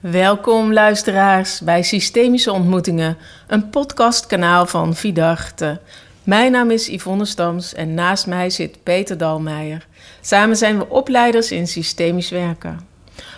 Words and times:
Welkom 0.00 0.72
luisteraars 0.72 1.60
bij 1.60 1.82
Systemische 1.82 2.52
Ontmoetingen, 2.52 3.16
een 3.46 3.70
podcastkanaal 3.70 4.66
van 4.66 4.94
Vidarte. 4.94 5.80
Mijn 6.22 6.52
naam 6.52 6.70
is 6.70 6.86
Yvonne 6.86 7.24
Stams 7.24 7.74
en 7.74 7.94
naast 7.94 8.26
mij 8.26 8.50
zit 8.50 8.82
Peter 8.82 9.18
Dalmeijer. 9.18 9.86
Samen 10.20 10.56
zijn 10.56 10.78
we 10.78 10.88
opleiders 10.88 11.50
in 11.50 11.66
systemisch 11.66 12.30
werken. 12.30 12.80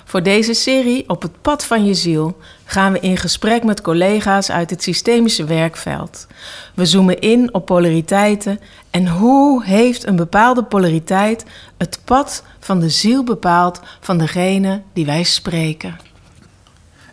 Voor 0.04 0.22
deze 0.22 0.54
serie 0.54 1.08
Op 1.08 1.22
het 1.22 1.42
pad 1.42 1.66
van 1.66 1.84
je 1.84 1.94
ziel 1.94 2.36
gaan 2.64 2.92
we 2.92 3.00
in 3.00 3.16
gesprek 3.16 3.64
met 3.64 3.80
collega's 3.80 4.50
uit 4.50 4.70
het 4.70 4.82
systemische 4.82 5.44
werkveld. 5.44 6.26
We 6.74 6.86
zoomen 6.86 7.18
in 7.18 7.54
op 7.54 7.66
polariteiten 7.66 8.60
en 8.90 9.08
hoe 9.08 9.64
heeft 9.64 10.06
een 10.06 10.16
bepaalde 10.16 10.64
polariteit 10.64 11.44
het 11.76 12.00
pad 12.04 12.42
van 12.58 12.80
de 12.80 12.88
ziel 12.88 13.24
bepaald 13.24 13.80
van 14.00 14.18
degene 14.18 14.82
die 14.92 15.06
wij 15.06 15.22
spreken. 15.22 16.07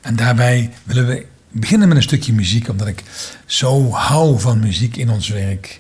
En 0.06 0.16
daarbij 0.16 0.72
willen 0.84 1.08
we 1.08 1.26
beginnen 1.52 1.88
met 1.88 1.98
een 1.98 2.04
stukje 2.04 2.34
muziek, 2.34 2.70
omdat 2.70 2.88
ik 2.88 3.04
zo 3.46 3.92
hou 3.92 4.40
van 4.40 4.60
muziek 4.60 4.96
in 4.96 5.10
ons 5.10 5.28
werk. 5.28 5.80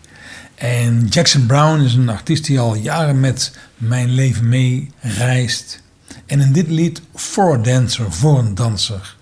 En 0.56 1.08
Jackson 1.08 1.46
Brown 1.46 1.82
is 1.82 1.94
een 1.94 2.10
artiest 2.10 2.46
die 2.46 2.60
al 2.60 2.76
jaren 2.76 3.20
met 3.20 3.52
mijn 3.78 4.10
leven 4.10 4.50
mee 4.50 4.92
reist. 5.00 5.82
En 6.26 6.40
in 6.40 6.54
dit 6.54 6.68
lied, 6.68 7.02
For 7.16 7.54
a 7.54 7.58
Dancer, 7.58 8.12
voor 8.12 8.40
een 8.40 8.56
danser, 8.56 9.16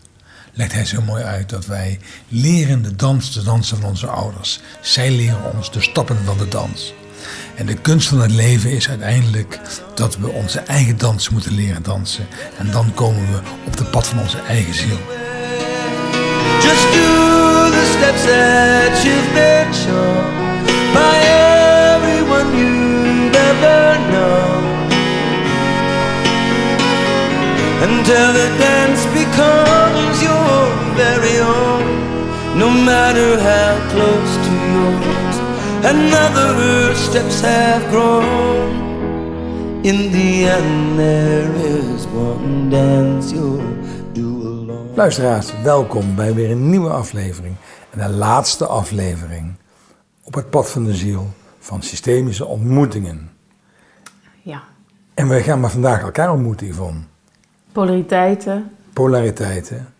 legt 0.54 0.72
hij 0.72 0.86
zo 0.86 1.02
mooi 1.02 1.24
uit 1.24 1.50
dat 1.50 1.66
wij 1.66 2.00
leren 2.28 2.82
de 2.82 2.96
dans 2.96 3.32
te 3.32 3.44
dansen 3.44 3.78
van 3.78 3.90
onze 3.90 4.08
ouders. 4.08 4.60
Zij 4.82 5.12
leren 5.12 5.54
ons 5.54 5.72
de 5.72 5.82
stappen 5.82 6.18
van 6.26 6.38
de 6.38 6.48
dans. 6.48 6.94
En 7.56 7.66
de 7.66 7.74
kunst 7.74 8.08
van 8.08 8.22
het 8.22 8.32
leven 8.32 8.72
is 8.72 8.90
uiteindelijk 8.90 9.60
dat 9.96 10.18
we 10.18 10.28
onze 10.30 10.60
eigen 10.60 10.98
dans 10.98 11.30
moeten 11.30 11.56
leren 11.56 11.84
dansen. 11.84 12.28
En 12.58 12.72
dan 12.72 12.94
komen 12.94 13.32
we 13.32 13.40
op 13.66 13.78
de 13.78 13.84
pad 13.84 14.08
van 14.08 14.20
onze 14.20 14.38
eigen 14.48 14.74
ziel. 14.74 15.00
Just 16.62 16.86
do 16.94 17.70
the 17.72 17.86
steps 17.98 18.24
that 18.24 19.04
you've 19.04 19.34
been 19.34 19.74
shown 19.74 20.44
by 20.94 21.16
everyone 21.96 22.58
you've 22.58 23.36
ever 23.36 23.98
known. 24.12 24.64
Until 27.82 28.34
the 28.34 28.50
dance 28.58 29.06
becomes 29.14 30.22
your 30.22 30.84
very 30.96 31.40
own, 31.40 32.58
no 32.58 32.70
matter 32.70 33.40
how 33.40 33.74
close 33.92 34.34
to 34.46 34.54
yours 34.74 35.33
another 35.86 36.96
steps 36.96 37.42
have 37.42 37.90
grown. 37.90 38.82
In 39.84 40.12
the 40.12 40.48
end, 40.50 40.98
there 40.98 41.56
is 41.56 42.06
one 42.06 42.70
dance 42.70 43.34
you'll 43.34 43.62
do 44.14 44.42
alone. 44.42 44.96
Luisteraars, 44.96 45.62
welkom 45.64 46.16
bij 46.16 46.34
weer 46.34 46.52
een 46.52 46.70
nieuwe 46.70 46.90
aflevering. 46.90 47.56
En 47.90 48.00
de 48.00 48.10
laatste 48.16 48.66
aflevering 48.66 49.54
op 50.24 50.34
het 50.34 50.50
pad 50.50 50.70
van 50.70 50.84
de 50.84 50.94
ziel 50.96 51.28
van 51.60 51.82
systemische 51.82 52.46
ontmoetingen. 52.46 53.32
Ja, 54.42 54.64
En 55.14 55.28
wij 55.28 55.44
gaan 55.44 55.60
maar 55.60 55.72
vandaag 55.72 56.02
elkaar 56.02 56.32
ontmoeten, 56.32 56.68
Yvonne. 56.68 57.00
polariteiten, 57.72 58.72
Polariteiten, 58.94 59.93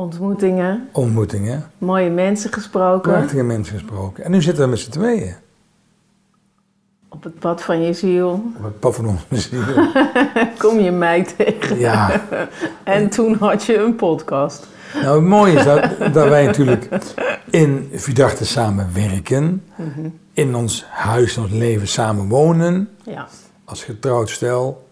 ontmoetingen, 0.00 0.88
ontmoetingen, 0.92 1.70
mooie 1.78 2.10
mensen 2.10 2.52
gesproken. 2.52 3.12
prachtige 3.12 3.42
mensen 3.42 3.74
gesproken. 3.78 4.24
En 4.24 4.30
nu 4.30 4.42
zitten 4.42 4.64
we 4.64 4.70
met 4.70 4.78
z'n 4.78 4.90
tweeën 4.90 5.34
Op 7.08 7.22
het 7.22 7.38
pad 7.38 7.62
van 7.62 7.82
je 7.82 7.92
ziel 7.92 8.30
op 8.56 8.64
het 8.64 8.78
pad 8.80 8.94
van 8.94 9.06
onze 9.06 9.24
ziel. 9.48 9.62
kom 10.68 10.78
je 10.78 10.90
mij 10.90 11.26
tegen. 11.36 11.78
Ja, 11.78 12.20
En 12.84 13.08
toen 13.10 13.34
had 13.34 13.64
je 13.64 13.76
een 13.78 13.96
podcast. 13.96 14.66
nou 15.02 15.16
het 15.20 15.28
mooie 15.28 15.52
is 15.52 15.64
dat, 15.64 15.90
dat 16.14 16.28
wij 16.28 16.46
natuurlijk 16.46 16.88
in 17.50 17.88
Vidarte 17.92 18.46
samen 18.46 18.88
werken. 18.94 19.64
In 20.32 20.54
ons 20.54 20.84
huis, 20.88 21.36
in 21.36 21.42
ons 21.42 21.52
leven 21.52 21.88
samen 21.88 22.28
wonen. 22.28 22.88
Ja. 23.04 23.28
Als 23.64 23.84
getrouwd 23.84 24.30
stel. 24.30 24.88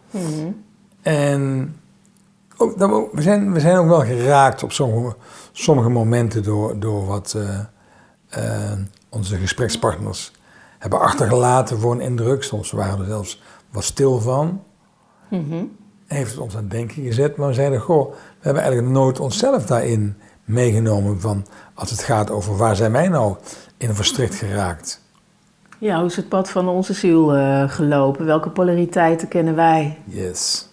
En 1.03 1.75
ook, 2.59 2.79
dat 2.79 3.09
we, 3.13 3.23
zijn, 3.23 3.53
we 3.53 3.61
zijn 3.61 3.77
ook 3.77 3.89
wel 3.89 4.05
geraakt 4.05 4.63
op 4.63 4.73
sommige, 4.73 5.17
sommige 5.53 5.89
momenten 5.89 6.43
door, 6.43 6.79
door 6.79 7.07
wat 7.07 7.35
eh, 7.37 7.59
eh, 8.29 8.79
onze 9.09 9.37
gesprekspartners 9.37 10.33
hebben 10.79 11.01
achtergelaten 11.01 11.79
voor 11.79 11.93
een 11.93 12.01
indruk. 12.01 12.43
Soms 12.43 12.71
waren 12.71 12.97
we 12.97 13.03
er 13.03 13.09
zelfs 13.09 13.43
wat 13.71 13.85
stil 13.85 14.21
van. 14.21 14.63
Heeft 16.07 16.31
het 16.31 16.41
ons 16.41 16.55
aan 16.55 16.61
het 16.63 16.71
denken 16.71 17.03
gezet. 17.03 17.37
Maar 17.37 17.49
we 17.49 17.55
zeiden, 17.55 17.81
goh, 17.81 18.11
we 18.11 18.17
hebben 18.41 18.63
eigenlijk 18.63 18.93
nooit 18.93 19.21
onszelf 19.21 19.67
daarin 19.67 20.17
meegenomen. 20.45 21.21
Van 21.21 21.47
als 21.75 21.91
het 21.91 22.03
gaat 22.03 22.31
over 22.31 22.57
waar 22.57 22.77
zijn 22.77 22.93
wij 22.93 23.09
nou 23.09 23.37
in 23.77 23.95
verstrikt 23.95 24.35
geraakt. 24.35 25.07
Ja, 25.79 25.99
hoe 25.99 26.07
is 26.07 26.17
het 26.17 26.29
pad 26.29 26.51
van 26.51 26.69
onze 26.69 26.93
ziel 26.93 27.35
eh, 27.35 27.71
gelopen? 27.71 28.27
Welke 28.27 28.51
polariteiten 28.51 29.29
kennen 29.29 29.55
wij? 29.55 29.99
Yes. 30.05 30.69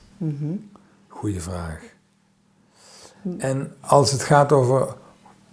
Goeie 1.26 1.42
vraag. 1.42 1.80
En 3.38 3.76
als 3.80 4.12
het 4.12 4.24
gaat 4.24 4.52
over 4.52 4.88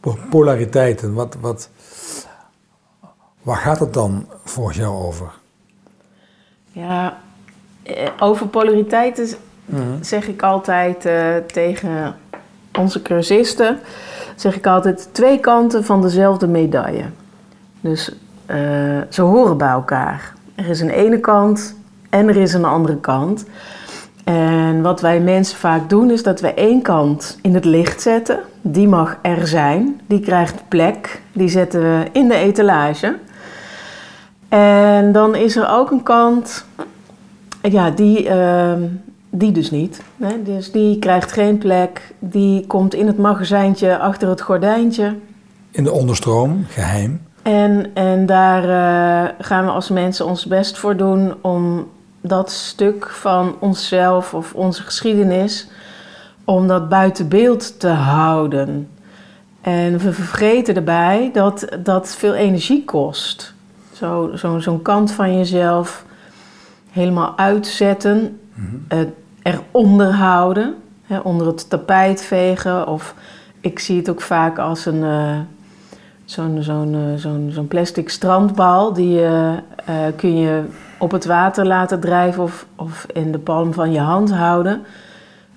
po- 0.01 0.19
polariteiten, 0.31 1.15
wat, 1.15 1.37
wat, 1.41 1.69
waar 3.43 3.57
gaat 3.57 3.79
het 3.79 3.93
dan 3.95 4.27
volgens 4.45 4.77
jou 4.77 5.05
over? 5.05 5.33
Ja, 6.73 7.19
eh, 7.83 8.09
over 8.19 8.47
polariteiten 8.47 9.27
z- 9.27 9.35
zeg 10.01 10.29
ik 10.29 10.43
altijd 10.43 11.05
eh, 11.07 11.37
tegen 11.37 12.17
onze 12.79 13.03
cursisten, 13.03 13.79
zeg 14.37 14.57
ik 14.57 14.67
altijd 14.67 15.09
twee 15.13 15.41
kanten 15.41 15.85
van 15.85 16.03
dezelfde 16.03 16.47
medaille. 16.47 17.05
Dus 17.81 18.15
eh, 18.47 18.57
ze 19.11 19.23
horen 19.23 19.57
bij 19.59 19.69
elkaar. 19.71 20.33
Er 20.55 20.69
is 20.69 20.81
een 20.81 20.91
ene 20.91 21.21
kant 21.21 21.75
en 22.11 22.29
er 22.29 22.37
is 22.37 22.53
een 22.55 22.65
andere 22.65 22.97
kant. 23.01 23.45
En 24.25 24.83
wat 24.83 25.01
wij 25.01 25.21
mensen 25.21 25.59
vaak 25.59 25.89
doen 25.89 26.11
is 26.11 26.23
dat 26.23 26.41
we 26.41 26.55
één 26.55 26.83
kant 26.83 27.39
in 27.43 27.55
het 27.55 27.65
licht 27.65 28.03
zetten. 28.03 28.41
Die 28.61 28.89
mag 28.89 29.19
er 29.23 29.47
zijn, 29.47 30.01
die 30.07 30.21
krijgt 30.21 30.63
plek, 30.69 31.23
die 31.33 31.49
zetten 31.49 31.81
we 31.81 32.05
in 32.13 32.29
de 32.29 32.35
etalage. 32.35 33.17
En 34.49 35.13
dan 35.13 35.35
is 35.35 35.57
er 35.57 35.69
ook 35.69 35.91
een 35.91 36.03
kant, 36.03 36.65
ja, 37.63 37.91
die, 37.91 38.29
ehm, 38.29 38.83
die 39.31 39.53
dus 39.53 39.71
niet. 39.71 40.03
Hè? 40.17 40.43
Dus 40.43 40.73
die 40.73 40.99
krijgt 40.99 41.33
geen 41.33 41.59
plek, 41.59 42.15
die 42.19 42.67
komt 42.67 42.95
in 42.95 43.07
het 43.07 43.19
magazijntje 43.19 43.99
achter 43.99 44.29
het 44.29 44.41
gordijntje. 44.41 45.15
In 45.71 45.85
de 45.85 45.93
onderstroom, 45.93 46.65
geheim. 46.69 47.21
En, 47.43 47.91
en 47.95 48.27
daar 48.27 48.63
eh, 48.63 49.35
gaan 49.39 49.65
we 49.65 49.71
als 49.71 49.89
mensen 49.89 50.27
ons 50.27 50.47
best 50.47 50.79
voor 50.79 50.97
doen 50.97 51.35
om 51.41 51.87
dat 52.23 52.51
stuk 52.51 53.09
van 53.09 53.57
onszelf 53.59 54.35
of 54.35 54.55
onze 54.55 54.83
geschiedenis, 54.83 55.69
om 56.45 56.67
dat 56.67 56.89
buiten 56.89 57.29
beeld 57.29 57.81
te 57.81 57.89
houden. 57.89 58.89
En 59.61 59.99
we 59.99 60.13
vergeten 60.13 60.75
erbij 60.75 61.31
dat 61.33 61.69
dat 61.83 62.15
veel 62.15 62.35
energie 62.35 62.85
kost. 62.85 63.55
Zo, 63.93 64.31
zo, 64.37 64.59
zo'n 64.59 64.83
kant 64.83 65.13
van 65.13 65.37
jezelf 65.37 66.05
helemaal 66.91 67.39
uitzetten, 67.39 68.41
eh, 68.89 68.99
eronder 69.43 70.13
houden, 70.13 70.75
hè, 71.03 71.19
onder 71.19 71.47
het 71.47 71.71
tapijt 71.71 72.23
vegen. 72.23 72.87
Of 72.87 73.15
ik 73.61 73.79
zie 73.79 73.97
het 73.97 74.11
ook 74.11 74.21
vaak 74.21 74.59
als 74.59 74.87
een, 74.87 75.03
eh, 75.03 75.39
zo'n 76.25 76.63
zo'n 76.63 76.95
eh, 76.95 77.21
zo'n 77.21 77.51
zo'n 77.53 77.69
plastic 77.69 78.09
strandbal. 78.09 78.93
Die 78.93 79.25
eh, 79.25 79.57
kun 80.17 80.37
je 80.37 80.65
op 81.03 81.11
het 81.11 81.25
water 81.25 81.67
laten 81.67 82.01
drijven 82.01 82.43
of, 82.43 82.67
of 82.77 83.07
in 83.13 83.33
de 83.33 83.39
palm 83.39 83.73
van 83.73 83.93
je 83.93 84.01
hand 84.01 84.33
houden. 84.33 84.83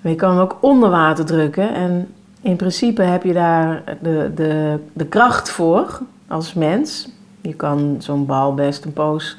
Maar 0.00 0.12
je 0.12 0.18
kan 0.18 0.30
hem 0.30 0.40
ook 0.40 0.56
onder 0.60 0.90
water 0.90 1.24
drukken. 1.24 1.74
En 1.74 2.14
in 2.40 2.56
principe 2.56 3.02
heb 3.02 3.22
je 3.22 3.32
daar 3.32 3.82
de, 4.00 4.32
de, 4.34 4.78
de 4.92 5.06
kracht 5.06 5.50
voor 5.50 6.00
als 6.28 6.54
mens. 6.54 7.08
Je 7.40 7.54
kan 7.54 7.96
zo'n 7.98 8.26
bal 8.26 8.54
best 8.54 8.84
een 8.84 8.92
poos 8.92 9.36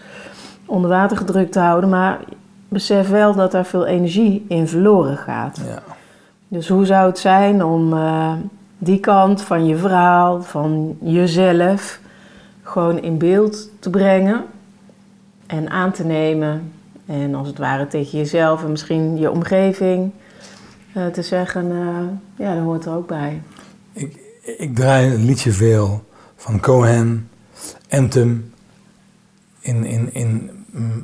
onder 0.65 0.89
water 0.89 1.17
gedrukt 1.17 1.55
houden. 1.55 1.89
Maar 1.89 2.19
besef 2.67 3.09
wel 3.09 3.35
dat 3.35 3.51
daar 3.51 3.65
veel 3.65 3.85
energie 3.85 4.45
in 4.47 4.67
verloren 4.67 5.17
gaat. 5.17 5.61
Ja. 5.65 5.83
Dus 6.47 6.67
hoe 6.67 6.85
zou 6.85 7.07
het 7.07 7.19
zijn 7.19 7.63
om 7.63 7.93
eh, 7.93 8.31
die 8.77 8.99
kant 8.99 9.41
van 9.41 9.65
je 9.65 9.75
verhaal, 9.75 10.41
van 10.41 10.97
jezelf, 10.99 11.99
gewoon 12.63 13.01
in 13.01 13.17
beeld 13.17 13.69
te 13.79 13.89
brengen 13.89 14.45
en 15.47 15.69
aan 15.69 15.91
te 15.91 16.03
nemen. 16.03 16.71
En 17.05 17.35
als 17.35 17.47
het 17.47 17.57
ware 17.57 17.87
tegen 17.87 18.17
jezelf 18.17 18.63
en 18.63 18.71
misschien 18.71 19.17
je 19.17 19.31
omgeving 19.31 20.11
eh, 20.93 21.05
te 21.05 21.21
zeggen, 21.21 21.71
eh, 21.71 22.45
ja, 22.45 22.55
dat 22.55 22.63
hoort 22.63 22.85
er 22.85 22.93
ook 22.93 23.07
bij. 23.07 23.41
Ik, 23.91 24.19
ik 24.57 24.75
draai 24.75 25.13
een 25.13 25.25
liedje 25.25 25.51
veel 25.51 26.03
van 26.35 26.59
Cohen, 26.59 27.29
Anthem, 27.89 28.53
in, 29.59 29.85
in, 29.85 30.13
in 30.13 30.51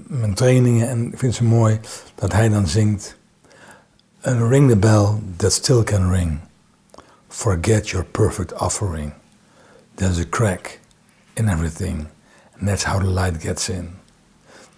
mijn 0.08 0.34
trainingen. 0.34 0.90
En 0.90 1.12
ik 1.12 1.18
vind 1.18 1.36
zo 1.36 1.46
mooi 1.46 1.80
dat 2.16 2.34
hij 2.34 2.50
dan 2.50 2.68
zingt... 2.68 3.22
Ring 4.22 4.70
the 4.70 4.78
bell 4.78 5.08
that 5.36 5.52
still 5.52 5.84
can 5.84 6.12
ring. 6.12 6.40
forget 7.34 7.92
your 7.92 8.04
perfect 8.04 8.54
offering. 8.54 9.12
There's 9.96 10.20
a 10.20 10.26
crack 10.26 10.80
in 11.36 11.50
everything. 11.50 12.08
And 12.54 12.68
that's 12.68 12.84
how 12.84 13.00
the 13.00 13.10
light 13.10 13.42
gets 13.42 13.70
in. 13.70 14.00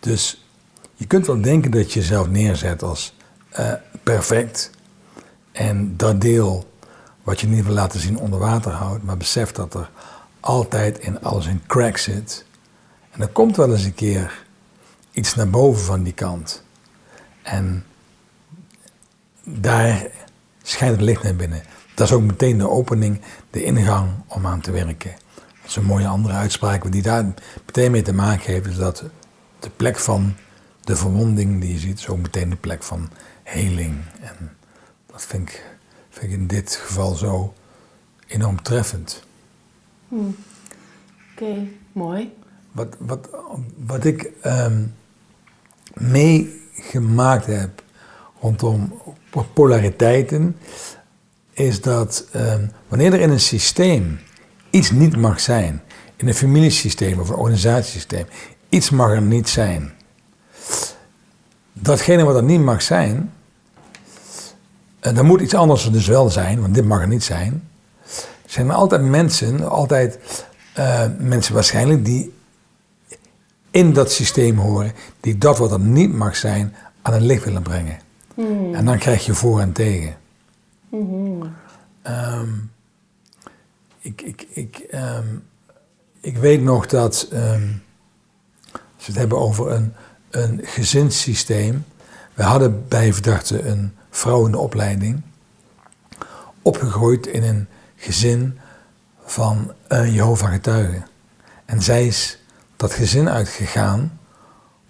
Dus 0.06 0.46
je 0.94 1.06
kunt 1.08 1.28
wel 1.28 1.42
denken 1.42 1.72
dat 1.72 1.94
je 1.94 2.00
jezelf 2.00 2.28
neerzet 2.28 2.84
als 2.84 3.14
uh, 3.60 3.74
perfect. 4.04 4.70
En 5.52 5.98
dat 5.98 6.22
deel 6.22 6.70
wat 7.24 7.42
je 7.42 7.48
niet 7.48 7.66
wil 7.66 7.74
laten 7.74 8.00
zien 8.00 8.18
onder 8.18 8.40
water 8.40 8.72
houdt. 8.72 9.04
Maar 9.04 9.18
besef 9.18 9.52
dat 9.52 9.74
er 9.74 9.90
altijd 10.40 11.00
in 11.00 11.22
alles 11.22 11.46
een 11.46 11.62
crack 11.68 11.98
zit. 11.98 12.46
En 13.12 13.22
er 13.22 13.28
komt 13.28 13.56
wel 13.56 13.72
eens 13.72 13.84
een 13.84 13.94
keer 13.94 14.44
iets 15.12 15.36
naar 15.36 15.50
boven 15.50 15.86
van 15.86 16.04
die 16.04 16.14
kant. 16.14 16.64
En 17.42 17.86
daar 19.44 20.08
schijnt 20.64 20.96
het 20.96 21.06
licht 21.06 21.24
naar 21.24 21.36
binnen. 21.36 21.64
Dat 21.96 22.08
is 22.08 22.14
ook 22.14 22.22
meteen 22.22 22.58
de 22.58 22.70
opening, 22.70 23.22
de 23.50 23.64
ingang 23.64 24.10
om 24.28 24.46
aan 24.46 24.62
te 24.62 24.72
werken. 24.72 25.12
Dat 25.36 25.70
is 25.70 25.76
een 25.76 25.84
mooie 25.84 26.08
andere 26.08 26.34
uitspraak 26.34 26.92
die 26.92 27.02
daar 27.02 27.34
meteen 27.66 27.92
mee 27.92 28.02
te 28.02 28.14
maken 28.14 28.54
heeft. 28.54 28.68
Is 28.68 28.76
dat 28.76 29.04
de 29.66 29.72
plek 29.76 30.00
van 30.00 30.36
de 30.82 30.96
verwonding 30.96 31.62
die 31.62 31.74
je 31.74 31.80
ziet, 31.80 32.00
is 32.00 32.08
ook 32.08 32.18
meteen 32.18 32.50
de 32.50 32.56
plek 32.56 32.84
van 32.84 33.10
heling. 33.44 33.96
En 34.22 34.58
dat 35.06 35.26
vind 35.26 35.50
ik, 35.50 35.64
vind 36.10 36.32
ik 36.32 36.38
in 36.38 36.48
dit 36.48 36.76
geval 36.76 37.16
zo 37.16 37.54
enorm 38.28 38.62
treffend. 38.62 39.24
Hmm. 40.08 40.36
Oké, 41.32 41.68
mooi. 41.92 42.34
Wat, 42.72 42.96
wat, 43.00 43.30
wat 43.86 44.06
ik 44.06 44.32
um, 44.46 44.94
meegemaakt 45.94 47.46
heb 47.46 47.84
rondom 48.40 49.02
polariteiten, 49.54 50.58
is 51.52 51.82
dat 51.82 52.28
um, 52.36 52.72
wanneer 52.88 53.14
er 53.14 53.20
in 53.20 53.30
een 53.30 53.40
systeem 53.40 54.20
iets 54.70 54.92
niet 54.92 55.18
mag 55.18 55.40
zijn, 55.40 55.82
in 56.16 56.28
een 56.28 56.34
familiesysteem 56.34 57.20
of 57.20 57.30
een 57.30 57.36
organisatiesysteem, 57.36 58.26
iets 58.76 58.90
mag 58.90 59.12
er 59.12 59.22
niet 59.22 59.50
zijn. 59.50 59.94
Datgene 61.74 62.24
wat 62.24 62.36
er 62.36 62.44
niet 62.44 62.62
mag 62.62 62.82
zijn, 62.82 63.34
en 65.00 65.16
dan 65.16 65.26
moet 65.26 65.42
iets 65.42 65.54
anders 65.54 65.86
er 65.86 65.92
dus 65.92 66.08
wel 66.08 66.30
zijn, 66.30 66.62
want 66.62 66.74
dit 66.74 66.86
mag 66.86 67.02
er 67.02 67.08
niet 67.08 67.24
zijn. 67.24 67.68
Zijn 68.46 68.70
er 68.70 68.76
altijd 68.76 69.02
mensen, 69.02 69.70
altijd 69.70 70.20
uh, 70.78 71.06
mensen 71.18 71.54
waarschijnlijk 71.54 72.06
die 72.06 72.34
in 73.72 73.94
dat 73.94 74.12
systeem 74.12 74.58
horen, 74.58 74.92
die 75.20 75.38
dat 75.38 75.58
wat 75.58 75.72
er 75.72 75.80
niet 75.80 76.14
mag 76.14 76.36
zijn 76.36 76.76
aan 77.02 77.14
het 77.14 77.22
licht 77.22 77.44
willen 77.44 77.62
brengen. 77.62 78.00
Hmm. 78.34 78.74
En 78.74 78.86
dan 78.86 78.98
krijg 78.98 79.26
je 79.26 79.34
voor 79.34 79.60
en 79.60 79.72
tegen. 79.72 80.16
Hmm. 80.90 81.56
Um, 82.08 82.72
ik, 84.00 84.22
ik, 84.22 84.48
ik, 84.50 84.86
um, 84.94 85.44
ik 86.22 86.38
weet 86.38 86.62
nog 86.62 86.86
dat, 86.86 87.30
um, 87.34 87.84
als 89.06 89.14
we 89.14 89.22
het 89.22 89.30
hebben 89.30 89.48
over 89.48 89.72
een, 89.72 89.94
een 90.30 90.62
gezinssysteem. 90.64 91.86
We 92.34 92.44
hadden 92.44 92.88
bij 92.88 93.14
verdachte 93.14 93.68
een 93.68 93.96
vrouw 94.10 94.46
in 94.46 94.52
de 94.52 94.58
opleiding, 94.58 95.22
opgegroeid 96.62 97.28
in 97.28 97.44
een 97.44 97.68
gezin 97.96 98.60
van 99.26 99.74
een 99.88 100.12
Jehovah 100.12 100.52
getuigen. 100.52 101.08
En 101.66 101.82
zij 101.82 102.08
is 102.08 102.40
dat 102.76 102.94
gezin 102.94 103.30
uitgegaan 103.30 104.20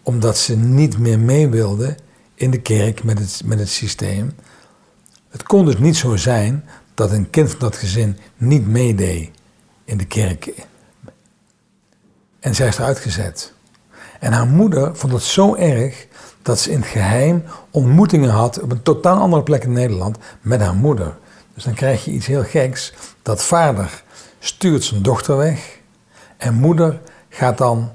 omdat 0.03 0.37
ze 0.37 0.57
niet 0.57 0.97
meer 0.97 1.19
mee 1.19 1.49
wilde 1.49 1.97
in 2.35 2.51
de 2.51 2.61
kerk 2.61 3.03
met 3.03 3.19
het, 3.19 3.41
met 3.45 3.59
het 3.59 3.69
systeem. 3.69 4.35
Het 5.29 5.43
kon 5.43 5.65
dus 5.65 5.77
niet 5.77 5.97
zo 5.97 6.15
zijn 6.15 6.65
dat 6.93 7.11
een 7.11 7.29
kind 7.29 7.49
van 7.49 7.59
dat 7.59 7.75
gezin 7.75 8.17
niet 8.37 8.67
meedeed 8.67 9.31
in 9.85 9.97
de 9.97 10.05
kerk. 10.05 10.67
En 12.39 12.55
zij 12.55 12.67
is 12.67 12.77
eruit 12.77 12.99
gezet. 12.99 13.54
En 14.19 14.33
haar 14.33 14.47
moeder 14.47 14.95
vond 14.95 15.13
het 15.13 15.21
zo 15.21 15.55
erg 15.55 16.07
dat 16.41 16.59
ze 16.59 16.71
in 16.71 16.79
het 16.79 16.87
geheim 16.87 17.43
ontmoetingen 17.71 18.29
had 18.29 18.61
op 18.61 18.71
een 18.71 18.81
totaal 18.81 19.19
andere 19.19 19.43
plek 19.43 19.63
in 19.63 19.71
Nederland 19.71 20.17
met 20.41 20.61
haar 20.61 20.75
moeder. 20.75 21.17
Dus 21.53 21.63
dan 21.63 21.73
krijg 21.73 22.05
je 22.05 22.11
iets 22.11 22.25
heel 22.25 22.43
geks, 22.43 22.93
dat 23.21 23.43
vader 23.43 24.03
stuurt 24.39 24.83
zijn 24.83 25.01
dochter 25.01 25.37
weg 25.37 25.79
en 26.37 26.53
moeder 26.53 27.01
gaat 27.29 27.57
dan 27.57 27.91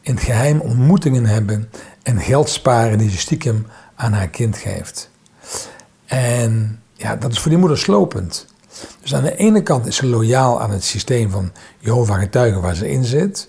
in 0.00 0.14
het 0.14 0.22
geheim 0.22 0.60
ontmoetingen 0.60 1.26
hebben 1.26 1.70
en 2.02 2.20
geld 2.20 2.48
sparen 2.48 2.98
die 2.98 3.10
ze 3.10 3.18
stiekem 3.18 3.66
aan 3.94 4.12
haar 4.12 4.28
kind 4.28 4.56
geeft. 4.56 5.10
En 6.06 6.82
ja, 6.92 7.16
dat 7.16 7.32
is 7.32 7.38
voor 7.38 7.50
die 7.50 7.58
moeder 7.58 7.78
slopend. 7.78 8.46
Dus 9.00 9.14
aan 9.14 9.22
de 9.22 9.36
ene 9.36 9.62
kant 9.62 9.86
is 9.86 9.96
ze 9.96 10.06
loyaal 10.06 10.60
aan 10.60 10.70
het 10.70 10.84
systeem 10.84 11.30
van 11.30 11.52
Jehovah 11.78 12.18
getuigen 12.18 12.60
waar 12.60 12.74
ze 12.74 12.90
in 12.90 13.04
zit. 13.04 13.48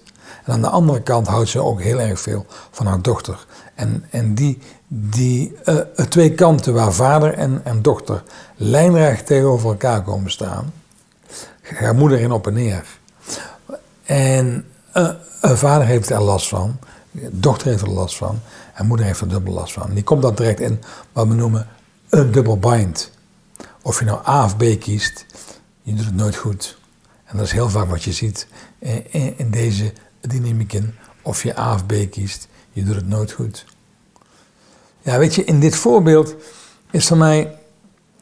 Aan 0.50 0.62
de 0.62 0.70
andere 0.70 1.02
kant 1.02 1.28
houdt 1.28 1.50
ze 1.50 1.64
ook 1.64 1.82
heel 1.82 2.00
erg 2.00 2.20
veel 2.20 2.46
van 2.72 2.86
haar 2.86 3.02
dochter. 3.02 3.46
En, 3.76 4.06
en 4.10 4.34
die, 4.34 4.58
die 4.88 5.56
uh, 5.66 5.76
twee 6.10 6.34
kanten 6.34 6.74
waar 6.74 6.94
vader 6.94 7.34
en, 7.34 7.62
en 7.64 7.82
dochter 7.82 8.24
lijnrecht 8.56 9.26
tegenover 9.26 9.70
elkaar 9.70 10.04
komen 10.04 10.32
staan, 10.32 10.74
gaat 11.62 11.96
moeder 11.96 12.20
in 12.20 12.32
op 12.32 12.48
en 12.48 12.54
neer. 12.54 12.86
En 14.04 14.66
uh, 14.96 15.10
vader 15.42 15.88
heeft 15.88 16.10
er 16.10 16.22
last 16.22 16.48
van, 16.48 16.80
dochter 17.32 17.68
heeft 17.68 17.82
er 17.82 17.90
last 17.90 18.18
van 18.18 18.40
en 18.74 18.86
moeder 18.86 19.06
heeft 19.06 19.22
er 19.22 19.30
dubbel 19.30 19.54
last 19.54 19.74
van. 19.74 19.94
Die 19.94 20.04
komt 20.04 20.22
dan 20.22 20.36
direct 20.36 20.60
in 20.60 20.82
wat 21.12 21.28
we 21.28 21.34
noemen 21.34 21.68
een 22.10 22.32
dubbel 22.32 22.58
bind. 22.58 23.12
Of 23.82 24.00
je 24.00 24.06
nou 24.06 24.28
A 24.28 24.44
of 24.44 24.58
B 24.58 24.64
kiest, 24.80 25.26
je 25.82 25.94
doet 25.94 26.06
het 26.06 26.16
nooit 26.16 26.36
goed. 26.36 26.78
En 27.26 27.38
dat 27.38 27.46
is 27.46 27.52
heel 27.52 27.70
vaak 27.70 27.90
wat 27.90 28.04
je 28.04 28.14
ziet 28.14 28.48
in, 28.80 29.38
in 29.38 29.52
deze 29.52 29.94
dynamieken. 30.22 30.96
Of 31.22 31.44
je 31.44 31.60
A 31.60 31.74
of 31.74 31.86
B 31.86 31.94
kiest, 32.10 32.48
je 32.72 32.84
doet 32.84 32.96
het 32.96 33.08
nooit 33.08 33.32
goed. 33.32 33.66
Ja, 35.02 35.18
weet 35.18 35.36
je, 35.36 35.44
in 35.44 35.60
dit 35.60 35.76
voorbeeld 35.76 36.36
is 36.92 37.08
voor 37.08 37.18
mij 37.18 37.58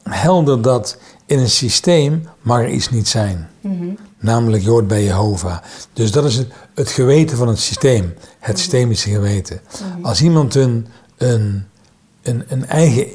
helder 0.03 0.61
dat 0.61 0.97
in 1.25 1.39
een 1.39 1.49
systeem 1.49 2.27
mag 2.41 2.59
er 2.59 2.69
iets 2.69 2.89
niet 2.89 3.07
zijn. 3.07 3.49
Mm 3.61 3.97
Namelijk, 4.19 4.63
je 4.63 4.69
hoort 4.69 4.87
bij 4.87 5.03
Jehovah. 5.03 5.57
Dus 5.93 6.11
dat 6.11 6.25
is 6.25 6.35
het, 6.35 6.51
het 6.73 6.89
geweten 6.89 7.37
van 7.37 7.47
het 7.47 7.59
systeem. 7.59 8.13
Het 8.39 8.49
mhm. 8.49 8.57
systemische 8.57 9.09
geweten. 9.09 9.61
Mhm. 9.81 10.05
Als 10.05 10.21
iemand 10.21 10.55
een, 10.55 10.87
een, 11.17 11.63
een, 12.21 12.43
een 12.47 12.65
eigen 12.65 13.07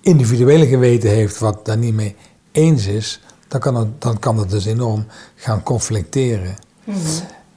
individuele 0.00 0.66
geweten 0.66 1.10
heeft 1.10 1.38
wat 1.38 1.64
daar 1.64 1.76
niet 1.76 1.94
mee 1.94 2.16
eens 2.52 2.86
is, 2.86 3.20
dan 3.48 3.60
kan 3.60 3.74
het, 3.74 4.00
dan 4.00 4.18
kan 4.18 4.38
het 4.38 4.50
dus 4.50 4.64
enorm 4.64 5.06
gaan 5.34 5.62
conflicteren. 5.62 6.54
Mhm. 6.84 6.98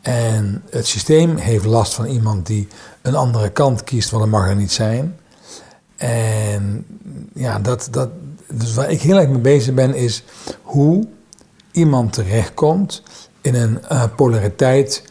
En 0.01 0.63
het 0.69 0.87
systeem 0.87 1.35
heeft 1.35 1.65
last 1.65 1.93
van 1.93 2.05
iemand 2.05 2.45
die 2.45 2.67
een 3.01 3.15
andere 3.15 3.49
kant 3.49 3.83
kiest, 3.83 4.09
want 4.09 4.23
dat 4.23 4.31
mag 4.31 4.49
er 4.49 4.55
niet 4.55 4.71
zijn. 4.71 5.15
En 5.95 6.85
ja, 7.33 7.59
dat, 7.59 7.87
dat, 7.91 8.09
dus 8.47 8.73
waar 8.73 8.91
ik 8.91 9.01
heel 9.01 9.17
erg 9.17 9.29
mee 9.29 9.39
bezig 9.39 9.73
ben, 9.73 9.95
is 9.95 10.23
hoe 10.61 11.07
iemand 11.71 12.13
terechtkomt 12.13 13.03
in 13.41 13.55
een 13.55 13.79
uh, 13.91 14.03
polariteit 14.15 15.03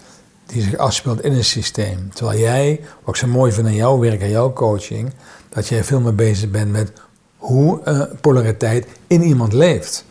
die 0.46 0.62
zich 0.62 0.76
afspeelt 0.76 1.20
in 1.20 1.32
een 1.32 1.44
systeem. 1.44 2.10
Terwijl 2.14 2.38
jij, 2.38 2.80
wat 3.04 3.14
ik 3.14 3.20
zo 3.20 3.26
mooi 3.26 3.52
vind 3.52 3.66
aan 3.66 3.74
jouw 3.74 3.98
werk, 3.98 4.20
en 4.20 4.30
jouw 4.30 4.52
coaching, 4.52 5.12
dat 5.48 5.68
jij 5.68 5.84
veel 5.84 6.00
meer 6.00 6.14
bezig 6.14 6.50
bent 6.50 6.70
met 6.70 6.92
hoe 7.36 7.80
uh, 7.84 8.02
polariteit 8.20 8.86
in 9.06 9.22
iemand 9.22 9.52
leeft. 9.52 10.04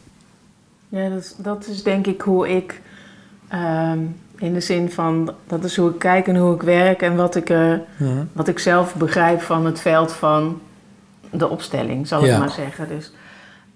Ja, 0.89 1.09
dat, 1.09 1.35
dat 1.37 1.67
is 1.67 1.83
denk 1.83 2.07
ik 2.07 2.21
hoe 2.21 2.49
ik, 2.49 2.81
ehm, 3.47 3.99
in 4.39 4.53
de 4.53 4.59
zin 4.59 4.91
van, 4.91 5.33
dat 5.47 5.63
is 5.63 5.75
hoe 5.75 5.89
ik 5.89 5.99
kijk 5.99 6.27
en 6.27 6.35
hoe 6.35 6.55
ik 6.55 6.61
werk 6.61 7.01
en 7.01 7.15
wat 7.15 7.35
ik, 7.35 7.49
uh, 7.49 7.73
wat 8.33 8.47
ik 8.47 8.59
zelf 8.59 8.95
begrijp 8.95 9.41
van 9.41 9.65
het 9.65 9.79
veld 9.79 10.13
van 10.13 10.61
de 11.31 11.49
opstelling, 11.49 12.07
zal 12.07 12.25
ik 12.25 12.37
maar 12.37 12.49
zeggen. 12.49 12.87
Dus, 12.87 13.11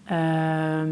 ehm, 0.06 0.88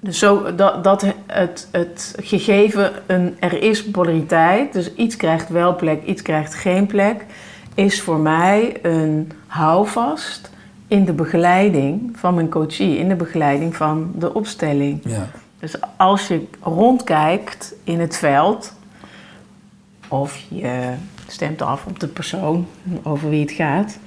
dus 0.00 0.18
zo, 0.18 0.54
dat, 0.54 0.84
dat 0.84 1.06
het, 1.26 1.68
het 1.70 2.14
gegeven 2.20 2.92
een, 3.06 3.36
er 3.40 3.62
is 3.62 3.90
polariteit, 3.90 4.72
dus 4.72 4.94
iets 4.94 5.16
krijgt 5.16 5.48
wel 5.48 5.76
plek, 5.76 6.04
iets 6.04 6.22
krijgt 6.22 6.54
geen 6.54 6.86
plek, 6.86 7.24
is 7.74 8.02
voor 8.02 8.18
mij 8.18 8.78
een 8.82 9.32
houvast 9.46 10.50
in 10.88 11.04
de 11.04 11.12
begeleiding 11.12 12.16
van 12.18 12.34
mijn 12.34 12.48
coachie, 12.48 12.98
in 12.98 13.08
de 13.08 13.16
begeleiding 13.16 13.76
van 13.76 14.12
de 14.14 14.34
opstelling. 14.34 15.00
Ja. 15.04 15.28
Dus 15.66 15.80
als 15.96 16.28
je 16.28 16.46
rondkijkt 16.60 17.74
in 17.84 18.00
het 18.00 18.16
veld, 18.16 18.72
of 20.08 20.42
je 20.48 20.94
stemt 21.26 21.62
af 21.62 21.86
op 21.86 22.00
de 22.00 22.06
persoon 22.06 22.66
over 23.02 23.28
wie 23.28 23.40
het 23.40 23.50
gaat, 23.50 23.98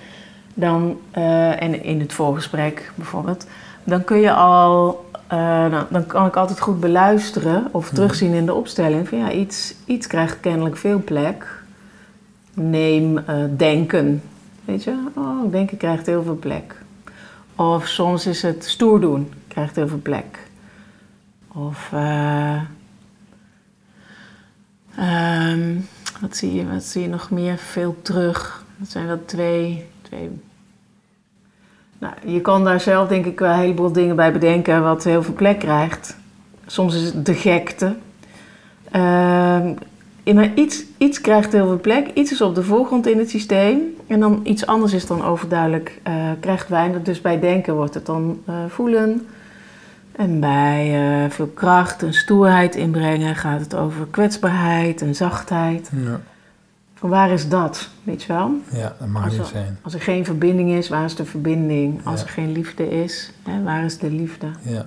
dan, 0.53 0.99
uh, 1.17 1.61
en 1.61 1.83
in 1.83 1.99
het 1.99 2.13
voorgesprek 2.13 2.91
bijvoorbeeld, 2.95 3.45
dan 3.83 4.03
kun 4.03 4.19
je 4.19 4.33
al, 4.33 5.05
uh, 5.33 5.71
dan, 5.71 5.85
dan, 5.89 6.05
kan 6.05 6.25
ik 6.25 6.35
altijd 6.35 6.59
goed 6.59 6.79
beluisteren 6.79 7.67
of 7.71 7.85
mhm. 7.85 7.95
terugzien 7.95 8.33
in 8.33 8.45
de 8.45 8.53
opstelling 8.53 9.07
van 9.07 9.17
ja, 9.17 9.31
iets, 9.31 9.73
iets 9.85 10.07
krijgt 10.07 10.39
kennelijk 10.39 10.77
veel 10.77 11.01
plek. 11.03 11.63
Neem 12.53 13.17
uh, 13.17 13.23
denken. 13.57 14.21
Weet 14.65 14.83
je, 14.83 14.95
oh, 15.15 15.51
denken 15.51 15.77
krijgt 15.77 16.05
heel 16.05 16.23
veel 16.23 16.37
plek. 16.37 16.75
Of 17.55 17.87
soms 17.87 18.27
is 18.27 18.41
het 18.41 18.65
stoer 18.65 19.01
doen, 19.01 19.33
krijgt 19.47 19.75
heel 19.75 19.87
veel 19.87 20.01
plek. 20.01 20.47
Of 21.53 21.89
eh, 21.93 22.61
ehm, 24.95 25.75
wat, 26.21 26.35
zie 26.35 26.53
je, 26.53 26.67
wat 26.67 26.83
zie 26.83 27.01
je 27.01 27.07
nog 27.07 27.29
meer 27.29 27.57
veel 27.57 27.95
terug? 28.01 28.65
Dat 28.77 28.89
zijn 28.89 29.07
dat 29.07 29.27
twee. 29.27 29.85
twee 30.01 30.29
nou, 31.99 32.13
je 32.25 32.41
kan 32.41 32.63
daar 32.63 32.79
zelf 32.79 33.07
denk 33.07 33.25
ik 33.25 33.39
wel 33.39 33.49
een 33.49 33.59
heleboel 33.59 33.91
dingen 33.91 34.15
bij 34.15 34.31
bedenken 34.31 34.83
wat 34.83 35.03
heel 35.03 35.23
veel 35.23 35.33
plek 35.33 35.59
krijgt. 35.59 36.17
Soms 36.65 36.95
is 36.95 37.03
het 37.03 37.25
de 37.25 37.33
gekte. 37.33 37.95
Ehm, 38.91 39.73
maar 40.33 40.53
iets, 40.53 40.83
iets 40.97 41.21
krijgt 41.21 41.51
heel 41.51 41.67
veel 41.67 41.79
plek, 41.79 42.07
iets 42.13 42.31
is 42.31 42.41
op 42.41 42.55
de 42.55 42.63
voorgrond 42.63 43.07
in 43.07 43.17
het 43.17 43.29
systeem. 43.29 43.95
En 44.07 44.19
dan 44.19 44.39
iets 44.43 44.65
anders 44.65 44.93
is 44.93 45.05
dan 45.05 45.23
overduidelijk, 45.23 46.01
uh, 46.07 46.31
krijgt 46.39 46.69
weinig. 46.69 47.01
Dus 47.01 47.21
bij 47.21 47.39
denken 47.39 47.75
wordt 47.75 47.93
het 47.93 48.05
dan 48.05 48.41
uh, 48.49 48.55
voelen. 48.67 49.27
En 50.11 50.39
bij 50.39 51.01
uh, 51.23 51.29
veel 51.29 51.47
kracht 51.47 52.03
en 52.03 52.13
stoerheid 52.13 52.75
inbrengen 52.75 53.35
gaat 53.35 53.59
het 53.59 53.75
over 53.75 54.07
kwetsbaarheid 54.11 55.01
en 55.01 55.15
zachtheid. 55.15 55.89
Ja. 56.05 56.19
Waar 56.99 57.31
is 57.31 57.49
dat, 57.49 57.89
weet 58.03 58.23
je 58.23 58.33
wel? 58.33 58.51
Ja, 58.71 58.95
dat 58.99 59.07
mag 59.07 59.23
als 59.23 59.37
niet 59.37 59.45
zijn. 59.45 59.77
Als 59.81 59.93
er 59.93 60.01
geen 60.01 60.25
verbinding 60.25 60.71
is, 60.71 60.89
waar 60.89 61.05
is 61.05 61.15
de 61.15 61.25
verbinding? 61.25 62.01
Als 62.03 62.21
er 62.23 62.29
geen 62.29 62.51
liefde 62.51 62.89
is, 62.89 63.31
hè, 63.43 63.63
waar 63.63 63.85
is 63.85 63.97
de 63.97 64.11
liefde? 64.11 64.47
Ja, 64.61 64.85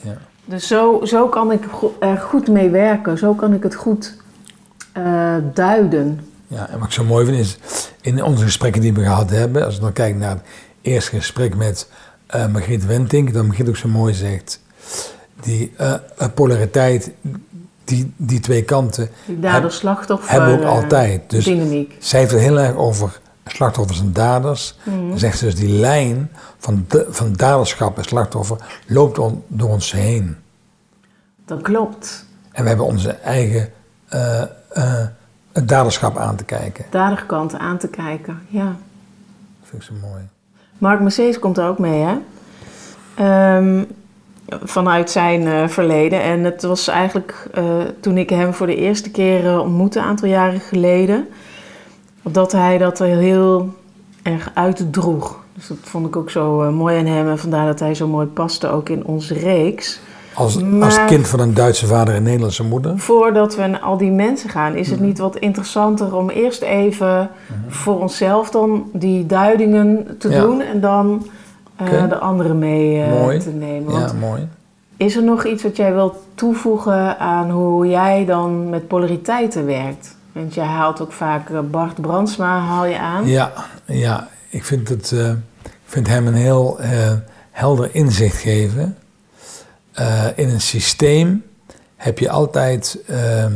ja. 0.00 0.16
Dus 0.44 0.66
zo, 0.66 1.00
zo 1.04 1.28
kan 1.28 1.52
ik 1.52 1.64
er 2.00 2.18
goed 2.18 2.48
mee 2.48 2.70
werken. 2.70 3.18
Zo 3.18 3.34
kan 3.34 3.54
ik 3.54 3.62
het 3.62 3.74
goed 3.74 4.16
uh, 4.98 5.36
duiden. 5.54 6.20
Ja, 6.46 6.68
en 6.68 6.78
wat 6.78 6.86
ik 6.86 6.92
zo 6.92 7.04
mooi 7.04 7.26
vind 7.26 7.38
is, 7.38 7.58
in 8.00 8.22
onze 8.22 8.44
gesprekken 8.44 8.80
die 8.80 8.92
we 8.94 9.02
gehad 9.02 9.30
hebben, 9.30 9.64
als 9.64 9.74
we 9.74 9.80
dan 9.80 9.92
kijken 9.92 10.18
naar 10.18 10.30
het 10.30 10.44
eerste 10.80 11.16
gesprek 11.16 11.56
met 11.56 11.90
uh, 12.34 12.46
Margriet 12.46 12.86
Wentink, 12.86 13.32
dan 13.32 13.46
Margriet 13.46 13.68
ook 13.68 13.76
zo 13.76 13.88
mooi 13.88 14.14
zegt, 14.14 14.60
die 15.40 15.72
uh, 15.80 15.94
polariteit, 16.34 17.10
die, 17.84 18.12
die 18.16 18.40
twee 18.40 18.62
kanten, 18.62 19.10
die 19.26 19.40
dader-slachtoffer 19.40 20.30
hebben 20.30 20.58
ook 20.58 20.64
altijd. 20.64 21.30
Dus 21.30 21.44
dynamiek. 21.44 21.96
zij 21.98 22.20
heeft 22.20 22.32
het 22.32 22.40
heel 22.40 22.58
erg 22.58 22.76
over 22.76 23.20
slachtoffers 23.46 24.00
en 24.00 24.12
daders. 24.12 24.78
Mhm. 24.82 25.08
Dan 25.08 25.18
zegt 25.18 25.38
ze 25.38 25.44
dus, 25.44 25.54
die 25.54 25.68
lijn 25.68 26.30
van, 26.58 26.84
de, 26.88 27.06
van 27.10 27.32
daderschap 27.32 27.96
en 27.98 28.04
slachtoffer 28.04 28.56
loopt 28.86 29.18
on, 29.18 29.42
door 29.46 29.68
ons 29.68 29.92
heen. 29.92 30.36
Dat 31.44 31.62
klopt. 31.62 32.26
En 32.52 32.62
we 32.62 32.68
hebben 32.68 32.86
onze 32.86 33.10
eigen 33.10 33.72
uh, 34.14 34.42
uh, 34.76 35.06
het 35.52 35.68
daderschap 35.68 36.16
aan 36.18 36.36
te 36.36 36.44
kijken. 36.44 36.84
Daderkant 36.90 37.54
aan 37.54 37.78
te 37.78 37.88
kijken, 37.88 38.40
ja. 38.48 38.64
Dat 39.60 39.68
vind 39.68 39.82
ik 39.82 39.88
zo 39.88 40.08
mooi. 40.08 40.22
Mark 40.78 41.00
Mercedes 41.00 41.38
komt 41.38 41.58
er 41.58 41.66
ook 41.66 41.78
mee, 41.78 42.02
hè? 42.02 42.16
Um, 43.56 43.86
vanuit 44.48 45.10
zijn 45.10 45.42
uh, 45.42 45.68
verleden. 45.68 46.22
En 46.22 46.44
het 46.44 46.62
was 46.62 46.88
eigenlijk 46.88 47.46
toen 48.00 48.18
ik 48.18 48.30
hem 48.30 48.54
voor 48.54 48.66
de 48.66 48.76
eerste 48.76 49.10
keer 49.10 49.60
ontmoette, 49.60 49.98
een 49.98 50.04
aantal 50.04 50.28
jaren 50.28 50.60
geleden, 50.60 51.28
dat 52.22 52.52
hij 52.52 52.78
dat 52.78 52.98
er 52.98 53.06
heel 53.06 53.68
erg 54.22 54.50
uitdroeg. 54.54 55.42
Dus 55.54 55.66
dat 55.66 55.76
vond 55.82 56.06
ik 56.06 56.16
ook 56.16 56.30
zo 56.30 56.72
mooi 56.72 56.98
aan 56.98 57.06
hem 57.06 57.28
en 57.28 57.38
vandaar 57.38 57.66
dat 57.66 57.80
hij 57.80 57.94
zo 57.94 58.08
mooi 58.08 58.26
paste 58.26 58.68
ook 58.68 58.88
in 58.88 59.04
onze 59.04 59.34
reeks. 59.34 60.00
Als, 60.34 60.58
als 60.80 61.04
kind 61.04 61.28
van 61.28 61.40
een 61.40 61.54
Duitse 61.54 61.86
vader 61.86 62.14
en 62.14 62.22
Nederlandse 62.22 62.64
moeder? 62.64 62.98
Voordat 62.98 63.56
we 63.56 63.66
naar 63.66 63.80
al 63.80 63.96
die 63.96 64.10
mensen 64.10 64.50
gaan, 64.50 64.74
is 64.74 64.90
het 64.90 65.00
niet 65.00 65.18
wat 65.18 65.36
interessanter 65.36 66.16
om 66.16 66.30
eerst 66.30 66.62
even 66.62 67.30
voor 67.68 68.00
onszelf 68.00 68.50
dan 68.50 68.90
die 68.92 69.26
duidingen 69.26 70.16
te 70.18 70.28
Ja. 70.28 70.40
doen 70.40 70.60
en 70.60 70.80
dan 70.80 71.26
eh, 71.76 72.08
de 72.08 72.18
anderen 72.18 72.58
mee 72.58 73.02
eh, 73.02 73.10
Mooi. 73.10 73.38
te 73.38 73.50
nemen? 73.50 73.92
Want 73.92 74.10
Ja, 74.10 74.16
mooi. 74.16 74.48
is 74.96 75.16
er 75.16 75.22
nog 75.22 75.44
iets 75.44 75.62
wat 75.62 75.76
jij 75.76 75.92
wilt 75.94 76.16
toevoegen 76.34 77.18
aan 77.18 77.50
hoe 77.50 77.88
jij 77.88 78.24
dan 78.24 78.70
met 78.70 78.88
polariteiten 78.88 79.66
werkt? 79.66 80.14
Want 80.32 80.54
jij 80.54 80.64
haalt 80.66 81.00
ook 81.00 81.12
vaak 81.12 81.50
eh, 81.50 81.58
Bart 81.70 82.00
Brandsma 82.00 82.58
haal 82.58 82.84
je 82.84 82.98
aan. 82.98 83.26
Ja, 83.26 83.52
ja 83.84 84.28
ik, 84.48 84.64
vind 84.64 84.88
het, 84.88 85.12
eh, 85.12 85.30
ik 85.62 85.70
vind 85.84 86.06
hem 86.06 86.26
een 86.26 86.34
heel 86.34 86.78
eh, 86.80 87.12
helder 87.50 87.88
inzicht 87.94 88.36
geven. 88.36 88.96
Eh, 89.92 90.24
in 90.34 90.48
een 90.48 90.60
systeem 90.60 91.44
heb 91.96 92.18
je 92.18 92.30
altijd 92.30 92.98
ehm, 93.06 93.52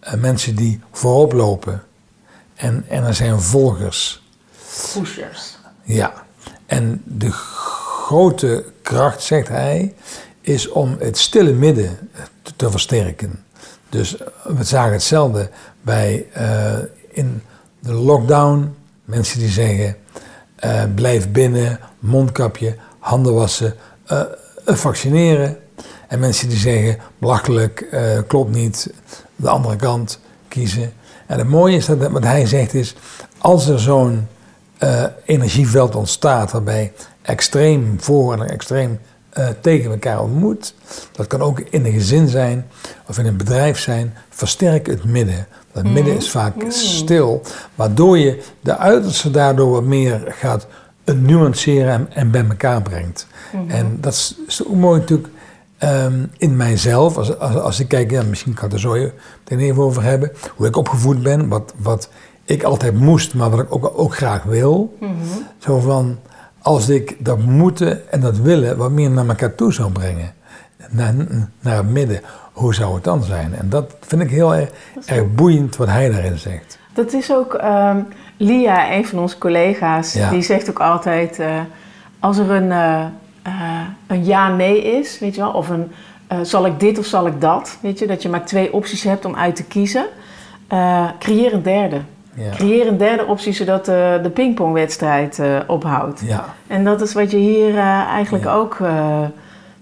eh, 0.00 0.14
mensen 0.14 0.56
die 0.56 0.80
voorop 0.92 1.32
lopen. 1.32 1.82
En, 2.54 2.84
en 2.88 3.04
er 3.04 3.14
zijn 3.14 3.40
volgers. 3.40 4.22
Pushers. 4.94 5.56
Ja, 5.82 6.12
en 6.74 7.02
de 7.04 7.30
grote 7.30 8.64
kracht, 8.82 9.22
zegt 9.22 9.48
hij, 9.48 9.94
is 10.40 10.68
om 10.68 10.96
het 10.98 11.18
stille 11.18 11.52
midden 11.52 11.98
te, 12.42 12.52
te 12.56 12.70
versterken. 12.70 13.44
Dus 13.88 14.16
we 14.44 14.64
zagen 14.64 14.92
hetzelfde 14.92 15.50
bij 15.82 16.26
eh, 16.32 16.72
in 17.08 17.42
de 17.80 17.92
lockdown. 17.92 18.74
Mensen 19.04 19.38
die 19.38 19.48
zeggen, 19.48 19.96
eh, 20.56 20.82
blijf 20.94 21.30
binnen, 21.30 21.78
mondkapje, 21.98 22.76
handen 22.98 23.34
wassen, 23.34 23.74
eh, 24.06 24.20
vaccineren. 24.64 25.58
En 26.08 26.18
mensen 26.18 26.48
die 26.48 26.58
zeggen, 26.58 26.98
belachelijk, 27.18 27.86
klopt 28.26 28.50
niet, 28.50 28.92
de 29.36 29.48
andere 29.48 29.76
kant 29.76 30.20
kiezen. 30.48 30.92
En 31.26 31.38
het 31.38 31.48
mooie 31.48 31.76
is 31.76 31.86
dat 31.86 32.10
wat 32.10 32.24
hij 32.24 32.46
zegt 32.46 32.74
is, 32.74 32.94
als 33.38 33.68
er 33.68 33.80
zo'n 33.80 34.28
eh, 34.84 35.04
energieveld 35.24 35.94
ontstaat 35.94 36.52
waarbij 36.52 36.92
extreem 37.22 37.96
voor 38.00 38.32
en 38.32 38.48
extreem 38.48 38.98
eh, 39.30 39.48
tegen 39.60 39.90
elkaar 39.90 40.20
ontmoet. 40.20 40.74
Dat 41.12 41.26
kan 41.26 41.40
ook 41.40 41.60
in 41.60 41.84
een 41.84 41.92
gezin 41.92 42.28
zijn 42.28 42.66
of 43.06 43.18
in 43.18 43.26
een 43.26 43.36
bedrijf 43.36 43.78
zijn. 43.78 44.14
Versterk 44.28 44.86
het 44.86 45.04
midden. 45.04 45.46
Het 45.72 45.92
midden 45.92 46.16
is 46.16 46.30
vaak 46.30 46.54
stil, 46.68 47.42
waardoor 47.74 48.18
je 48.18 48.42
de 48.60 48.76
uiterste 48.76 49.30
daardoor 49.30 49.70
wat 49.70 49.84
meer 49.84 50.22
gaat 50.28 50.66
nuanceren 51.04 51.92
en, 51.92 52.08
en 52.12 52.30
bij 52.30 52.44
elkaar 52.48 52.82
brengt. 52.82 53.26
En 53.68 53.98
dat 54.00 54.12
is, 54.12 54.36
is 54.46 54.66
ook 54.66 54.74
mooi 54.74 55.00
natuurlijk 55.00 55.28
ehm, 55.78 56.26
in 56.36 56.56
mijzelf. 56.56 57.16
Als, 57.16 57.38
als, 57.38 57.54
als 57.54 57.80
ik 57.80 57.88
kijk, 57.88 58.10
ja, 58.10 58.22
misschien 58.22 58.54
kan 58.54 58.66
ik 58.66 58.72
er 58.72 58.80
zo 58.80 58.92
meteen 58.92 59.58
even 59.58 59.82
over 59.82 60.02
hebben. 60.02 60.32
Hoe 60.56 60.66
ik 60.66 60.76
opgevoed 60.76 61.22
ben, 61.22 61.48
wat, 61.48 61.74
wat 61.76 62.08
ik 62.44 62.62
altijd 62.62 63.00
moest, 63.00 63.34
maar 63.34 63.50
wat 63.50 63.60
ik 63.60 63.74
ook, 63.74 63.92
ook 63.94 64.16
graag 64.16 64.42
wil. 64.42 64.98
Zo 65.58 65.78
van, 65.78 66.18
als 66.62 66.88
ik 66.88 67.16
dat 67.24 67.38
moeten 67.38 68.12
en 68.12 68.20
dat 68.20 68.36
willen 68.38 68.76
wat 68.76 68.90
meer 68.90 69.10
naar 69.10 69.28
elkaar 69.28 69.54
toe 69.54 69.72
zou 69.72 69.92
brengen. 69.92 70.32
Naar, 70.90 71.14
naar 71.60 71.76
het 71.76 71.88
midden. 71.90 72.20
Hoe 72.52 72.74
zou 72.74 72.94
het 72.94 73.04
dan 73.04 73.22
zijn? 73.22 73.54
En 73.54 73.68
dat 73.68 73.94
vind 74.00 74.22
ik 74.22 74.30
heel 74.30 74.54
erg, 74.54 74.70
erg 75.06 75.34
boeiend 75.34 75.76
wat 75.76 75.88
hij 75.88 76.10
daarin 76.10 76.38
zegt. 76.38 76.78
Dat 76.92 77.12
is 77.12 77.32
ook 77.32 77.54
ehm, 77.54 77.98
Lia, 78.36 78.92
een 78.92 79.06
van 79.06 79.18
onze 79.18 79.38
collega's, 79.38 80.12
Ja. 80.12 80.30
die 80.30 80.42
zegt 80.42 80.70
ook 80.70 80.80
altijd: 80.80 81.38
eh, 81.38 81.60
als 82.18 82.38
er 82.38 82.50
een, 82.50 82.72
eh, 82.72 83.04
eh, 83.42 83.52
een 84.06 84.24
ja-nee 84.24 84.82
is, 84.98 85.18
weet 85.18 85.34
je 85.34 85.40
wel, 85.40 85.50
of 85.52 85.68
een 85.68 85.92
zal 86.42 86.66
ik 86.66 86.80
dit 86.80 86.98
of 86.98 87.04
zal 87.06 87.26
ik 87.26 87.40
dat, 87.40 87.78
weet 87.80 87.98
je, 87.98 88.06
dat 88.06 88.22
je 88.22 88.28
maar 88.28 88.44
twee 88.44 88.72
opties 88.72 89.02
hebt 89.02 89.24
om 89.24 89.36
uit 89.36 89.56
te 89.56 89.64
kiezen, 89.64 90.06
creëer 91.18 91.52
een 91.52 91.62
derde. 91.62 92.00
Ja. 92.36 92.50
Creëer 92.50 92.86
een 92.86 92.96
derde 92.96 93.26
optie 93.26 93.52
zodat 93.52 93.88
eh, 93.88 94.22
de 94.22 94.30
pingpongwedstrijd 94.30 95.38
eh, 95.38 95.58
ophoudt. 95.66 96.20
Ja, 96.24 96.44
En 96.66 96.84
dat 96.84 97.00
is 97.00 97.12
wat 97.12 97.30
je 97.30 97.36
hier 97.36 97.68
eh, 97.68 98.00
eigenlijk 98.06 98.44
Ja. 98.44 98.54
ook 98.54 98.78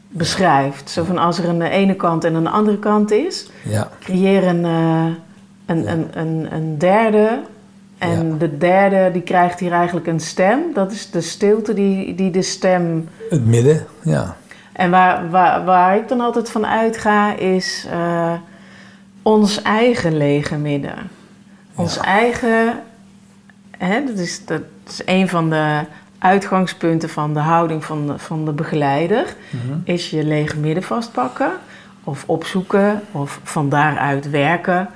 beschrijft. 0.08 0.90
Zo 0.90 1.04
van 1.04 1.18
als 1.18 1.38
er 1.38 1.48
een 1.48 1.62
ene 1.62 1.94
kant 1.94 2.24
en 2.24 2.34
een 2.34 2.46
andere 2.46 2.78
kant 2.78 3.10
is, 3.10 3.50
ja, 3.64 3.88
creëer 4.00 4.46
een, 4.46 4.64
een, 4.64 5.90
een, 5.90 6.08
een, 6.14 6.48
een 6.52 6.78
derde. 6.78 7.38
En 7.98 8.38
de 8.38 8.58
derde 8.58 9.10
die 9.12 9.22
krijgt 9.22 9.60
hier 9.60 9.72
eigenlijk 9.72 10.06
een 10.06 10.20
stem. 10.20 10.58
Dat 10.74 10.92
is 10.92 11.10
de 11.10 11.20
stilte 11.20 11.74
die, 11.74 12.14
die 12.14 12.30
de 12.30 12.42
stem. 12.42 13.08
het 13.30 13.46
midden, 13.46 13.86
ja. 14.02 14.36
En 14.72 14.90
waar, 14.90 15.30
waar, 15.30 15.64
waar 15.64 15.96
ik 15.96 16.08
dan 16.08 16.20
altijd 16.20 16.50
van 16.50 16.66
uitga 16.66 17.36
is 17.36 17.86
ons 19.22 19.62
eigen 19.62 20.16
lege 20.16 20.56
midden. 20.56 20.94
Ons 21.74 21.98
eigen. 21.98 22.80
Hè, 23.78 24.04
dat, 24.04 24.18
is, 24.18 24.44
dat 24.44 24.62
is 24.88 25.02
een 25.04 25.28
van 25.28 25.50
de 25.50 25.80
uitgangspunten 26.18 27.08
van 27.08 27.34
de 27.34 27.40
houding 27.40 27.84
van 27.84 28.06
de, 28.06 28.18
van 28.18 28.44
de 28.44 28.52
begeleider. 28.52 29.34
Is 29.84 30.10
je 30.10 30.24
lege 30.24 30.58
midden 30.58 30.82
vastpakken. 30.82 31.52
Of 32.04 32.24
opzoeken. 32.26 33.00
Of 33.12 33.40
van 33.42 33.68
daaruit 33.68 34.30
werken. 34.30 34.88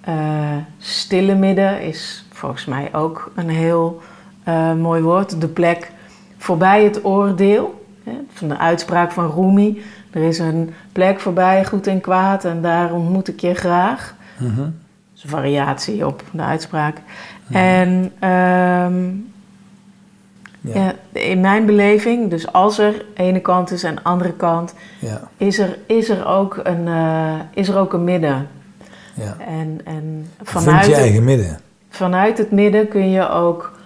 Eh, 0.00 0.56
stille 0.78 1.34
midden 1.34 1.82
is 1.82 2.24
volgens 2.32 2.64
mij 2.64 2.94
ook 2.94 3.32
een 3.34 3.48
heel 3.48 4.02
eh, 4.44 4.74
mooi 4.74 5.02
woord. 5.02 5.40
De 5.40 5.48
plek 5.48 5.90
voorbij 6.38 6.84
het 6.84 7.04
oordeel. 7.04 7.84
Hè, 8.04 8.12
van 8.32 8.48
de 8.48 8.58
uitspraak 8.58 9.12
van 9.12 9.30
Rumi. 9.30 9.82
Er 10.10 10.22
is 10.22 10.38
een 10.38 10.74
plek 10.92 11.20
voorbij 11.20 11.64
goed 11.64 11.86
en 11.86 12.00
kwaad 12.00 12.44
en 12.44 12.62
daar 12.62 12.92
ontmoet 12.92 13.28
ik 13.28 13.40
je 13.40 13.54
graag. 13.54 14.14
Mhm. 14.38 14.60
Is 14.60 14.83
een 15.24 15.30
variatie 15.30 16.06
op 16.06 16.22
de 16.32 16.42
uitspraak. 16.42 16.96
En 17.50 18.12
ehm, 18.18 19.02
Ja. 20.60 20.94
in 21.12 21.40
mijn 21.40 21.66
beleving, 21.66 22.30
dus 22.30 22.52
als 22.52 22.78
er 22.78 23.04
ene 23.14 23.40
kant 23.40 23.70
is 23.70 23.82
en 23.82 24.02
andere 24.02 24.32
kant, 24.32 24.74
Ja. 24.98 25.20
is 25.36 25.58
er, 25.58 25.78
is 25.86 26.08
er, 26.08 26.26
ook, 26.26 26.60
een, 26.62 26.88
eh, 26.88 27.34
is 27.54 27.68
er 27.68 27.78
ook 27.78 27.92
een 27.92 28.04
midden. 28.04 28.48
ja. 29.14 29.36
En, 29.46 29.80
en 29.84 30.26
Vind 30.42 30.48
vanuit, 30.64 30.84
je 30.84 30.90
het, 30.90 31.00
eigen 31.00 31.24
midden. 31.24 31.60
vanuit 31.88 32.38
het 32.38 32.50
midden 32.50 32.88
kun 32.88 33.10
je 33.10 33.28
ook 33.30 33.78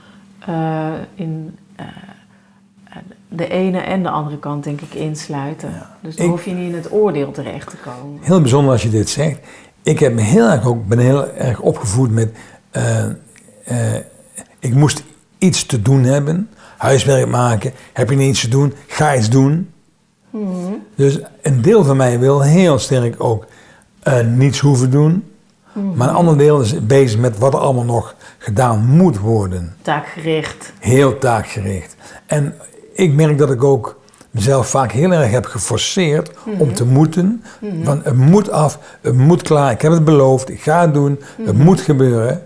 eh, 0.47 0.89
in 1.15 1.57
eh, 1.77 1.87
de 3.29 3.49
ene 3.49 3.79
en 3.79 4.03
de 4.03 4.09
andere 4.11 4.39
kant, 4.39 4.65
denk 4.65 4.81
ik, 4.81 4.95
insluiten. 4.95 5.71
Dus 6.01 6.17
dan 6.17 6.25
Ik- 6.25 6.31
hoef 6.31 6.45
je 6.45 6.51
niet 6.51 6.69
in 6.69 6.75
het 6.75 6.93
oordeel 6.93 7.31
terecht 7.31 7.71
te 7.71 7.77
komen. 7.77 8.19
Heel 8.23 8.41
bijzonder 8.41 8.73
als 8.73 8.83
je 8.83 8.91
dit 8.91 9.09
zegt. 9.09 9.39
Ik 9.89 9.99
heb 9.99 10.15
me 10.15 10.21
heel 10.21 10.49
erg 10.49 10.67
ook, 10.67 10.87
ben 10.87 10.99
heel 10.99 11.29
erg 11.29 11.61
opgevoed 11.61 12.11
met... 12.11 12.31
eh, 12.71 13.05
eh, 13.65 13.95
ik 14.59 14.75
moest 14.75 15.03
iets 15.39 15.67
te 15.67 15.83
doen 15.83 16.03
hebben. 16.03 16.51
Huiswerk 16.77 17.29
maken. 17.29 17.73
Heb 17.93 18.11
je 18.11 18.17
niets 18.17 18.41
te 18.41 18.49
doen? 18.49 18.75
Ga 18.87 19.17
iets 19.17 19.31
doen. 19.31 19.71
Mhm. 20.31 20.73
Dus 20.95 21.21
een 21.43 21.63
deel 21.63 21.85
van 21.85 21.97
mij 21.97 22.19
wil 22.19 22.41
heel 22.41 22.79
sterk 22.79 23.15
ook 23.19 23.47
eh, 24.03 24.21
niets 24.21 24.59
hoeven 24.59 24.91
doen. 24.91 25.25
Maar 25.95 26.09
een 26.09 26.15
ander 26.15 26.39
deel 26.39 26.61
is 26.61 26.87
bezig 26.87 27.21
met 27.21 27.39
wat 27.39 27.55
er 27.55 27.61
allemaal 27.61 27.85
nog 27.85 28.15
gedaan 28.39 28.87
moet 28.87 29.19
worden. 29.19 29.77
Taakgericht. 29.83 30.73
Heel 30.79 31.19
taakgericht. 31.19 31.97
En 32.27 32.55
ik 32.93 33.13
merk 33.13 33.39
dat 33.39 33.51
ik 33.51 33.65
ook 33.65 33.98
mezelf 34.39 34.69
vaak 34.69 34.93
heel 34.93 35.13
erg 35.13 35.31
heb 35.31 35.47
geforceerd 35.47 36.31
om 36.59 36.75
te 36.75 36.85
moeten. 36.85 37.43
Van 37.83 38.01
het 38.05 38.17
moet 38.17 38.51
af, 38.51 38.79
het 39.01 39.15
moet 39.17 39.43
klaar, 39.43 39.71
ik 39.73 39.83
heb 39.83 39.93
het 39.93 40.05
beloofd, 40.05 40.49
ik 40.51 40.61
ga 40.61 40.81
het 40.81 40.95
doen, 40.95 41.21
het 41.43 41.59
moet 41.59 41.81
gebeuren. 41.81 42.43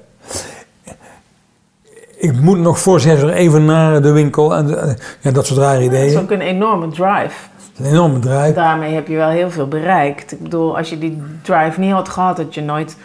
Ik 2.17 2.33
moet 2.41 2.59
nog 2.59 2.79
voor 2.79 3.01
zes 3.01 3.21
uur 3.23 3.33
even 3.33 3.65
naar 3.65 4.03
de 4.03 4.11
winkel 4.13 4.57
en 4.57 4.67
de- 4.67 4.97
ja, 5.21 5.31
dat 5.31 5.47
soort 5.47 5.59
rare 5.61 5.75
Dat 5.75 5.83
is 5.83 5.87
ideeën. 5.89 6.21
ook 6.21 6.31
een 6.31 6.41
enorme 6.41 6.89
drive. 6.89 7.35
Een 7.79 7.85
enorm 7.87 8.13
bedrijf. 8.13 8.55
Daarmee 8.55 8.95
heb 8.95 9.09
je 9.09 9.17
wel 9.17 9.29
heel 9.29 9.51
veel 9.51 9.69
bereikt. 9.69 10.33
Ik 10.33 10.43
bedoel, 10.43 10.77
als 10.77 10.91
je 10.91 10.99
die 10.99 11.23
drive 11.43 11.81
niet 11.81 11.93
had 11.93 12.09
gehad, 12.09 12.37
had 12.37 12.55
je 12.55 12.61
nooit 12.63 12.97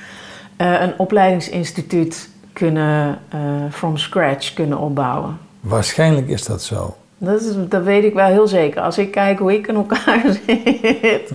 eh, 0.57 0.81
een 0.81 0.93
opleidingsinstituut 0.97 2.29
kunnen, 2.53 3.19
eh, 3.29 3.39
from 3.71 3.97
scratch 3.97 4.53
kunnen 4.53 4.77
opbouwen. 4.77 5.37
Waarschijnlijk 5.59 6.27
is 6.27 6.45
dat 6.45 6.61
zo. 6.61 6.95
Dat, 7.17 7.41
is, 7.41 7.53
dat 7.69 7.83
weet 7.83 8.03
ik 8.03 8.13
wel 8.13 8.27
heel 8.27 8.47
zeker. 8.47 8.81
Als 8.81 8.97
ik 8.97 9.11
kijk 9.11 9.39
hoe 9.39 9.53
ik 9.53 9.67
in 9.67 9.75
elkaar 9.75 10.21
zit, 10.47 11.31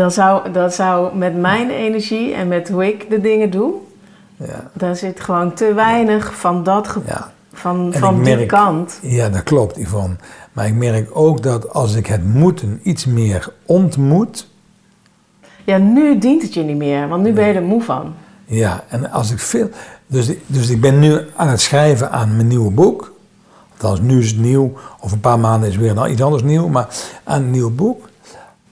dan 0.00 0.10
zou, 0.10 0.50
dat 0.52 0.74
zou 0.74 1.16
met 1.16 1.36
mijn 1.36 1.70
energie 1.70 2.34
en 2.34 2.48
met 2.48 2.68
hoe 2.68 2.86
ik 2.86 3.10
de 3.10 3.20
dingen 3.20 3.50
doe, 3.50 3.74
Ja, 4.36 4.70
daar 4.72 4.96
zit 4.96 5.20
gewoon 5.20 5.54
te 5.54 5.74
weinig 5.74 6.34
van, 6.34 6.62
dat 6.62 6.96
ja. 7.06 7.32
van, 7.52 7.92
En 7.92 7.98
van 7.98 8.22
die 8.22 8.46
kant. 8.46 8.98
ja 9.02 9.28
dat 9.28 9.42
klopt, 9.42 9.76
Yvonne. 9.76 10.16
Maar 10.52 10.66
ik 10.66 10.74
merk 10.74 11.10
ook 11.12 11.42
dat 11.42 11.72
als 11.72 11.94
ik 11.94 12.06
het 12.06 12.24
moeten 12.24 12.80
iets 12.82 13.06
meer 13.06 13.52
ontmoet, 13.66 14.48
Ja, 15.64 15.78
nu 15.78 16.18
dient 16.18 16.42
het 16.42 16.54
je 16.54 16.62
niet 16.62 16.76
meer, 16.76 17.08
want 17.08 17.22
nu 17.22 17.32
ben 17.32 17.46
je 17.46 17.52
er 17.54 17.62
moe 17.62 17.82
van. 17.82 18.14
Ja, 18.46 18.84
en 18.88 19.10
als 19.10 19.30
ik 19.30 19.38
veel. 19.38 19.68
Dus, 20.06 20.32
dus 20.46 20.68
ik 20.70 20.80
ben 20.80 20.98
nu 20.98 21.18
aan 21.36 21.48
het 21.48 21.60
schrijven 21.60 22.10
aan 22.10 22.36
mijn 22.36 22.48
nieuwe 22.48 22.70
boek. 22.70 23.12
Althans, 23.82 24.00
nu 24.00 24.18
is 24.18 24.30
het 24.30 24.40
nieuw, 24.40 24.72
of 25.00 25.12
een 25.12 25.20
paar 25.20 25.38
maanden 25.38 25.68
is 25.68 25.76
weer 25.76 26.08
iets 26.08 26.22
anders 26.22 26.42
nieuw, 26.42 26.68
maar 26.68 26.88
aan 27.24 27.42
een 27.42 27.50
nieuw 27.50 27.70
boek. 27.70 28.08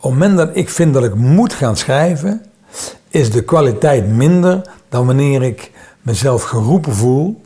Op 0.00 0.10
het 0.10 0.12
moment 0.12 0.36
dat 0.36 0.50
ik 0.52 0.68
vind 0.68 0.94
dat 0.94 1.04
ik 1.04 1.14
moet 1.14 1.52
gaan 1.52 1.76
schrijven, 1.76 2.42
is 3.08 3.30
de 3.30 3.42
kwaliteit 3.42 4.08
minder 4.08 4.70
dan 4.88 5.06
wanneer 5.06 5.42
ik 5.42 5.72
mezelf 6.02 6.42
geroepen 6.42 6.94
voel. 6.94 7.40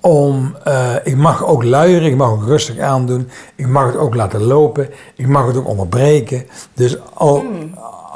Om, 0.00 0.56
eh, 0.64 0.94
ik 1.04 1.16
mag 1.16 1.44
ook 1.44 1.64
luieren, 1.64 2.08
ik 2.08 2.16
mag 2.16 2.30
ook 2.30 2.44
rustig 2.44 2.78
aandoen, 2.78 3.28
ik 3.54 3.66
mag 3.66 3.86
het 3.86 3.96
ook 3.96 4.14
laten 4.14 4.42
lopen, 4.42 4.88
ik 5.14 5.26
mag 5.26 5.46
het 5.46 5.56
ook 5.56 5.68
onderbreken. 5.68 6.46
Dus 6.74 6.96
al, 7.14 7.44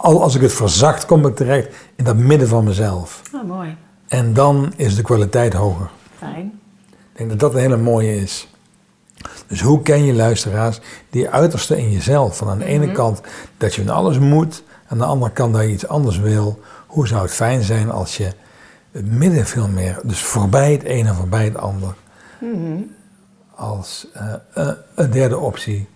al 0.02 0.22
als 0.22 0.34
ik 0.34 0.40
het 0.40 0.52
verzacht, 0.52 1.06
kom 1.06 1.26
ik 1.26 1.36
terecht 1.36 1.68
in 1.96 2.04
dat 2.04 2.16
midden 2.16 2.48
van 2.48 2.64
mezelf. 2.64 3.22
Ah, 3.32 3.48
mooi. 3.48 3.76
En 4.08 4.34
dan 4.34 4.72
is 4.76 4.96
de 4.96 5.02
kwaliteit 5.02 5.52
hoger. 5.52 5.90
Fijn. 6.18 6.62
Ik 7.14 7.20
denk 7.20 7.30
dat 7.30 7.40
dat 7.40 7.54
een 7.54 7.60
hele 7.60 7.76
mooie 7.76 8.16
is. 8.16 8.48
Dus 9.46 9.60
hoe 9.60 9.82
ken 9.82 10.04
je 10.04 10.14
luisteraars 10.14 10.80
die 11.10 11.30
uiterste 11.30 11.78
in 11.78 11.90
jezelf? 11.90 12.36
Van 12.36 12.48
aan 12.48 12.58
de 12.58 12.64
ene 12.64 12.92
kant 12.92 13.20
dat 13.58 13.74
je 13.74 13.84
van 13.84 13.94
alles 13.94 14.18
moet, 14.18 14.62
aan 14.88 14.98
de 14.98 15.04
andere 15.04 15.32
kant 15.32 15.54
dat 15.54 15.62
je 15.62 15.70
iets 15.70 15.88
anders 15.88 16.18
wil. 16.18 16.60
Hoe 16.86 17.06
zou 17.06 17.22
het 17.22 17.32
fijn 17.32 17.62
zijn 17.62 17.90
als 17.90 18.16
je 18.16 18.32
het 18.90 19.10
midden 19.10 19.46
veel 19.46 19.68
meer, 19.68 20.00
dus 20.02 20.22
voorbij 20.22 20.72
het 20.72 20.82
ene 20.82 21.08
en 21.08 21.14
voorbij 21.14 21.44
het 21.44 21.56
ander, 21.56 21.94
als 23.54 24.06
eh, 24.12 24.34
eh, 24.54 24.68
een 24.94 25.10
derde 25.10 25.38
optie. 25.38 25.88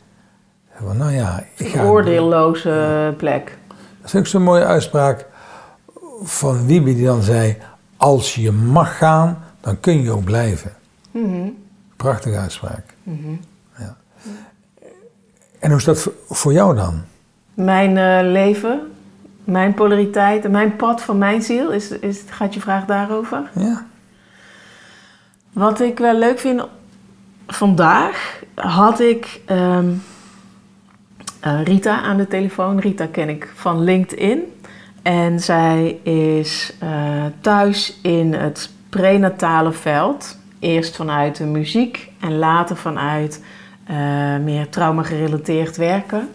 Van, 0.85 0.97
nou 0.97 1.13
ja, 1.13 1.45
ik 1.57 1.69
ga. 1.69 1.81
Een 1.81 1.87
oordeelloze 1.87 3.15
plek. 3.17 3.59
Dat 4.01 4.07
is 4.07 4.15
ook 4.15 4.27
zo'n 4.27 4.43
mooie 4.43 4.65
uitspraak 4.65 5.27
van 6.23 6.67
Wiebe 6.67 6.95
die 6.95 7.05
dan 7.05 7.23
zei: 7.23 7.57
Als 7.97 8.35
je 8.35 8.53
mag 8.53 8.97
gaan, 8.97 9.45
dan 9.61 9.81
kun 9.81 10.03
je 10.03 10.11
ook 10.11 10.25
blijven. 10.25 10.78
Mhm. 11.11 11.49
Prachtige 11.97 12.37
uitspraak. 12.37 12.85
Ja. 13.79 13.97
En 15.59 15.69
hoe 15.69 15.79
is 15.79 15.85
dat 15.85 16.11
voor- 16.29 16.53
jou 16.53 16.77
dan? 16.77 17.03
Mijn 17.55 17.97
eh, 17.97 18.19
leven, 18.33 18.81
mijn 19.45 19.75
polariteit 19.75 20.45
en 20.45 20.51
mijn 20.51 20.77
pad 20.77 21.03
van 21.03 21.19
mijn 21.19 21.43
ziel, 21.43 21.73
is, 21.73 21.91
is, 21.91 22.23
gaat 22.29 22.55
je 22.55 22.61
vraag 22.61 22.85
daarover? 22.85 23.51
Ja, 23.55 23.87
Wat 25.53 25.81
ik 25.81 25.99
wel 25.99 26.15
leuk 26.19 26.39
vind, 26.39 26.63
vandaag 27.47 28.43
had 28.55 29.01
ik 29.01 29.41
ehm, 29.47 29.89
eh, 31.41 31.63
Rita 31.65 32.01
aan 32.03 32.17
de 32.17 32.27
telefoon. 32.29 32.79
Rita 32.79 33.07
ken 33.07 33.29
ik 33.29 33.53
van 33.55 33.83
LinkedIn. 33.85 34.43
En 35.03 35.41
zij 35.41 35.89
is 36.03 36.73
eh, 36.79 37.25
thuis 37.41 37.99
in 38.03 38.35
het 38.35 38.71
prenatale 38.89 39.73
veld. 39.73 40.37
Eerst 40.59 40.97
vanuit 40.97 41.37
de 41.37 41.45
muziek 41.45 42.11
en 42.21 42.39
later 42.39 42.77
vanuit 42.77 43.43
eh, 43.85 43.97
meer 44.45 44.69
trauma-gerelateerd 44.69 45.77
werken. 45.77 46.29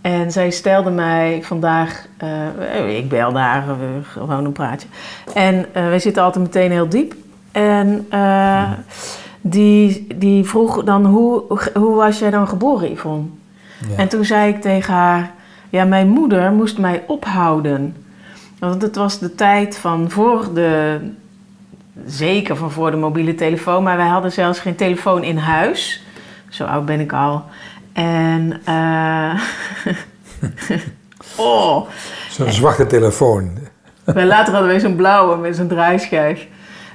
En 0.00 0.32
zij 0.32 0.50
stelde 0.50 0.90
mij 0.90 1.40
vandaag, 1.42 2.06
eh, 2.16 2.96
ik 2.96 3.08
bel 3.08 3.32
daar 3.32 3.64
gewoon 4.02 4.44
een 4.44 4.52
praatje. 4.52 4.88
En 5.34 5.66
eh 5.72 5.86
wij 5.86 5.98
zitten 5.98 6.22
altijd 6.22 6.44
meteen 6.44 6.70
heel 6.70 6.88
diep. 6.88 7.14
En 7.52 8.06
die, 9.40 10.06
die 10.16 10.44
vroeg 10.44 10.84
dan, 10.84 11.06
hoe, 11.06 11.42
hoe 11.74 11.94
was 11.94 12.18
jij 12.18 12.30
dan 12.30 12.48
geboren, 12.48 12.90
Yvonne? 12.90 13.24
ja. 13.88 13.96
En 13.96 14.08
toen 14.08 14.24
zei 14.24 14.52
ik 14.52 14.60
tegen 14.60 14.94
haar, 14.94 15.32
ja, 15.70 15.84
mijn 15.84 16.08
moeder 16.08 16.52
moest 16.52 16.78
mij 16.78 17.04
ophouden. 17.06 17.96
Want 18.58 18.82
het 18.82 18.96
was 18.96 19.18
de 19.18 19.34
tijd 19.34 19.78
van 19.78 20.10
voor 20.10 20.54
de, 20.54 21.00
zeker 22.06 22.56
van 22.56 22.70
voor 22.70 22.90
de 22.90 22.96
mobiele 22.96 23.34
telefoon, 23.34 23.82
maar 23.82 23.96
wij 23.96 24.06
hadden 24.06 24.32
zelfs 24.32 24.58
geen 24.58 24.76
telefoon 24.76 25.24
in 25.24 25.36
huis. 25.36 26.02
Zo 26.48 26.64
oud 26.64 26.86
ben 26.86 27.00
ik 27.00 27.12
al. 27.12 27.44
En, 27.92 28.60
eh 28.64 29.40
oh, 31.36 31.86
zo'n 32.30 32.52
zwarte 32.52 32.86
telefoon. 32.86 33.58
wij 34.04 34.26
later 34.26 34.52
hadden 34.52 34.72
we 34.72 34.80
zo'n 34.80 34.96
blauwe 34.96 35.36
met 35.36 35.56
zo'n 35.56 35.68
draaischijf. 35.68 36.46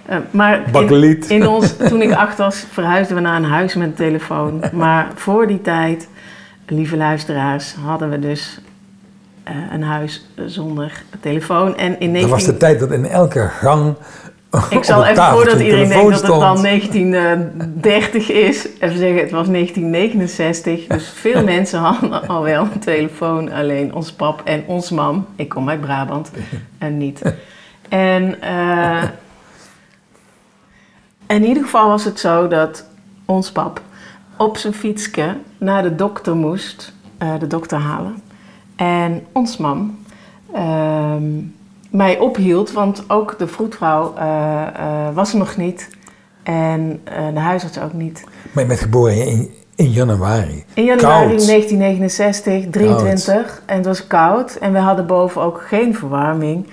Eh, 0.05 0.17
maar 0.31 0.61
in, 0.73 1.29
in 1.29 1.47
ons, 1.47 1.75
toen 1.75 2.01
ik 2.01 2.13
acht 2.13 2.37
was, 2.37 2.65
verhuisden 2.71 3.15
we 3.15 3.21
naar 3.21 3.35
een 3.35 3.43
huis 3.43 3.75
met 3.75 3.87
een 3.87 3.93
telefoon. 3.93 4.63
Maar 4.73 5.11
voor 5.15 5.47
die 5.47 5.61
tijd, 5.61 6.07
lieve 6.65 6.97
luisteraars, 6.97 7.75
hadden 7.85 8.09
we 8.09 8.19
dus 8.19 8.59
eh, 9.43 9.55
een 9.71 9.83
huis 9.83 10.25
zonder 10.45 10.91
telefoon. 11.19 11.77
En 11.77 11.99
in 11.99 12.13
Dat 12.13 12.21
was 12.21 12.45
19... 12.45 12.53
de 12.53 12.59
tijd 12.59 12.79
dat 12.79 12.91
in 12.91 13.05
elke 13.05 13.47
gang. 13.47 13.95
Ik 14.69 14.83
zal 14.83 15.05
even 15.05 15.23
voordat 15.23 15.53
een 15.53 15.65
iedereen 15.65 15.87
denkt 15.87 16.11
dat 16.11 16.21
het 16.21 16.29
dan 16.29 16.57
stond. 16.57 16.61
1930 16.61 18.31
is, 18.31 18.67
even 18.79 18.97
zeggen, 18.97 19.19
het 19.19 19.31
was 19.31 19.47
1969. 19.47 20.87
Dus 20.87 21.09
veel 21.09 21.43
mensen 21.53 21.79
hadden 21.79 22.27
al 22.27 22.43
wel 22.43 22.61
een 22.61 22.79
telefoon, 22.79 23.51
alleen 23.51 23.93
ons 23.93 24.11
pap 24.11 24.41
en 24.43 24.63
ons 24.67 24.89
mam. 24.89 25.25
Ik 25.35 25.49
kom 25.49 25.69
uit 25.69 25.81
Brabant 25.81 26.31
en 26.77 26.97
niet. 26.97 27.21
En 27.89 28.41
eh, 28.41 29.03
in 31.27 31.45
ieder 31.45 31.63
geval 31.63 31.87
was 31.87 32.03
het 32.03 32.19
zo 32.19 32.47
dat 32.47 32.85
ons 33.25 33.51
pap 33.51 33.81
op 34.37 34.57
zijn 34.57 34.73
fietsje 34.73 35.35
naar 35.57 35.83
de 35.83 35.95
dokter 35.95 36.35
moest, 36.35 36.93
eh, 37.17 37.39
de 37.39 37.47
dokter 37.47 37.77
halen. 37.77 38.21
En 38.75 39.25
ons 39.31 39.57
mam 39.57 39.99
ehm, 40.53 41.33
mij 41.89 42.19
ophield, 42.19 42.71
want 42.71 43.03
ook 43.07 43.37
de 43.37 43.47
vroedvrouw 43.47 44.13
eh, 44.15 44.61
eh, 44.67 45.13
was 45.13 45.31
er 45.31 45.37
nog 45.37 45.57
niet. 45.57 45.89
En 46.43 47.01
eh, 47.03 47.33
de 47.33 47.39
huisarts 47.39 47.79
ook 47.79 47.93
niet. 47.93 48.23
Maar 48.51 48.63
je 48.63 48.69
bent 48.69 48.81
geboren 48.81 49.27
in, 49.27 49.49
in 49.75 49.89
januari. 49.89 50.63
In 50.73 50.83
januari 50.83 51.27
Koud. 51.27 51.47
1969, 51.47 52.69
23, 52.69 53.61
en 53.65 53.75
het 53.75 53.85
was 53.85 54.07
koud. 54.07 54.55
En 54.55 54.73
we 54.73 54.79
hadden 54.79 55.07
boven 55.07 55.41
ook 55.41 55.61
geen 55.67 55.95
verwarming. 55.95 56.67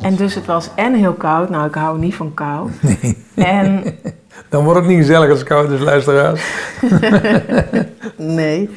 En 0.00 0.16
dus 0.16 0.34
het 0.34 0.46
was 0.46 0.70
en 0.74 0.94
heel 0.94 1.12
koud. 1.12 1.50
Nou, 1.50 1.66
ik 1.66 1.74
hou 1.74 1.98
niet 1.98 2.14
van 2.14 2.34
kou. 2.34 2.70
En 3.34 3.82
Dan 4.48 4.64
wordt 4.64 4.78
het 4.78 4.88
niet 4.88 4.98
gezellig 4.98 5.30
als 5.30 5.38
het 5.38 5.48
koud 5.48 5.70
is, 5.70 5.80
luisteraars. 5.80 6.42
Nee. 8.16 8.70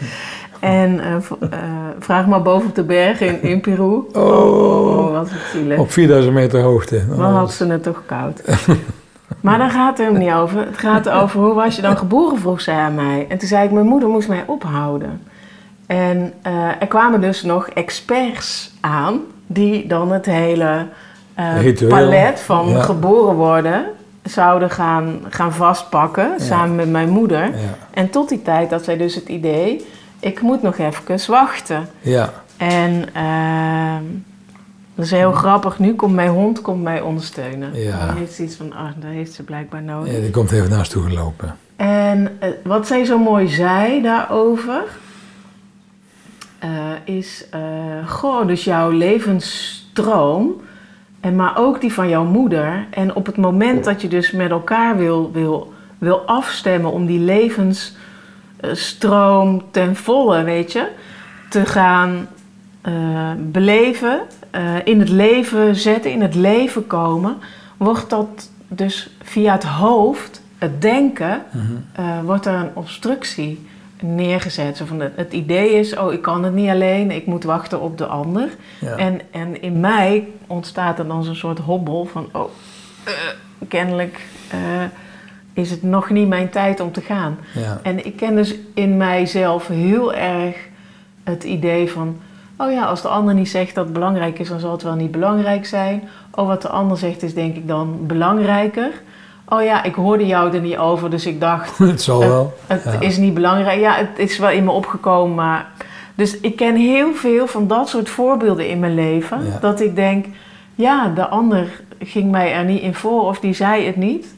En 0.62 1.00
eh, 1.00 1.16
eh, 1.16 1.60
vraag 2.00 2.28
maar 2.28 2.42
boven 2.42 2.70
op 2.70 2.76
de 2.76 2.84
berg 2.84 3.22
in, 3.22 3.42
in 3.42 3.62
Peru. 3.62 4.04
Oh. 4.14 5.12
wat 5.12 5.26
is 5.26 5.32
het 5.32 5.42
zielig. 5.52 5.80
Op 5.80 5.92
4000 5.92 6.34
meter 6.34 6.62
hoogte. 6.62 7.08
Dan 7.08 7.20
had 7.34 7.52
ze 7.54 7.66
het 7.68 7.84
toch 7.84 8.04
koud. 8.06 8.42
Maar 9.42 9.58
daar 9.58 9.70
gaat 9.70 9.98
het 9.98 10.08
helemaal 10.08 10.22
niet 10.22 10.34
over. 10.34 10.66
Het 10.66 10.78
gaat 10.78 11.10
over 11.10 11.40
hoe 11.40 11.54
was 11.54 11.76
je 11.76 11.82
dan 11.82 11.98
geboren, 11.98 12.40
vroeg 12.40 12.62
zij 12.62 12.76
aan 12.76 12.96
mij. 12.96 13.26
En 13.30 13.38
toen 13.38 13.48
zei 13.48 13.66
ik, 13.66 13.72
mijn 13.72 13.86
moeder 13.86 14.10
moest 14.10 14.28
mij 14.28 14.44
ophouden. 14.48 15.22
En 15.88 16.34
eh, 16.42 16.54
er 16.80 16.88
kwamen 16.88 17.22
dus 17.22 17.44
nog 17.44 17.68
experts 17.68 18.72
aan 18.80 19.20
die 19.48 19.88
dan 19.88 20.12
het 20.12 20.26
hele 20.26 20.86
palet 21.90 22.40
van 22.40 22.70
Ja. 22.70 22.82
geboren 22.82 23.36
worden 23.36 23.86
zouden 24.24 24.70
gaan, 24.70 25.20
gaan 25.30 25.54
vastpakken 25.54 26.32
samen 26.38 26.76
met 26.76 26.90
mijn 26.90 27.10
moeder. 27.10 27.44
Ja. 27.44 27.52
En 27.94 28.10
tot 28.10 28.30
die 28.30 28.42
tijd 28.42 28.72
had 28.72 28.84
zij 28.84 28.98
dus 28.98 29.16
het 29.16 29.28
idee, 29.28 29.86
ik 30.22 30.42
moet 30.42 30.62
nog 30.62 30.78
even 30.78 31.32
wachten. 31.32 31.88
Ja. 32.02 32.34
En 32.58 33.06
ehm, 33.14 34.04
dat 34.96 35.06
is 35.06 35.12
heel 35.12 35.32
grappig. 35.32 35.80
Nu 35.80 35.96
komt 35.96 36.14
mijn 36.14 36.30
hond 36.30 36.62
komt 36.62 36.84
mij 36.84 37.02
ondersteunen. 37.02 37.74
Ja. 37.74 38.06
Dan 38.06 38.18
heeft 38.18 38.34
ze 38.34 38.44
iets 38.44 38.56
van, 38.56 38.74
ah, 38.74 38.90
dat 38.96 39.12
heeft 39.12 39.34
ze 39.34 39.44
blijkbaar 39.44 39.84
nodig. 39.84 40.14
ja, 40.14 40.20
die 40.20 40.30
komt 40.30 40.52
even 40.52 40.70
naast 40.70 40.92
toe 40.92 41.04
gelopen. 41.04 41.56
En 41.76 42.38
eh, 42.40 42.50
wat 42.64 42.88
zij 42.88 43.06
zo 43.06 43.18
mooi 43.18 43.48
zei 43.48 44.02
daarover, 44.02 44.84
eh, 46.60 46.70
is, 47.04 47.46
eh, 47.50 48.08
goh, 48.08 48.48
dus 48.48 48.64
jouw 48.64 48.90
levensstroom, 48.90 50.62
en 51.20 51.36
maar 51.36 51.58
ook 51.58 51.82
die 51.82 51.94
van 51.94 52.10
jouw 52.10 52.24
moeder. 52.24 52.88
En 52.90 53.16
op 53.16 53.26
het 53.26 53.38
moment 53.38 53.84
dat 53.84 54.02
je 54.02 54.08
dus 54.08 54.32
met 54.32 54.52
elkaar 54.52 54.98
wil, 54.98 55.32
wil, 55.32 55.74
wil 55.98 56.20
afstemmen 56.20 56.92
om 56.92 57.06
die 57.06 57.20
levensstroom 58.62 59.64
ten 59.72 59.96
volle, 59.96 60.44
weet 60.44 60.72
je, 60.72 60.88
te 61.50 61.66
gaan 61.66 62.28
eh, 62.82 63.32
beleven, 63.38 64.22
eh, 64.50 64.76
in 64.84 65.00
het 65.00 65.10
leven 65.10 65.76
zetten, 65.76 66.12
in 66.12 66.22
het 66.22 66.36
leven 66.36 66.88
komen, 66.88 67.38
wordt 67.78 68.10
dat 68.10 68.50
dus 68.68 69.10
via 69.22 69.52
het 69.52 69.64
hoofd, 69.64 70.42
het 70.58 70.82
denken, 70.82 71.44
eh, 71.94 72.20
wordt 72.24 72.46
er 72.46 72.54
een 72.54 72.72
obstructie 72.74 73.68
neergezet. 74.00 74.78
Zo 74.78 74.86
van 74.86 75.00
het, 75.00 75.14
het 75.16 75.34
idee 75.34 75.72
is, 75.72 75.98
oh 75.98 76.14
ik 76.14 76.22
kan 76.22 76.44
het 76.44 76.54
niet 76.54 76.70
alleen, 76.70 77.12
ik 77.12 77.26
moet 77.26 77.44
wachten 77.44 77.82
op 77.82 77.98
de 77.98 78.06
ander. 78.06 78.50
Ja. 78.80 78.96
En, 78.96 79.22
en 79.32 79.62
in 79.62 79.80
mij 79.80 80.28
ontstaat 80.48 81.00
er 81.00 81.08
dan 81.08 81.24
zo'n 81.24 81.36
soort 81.36 81.60
hobbel 81.60 82.06
van, 82.06 82.30
oh, 82.32 82.50
kennelijk 83.68 84.22
is 85.54 85.70
het 85.72 85.84
nog 85.84 86.10
niet 86.10 86.28
mijn 86.28 86.50
tijd 86.50 86.80
om 86.80 86.92
te 86.92 87.02
gaan. 87.02 87.38
Ja. 87.54 87.80
En 87.84 88.06
ik 88.06 88.16
ken 88.16 88.36
dus 88.36 88.56
in 88.74 88.98
mijzelf 88.98 89.68
heel 89.68 90.14
erg 90.14 90.56
het 91.24 91.44
idee 91.44 91.92
van... 91.92 92.18
oh 92.58 92.72
ja, 92.72 92.84
als 92.86 93.02
de 93.02 93.08
ander 93.08 93.34
niet 93.34 93.50
zegt 93.50 93.76
dat 93.76 93.84
het 93.84 93.94
belangrijk 93.94 94.40
is, 94.40 94.50
dan 94.50 94.60
zal 94.60 94.72
het 94.72 94.84
wel 94.84 94.96
niet 94.96 95.12
belangrijk 95.12 95.66
zijn. 95.66 96.04
Oh, 96.36 96.48
wat 96.48 96.62
de 96.62 96.70
ander 96.70 96.98
zegt 96.98 97.24
is 97.24 97.34
denk 97.34 97.56
ik 97.56 97.68
dan 97.68 97.98
belangrijker. 98.08 98.90
Oh 99.50 99.64
ja, 99.64 99.84
ik 99.84 99.96
hoorde 99.96 100.26
jou 100.26 100.54
er 100.54 100.62
niet 100.62 100.78
over, 100.78 101.10
dus 101.10 101.26
ik 101.26 101.40
dacht... 101.40 101.78
Het 101.94 102.02
zal 102.02 102.20
wel. 102.20 102.54
Het 102.68 102.84
Ja. 102.84 103.00
is 103.00 103.18
niet 103.18 103.34
belangrijk. 103.34 103.80
Ja, 103.80 103.96
het 103.96 104.20
is 104.20 104.38
wel 104.38 104.50
in 104.50 104.64
me 104.64 104.72
opgekomen, 104.72 105.36
maar... 105.36 105.68
Dus 106.16 106.40
ik 106.40 106.56
ken 106.56 106.76
heel 106.76 107.14
veel 107.14 107.48
van 107.48 107.68
dat 107.68 107.90
soort 107.90 108.10
voorbeelden 108.10 108.70
in 108.70 108.80
mijn 108.80 108.96
leven. 108.96 109.46
Ja. 109.46 109.58
Dat 109.62 109.82
ik 109.82 109.96
denk, 109.96 110.26
ja, 110.76 111.08
de 111.16 111.28
ander 111.28 111.82
ging 112.00 112.32
mij 112.32 112.54
er 112.54 112.64
niet 112.64 112.82
in 112.82 112.94
voor 112.94 113.22
of 113.22 113.40
die 113.40 113.54
zei 113.54 113.86
het 113.86 113.96
niet. 113.96 114.36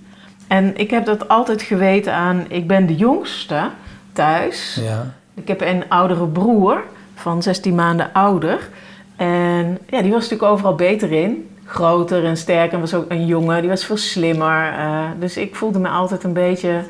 En 0.47 0.77
ik 0.77 0.89
heb 0.91 1.05
dat 1.05 1.27
altijd 1.27 1.61
geweten 1.61 2.13
aan, 2.13 2.45
ik 2.47 2.67
ben 2.67 2.85
de 2.85 2.95
jongste 2.95 3.69
thuis. 4.13 4.79
Ja. 4.81 5.13
Ik 5.33 5.47
heb 5.47 5.61
een 5.61 5.83
oudere 5.89 6.27
broer 6.27 6.83
van 7.15 7.43
16 7.43 7.75
maanden 7.75 8.09
ouder. 8.13 8.69
En 9.15 9.77
ja, 9.89 10.01
die 10.01 10.11
was 10.11 10.21
natuurlijk 10.21 10.51
overal 10.51 10.75
beter 10.75 11.11
in. 11.11 11.49
Groter 11.65 12.25
en 12.25 12.37
sterker. 12.37 12.73
En 12.73 12.79
was 12.79 12.93
ook 12.93 13.11
een 13.11 13.25
jongen, 13.25 13.61
die 13.61 13.69
was 13.69 13.85
veel 13.85 13.97
slimmer. 13.97 14.73
eh, 14.73 14.99
dus 15.19 15.37
ik 15.37 15.55
voelde 15.55 15.79
me 15.79 15.87
altijd 15.87 16.23
een 16.23 16.33
beetje... 16.33 16.83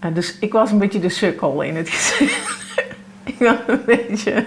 eh, 0.00 0.10
dus 0.14 0.36
ik 0.40 0.52
was 0.52 0.70
een 0.70 0.78
beetje 0.78 0.98
de 1.00 1.08
sukkel 1.08 1.62
in 1.62 1.76
het 1.76 1.88
gezin. 1.94 2.28
ik 3.24 3.38
was 3.38 3.56
een 3.66 3.82
beetje... 3.86 4.44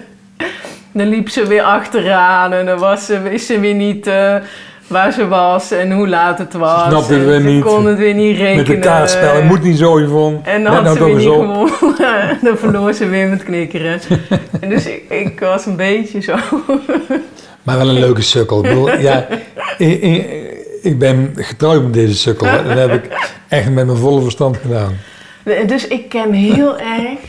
Dan 0.92 1.08
liep 1.08 1.30
ze 1.30 1.48
weer 1.48 1.62
achteraan 1.64 2.54
en 2.54 2.66
dan 2.66 2.80
was 2.80 3.06
ze, 3.06 3.22
wist 3.22 3.46
ze 3.46 3.60
weer 3.60 3.74
niet 3.76 4.08
eh, 4.08 4.36
waar 4.90 5.12
ze 5.12 5.28
was 5.28 5.72
en 5.72 5.92
hoe 5.92 6.08
laat 6.08 6.38
het 6.38 6.54
was. 6.54 6.88
snapte 6.88 7.14
het 7.14 7.26
weer 7.26 7.42
ze 7.42 7.48
niet. 7.48 7.64
kon 7.64 7.86
het 7.86 7.98
weer 7.98 8.14
niet 8.14 8.38
rekenen. 8.38 8.56
Met 8.56 8.66
de 8.66 8.80
kaartspel. 8.80 9.36
Het 9.36 9.44
moet 9.44 9.64
niet 9.64 9.78
zo, 9.78 10.00
Yvonne. 10.00 10.40
En 10.44 10.64
dan 10.64 10.74
had 10.74 10.84
nou 10.84 10.98
ze 10.98 11.04
weer 11.04 11.16
niet 11.16 11.28
gewonnen. 11.28 12.38
dan 12.44 12.58
verloor 12.58 12.94
ze 12.94 13.08
weer 13.08 13.28
met 13.28 13.44
knikkeren. 13.44 14.00
en 14.62 14.70
dus 14.70 14.86
ik, 14.86 15.04
ik 15.10 15.40
was 15.40 15.66
een 15.66 15.76
beetje 15.76 16.22
zo. 16.22 16.36
Maar 17.64 17.78
wel 17.78 17.90
een 17.90 18.00
leuke 18.00 18.22
sukkel. 18.22 18.58
Ik, 18.58 18.64
bedoel, 18.64 19.00
ja, 19.00 19.28
ik, 19.78 20.02
ik, 20.02 20.28
ik 20.82 21.00
ben 21.00 21.32
getrouwd 21.36 21.84
met 21.84 21.94
deze 21.94 22.16
sukkel. 22.16 22.48
hè. 22.48 22.64
Dat 22.64 22.78
heb 22.78 22.94
ik 22.94 23.32
echt 23.48 23.72
met 23.72 23.86
mijn 23.86 23.98
volle 23.98 24.22
verstand 24.22 24.58
gedaan. 24.58 24.98
Dus 25.68 25.88
ik 25.88 26.10
ken 26.10 26.34
heel 26.34 26.80
erg 26.80 27.20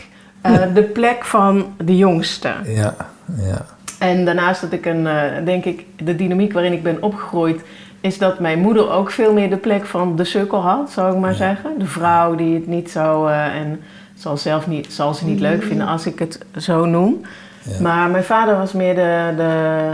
eh, 0.41 0.61
de 0.73 0.83
plek 0.83 1.25
van 1.25 1.73
de 1.77 1.97
jongste. 1.97 2.53
Ja, 2.65 2.95
ja. 3.37 3.65
En 4.01 4.25
daarnaast 4.25 4.61
dat 4.61 4.71
ik 4.71 4.85
een, 4.85 5.07
eh, 5.07 5.45
denk 5.45 5.65
ik, 5.65 5.85
de 6.03 6.15
dynamiek 6.15 6.53
waarin 6.53 6.73
ik 6.73 6.83
ben 6.83 7.01
opgegroeid, 7.03 7.61
is 7.99 8.17
dat 8.17 8.39
mijn 8.39 8.59
moeder 8.59 8.89
ook 8.91 9.11
veel 9.11 9.33
meer 9.33 9.49
de 9.49 9.57
plek 9.57 9.85
van 9.85 10.15
de 10.15 10.23
sukkel 10.23 10.61
had, 10.61 10.91
zou 10.91 11.13
ik 11.13 11.19
maar 11.19 11.31
Ja. 11.31 11.37
zeggen. 11.37 11.79
De 11.79 11.85
vrouw 11.85 12.35
die 12.35 12.53
het 12.53 12.67
niet 12.67 12.91
zo, 12.91 13.25
eh, 13.25 13.55
en 13.55 13.79
zal, 14.15 14.37
zelf 14.37 14.67
niet, 14.67 14.93
zal 14.93 15.13
ze 15.13 15.25
niet 15.25 15.39
leuk 15.39 15.63
vinden 15.63 15.87
als 15.87 16.05
ik 16.05 16.19
het 16.19 16.45
zo 16.57 16.85
noem. 16.85 17.21
Ja. 17.63 17.81
Maar 17.81 18.09
mijn 18.09 18.23
vader 18.23 18.57
was 18.57 18.73
meer 18.73 18.95
de, 18.95 19.33
de, 19.37 19.93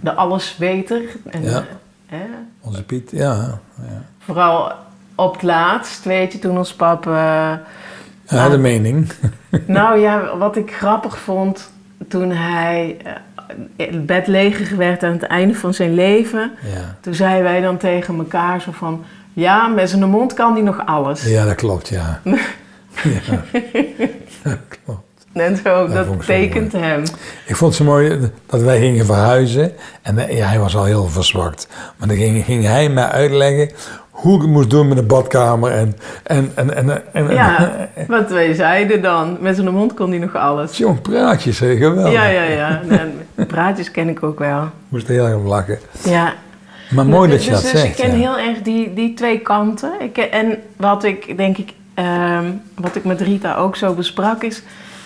de 0.00 0.12
allesweter. 0.12 1.00
En, 1.30 1.42
Ja. 1.42 1.64
Onze 2.60 2.82
Piet, 2.84 3.10
ja. 3.10 3.34
ja. 3.76 4.02
vooral 4.18 4.72
op 5.14 5.32
het 5.32 5.42
laatst, 5.42 6.04
weet 6.04 6.32
je, 6.32 6.38
toen 6.38 6.58
ons 6.58 6.74
pap... 6.74 7.04
Hij 7.04 8.38
had 8.40 8.52
een 8.52 8.60
mening. 8.60 9.12
nou 9.66 9.98
ja, 9.98 10.36
wat 10.36 10.56
ik 10.56 10.72
grappig 10.74 11.18
vond 11.18 11.70
toen 12.08 12.30
hij 12.30 12.96
eh, 13.04 13.12
het 13.76 14.06
bed 14.06 14.26
leger 14.26 14.76
werd 14.76 15.02
aan 15.02 15.12
het 15.12 15.22
einde 15.22 15.54
van 15.54 15.74
zijn 15.74 15.94
leven. 15.94 16.52
Ja. 16.74 16.96
Toen 17.00 17.14
zeiden 17.14 17.42
wij 17.42 17.60
dan 17.60 17.76
tegen 17.76 18.18
elkaar 18.18 18.60
zo 18.60 18.72
van... 18.72 19.04
Ja, 19.32 19.66
met 19.66 19.90
zijn 19.90 20.08
mond 20.08 20.34
kan 20.34 20.52
hij 20.52 20.62
nog 20.62 20.86
alles. 20.86 21.24
ja, 21.24 21.44
dat 21.44 21.54
klopt, 21.54 21.88
ja. 21.88 22.20
ja. 22.24 23.44
Dat 24.42 24.58
klopt. 24.84 25.00
En 25.32 25.56
zo, 25.56 25.86
Dat 25.88 26.06
dat, 26.06 26.26
tekent 26.26 26.72
hem. 26.72 27.02
Ik 27.46 27.56
vond 27.56 27.74
het 27.74 27.74
zo 27.74 27.84
mooi 27.84 28.30
dat 28.46 28.60
wij 28.60 28.78
gingen 28.78 29.06
verhuizen. 29.06 29.72
En 30.02 30.18
eh, 30.18 30.36
ja, 30.36 30.46
hij 30.46 30.58
was 30.58 30.76
al 30.76 30.84
heel 30.84 31.08
verzwakt. 31.08 31.68
Maar 31.96 32.08
dan 32.08 32.16
ging, 32.16 32.44
ging 32.44 32.64
hij 32.64 32.88
mij 32.88 33.08
uitleggen 33.08 33.70
hoe 34.22 34.34
ik 34.36 34.40
het 34.40 34.50
moest 34.50 34.70
doen 34.70 34.88
met 34.88 34.96
de 34.96 35.02
badkamer. 35.02 35.70
En, 35.70 35.96
en, 36.22 36.52
en, 36.54 36.76
en, 36.76 37.14
en, 37.14 37.30
Ja, 37.30 37.88
wat 38.08 38.30
wij 38.30 38.54
zeiden 38.54 39.02
dan. 39.02 39.36
Met 39.40 39.56
zijn 39.56 39.72
mond 39.72 39.94
kon 39.94 40.10
hij 40.10 40.18
nog 40.18 40.36
alles. 40.36 40.76
Zo'n 40.76 41.00
praatjes, 41.00 41.58
hè, 41.58 41.76
geweldig. 41.76 42.12
Ja, 42.12 42.26
ja, 42.26 42.42
ja. 42.42 42.80
Praatjes 43.46 43.90
ken 43.90 44.08
ik 44.08 44.22
ook 44.22 44.38
wel. 44.38 44.68
Moest 44.88 45.08
er 45.08 45.14
heel 45.14 45.26
erg 45.26 45.36
om 45.36 45.46
lachen. 45.46 45.78
Ja. 46.04 46.32
Maar 46.90 47.06
mooi 47.06 47.28
dat 47.28 47.36
dus, 47.36 47.46
je 47.46 47.52
dat 47.52 47.62
dus 47.62 47.70
zegt. 47.70 47.84
ik 47.84 47.94
ken 47.94 48.10
ja. 48.10 48.16
heel 48.16 48.38
erg 48.38 48.62
die, 48.62 48.94
die 48.94 49.14
twee 49.14 49.38
kanten. 49.38 49.92
Ik, 50.00 50.16
en 50.16 50.58
wat 50.76 51.04
ik 51.04 51.36
denk 51.36 51.58
ik, 51.58 51.72
ehm, 51.94 52.44
wat 52.74 52.96
ik 52.96 53.04
met 53.04 53.20
Rita 53.20 53.54
ook 53.54 53.76
zo 53.76 53.94
besprak, 53.94 54.42
is 54.42 54.62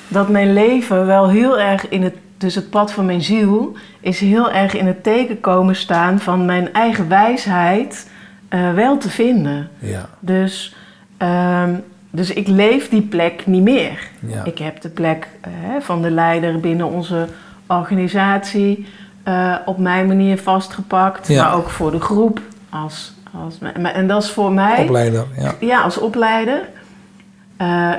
dat 0.08 0.28
mijn 0.28 0.52
leven 0.52 1.06
wel 1.06 1.28
heel 1.28 1.58
erg 1.58 1.88
in 1.88 2.02
het, 2.02 2.14
dus 2.38 2.54
het 2.54 2.70
pad 2.70 2.92
van 2.92 3.06
mijn 3.06 3.22
ziel, 3.22 3.76
is 4.00 4.20
heel 4.20 4.50
erg 4.50 4.74
in 4.74 4.86
het 4.86 5.02
teken 5.02 5.40
komen 5.40 5.76
staan 5.76 6.20
van 6.20 6.44
mijn 6.44 6.72
eigen 6.72 7.08
wijsheid 7.08 8.06
eh, 8.48 8.72
wel 8.74 8.98
te 8.98 9.10
vinden. 9.10 9.68
Ja, 9.78 10.08
Dus, 10.20 10.74
ehm, 11.16 11.74
dus 12.10 12.32
ik 12.32 12.48
leef 12.48 12.88
die 12.88 13.02
plek 13.02 13.46
niet 13.46 13.62
meer. 13.62 14.08
ja. 14.20 14.44
Ik 14.44 14.58
heb 14.58 14.80
de 14.80 14.88
plek 14.88 15.28
eh, 15.40 15.50
van 15.80 16.02
de 16.02 16.10
leider 16.10 16.60
binnen 16.60 16.86
onze 16.86 17.26
organisatie 17.66 18.86
eh, 19.22 19.54
op 19.64 19.78
mijn 19.78 20.06
manier 20.06 20.38
vastgepakt. 20.38 21.28
Ja. 21.28 21.44
Maar 21.44 21.54
ook 21.56 21.68
voor 21.70 21.90
de 21.90 22.00
groep. 22.00 22.40
Als, 22.70 23.12
als, 23.42 23.58
en 23.82 24.06
dat 24.06 24.22
is 24.22 24.30
voor 24.30 24.52
mij, 24.52 24.82
Opleider, 24.82 25.24
ja. 25.38 25.54
ja, 25.60 25.80
als 25.82 25.98
opleider, 25.98 26.60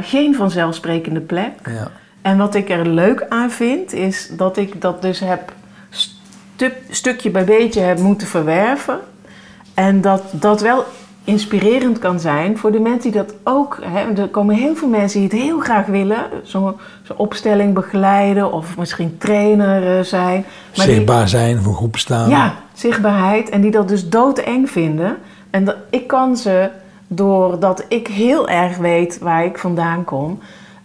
geen 0.02 0.36
vanzelfsprekende 0.36 1.20
plek. 1.20 1.52
ja. 1.66 1.92
En 2.22 2.38
wat 2.38 2.56
ik 2.56 2.70
er 2.70 2.88
leuk 2.88 3.26
aan 3.30 3.52
vind, 3.52 3.94
is 3.94 4.30
dat 4.38 4.58
ik 4.58 4.82
dat 4.82 5.02
dus 5.02 5.20
heb 5.20 5.54
stu- 5.90 6.74
stukje 6.90 7.30
bij 7.30 7.44
beetje 7.44 7.80
heb 7.82 8.00
moeten 8.00 8.28
verwerven. 8.28 9.00
En 9.78 10.02
dat 10.02 10.22
dat 10.32 10.62
wel 10.62 10.84
inspirerend 11.24 12.00
kan 12.00 12.20
zijn 12.20 12.58
voor 12.58 12.72
de 12.72 12.80
mensen 12.80 13.12
die 13.12 13.22
dat 13.22 13.34
ook... 13.44 13.80
Hè, 13.82 14.22
er 14.22 14.28
komen 14.28 14.56
heel 14.56 14.76
veel 14.76 14.88
mensen 14.88 15.20
die 15.20 15.30
het 15.30 15.40
heel 15.40 15.60
graag 15.60 15.86
willen. 15.86 16.18
Zo'n 16.44 16.74
zo 17.04 17.14
opstelling 17.18 17.74
begeleiden 17.74 18.52
of 18.52 18.78
misschien 18.78 19.18
trainer 19.18 19.98
eh, 19.98 20.04
zijn. 20.04 20.46
Maar 20.76 20.86
die- 20.86 20.96
Zichtbaar 20.96 21.28
zijn, 21.30 21.62
voor 21.62 21.74
groepen 21.74 22.00
staan. 22.00 22.30
ja, 22.30 22.54
zichtbaarheid. 22.74 23.50
En 23.50 23.62
die 23.62 23.72
dat 23.72 23.88
dus 23.88 24.10
doodeng 24.10 24.70
vinden. 24.70 25.18
En 25.50 25.66
dat, 25.66 25.76
ik 25.90 26.08
kan 26.08 26.38
ze 26.38 26.70
doordat 27.08 27.86
ik 27.88 28.08
heel 28.08 28.50
erg 28.50 28.78
weet 28.78 29.20
waar 29.20 29.46
ik 29.46 29.58
vandaan 29.58 30.04
kom 30.04 30.40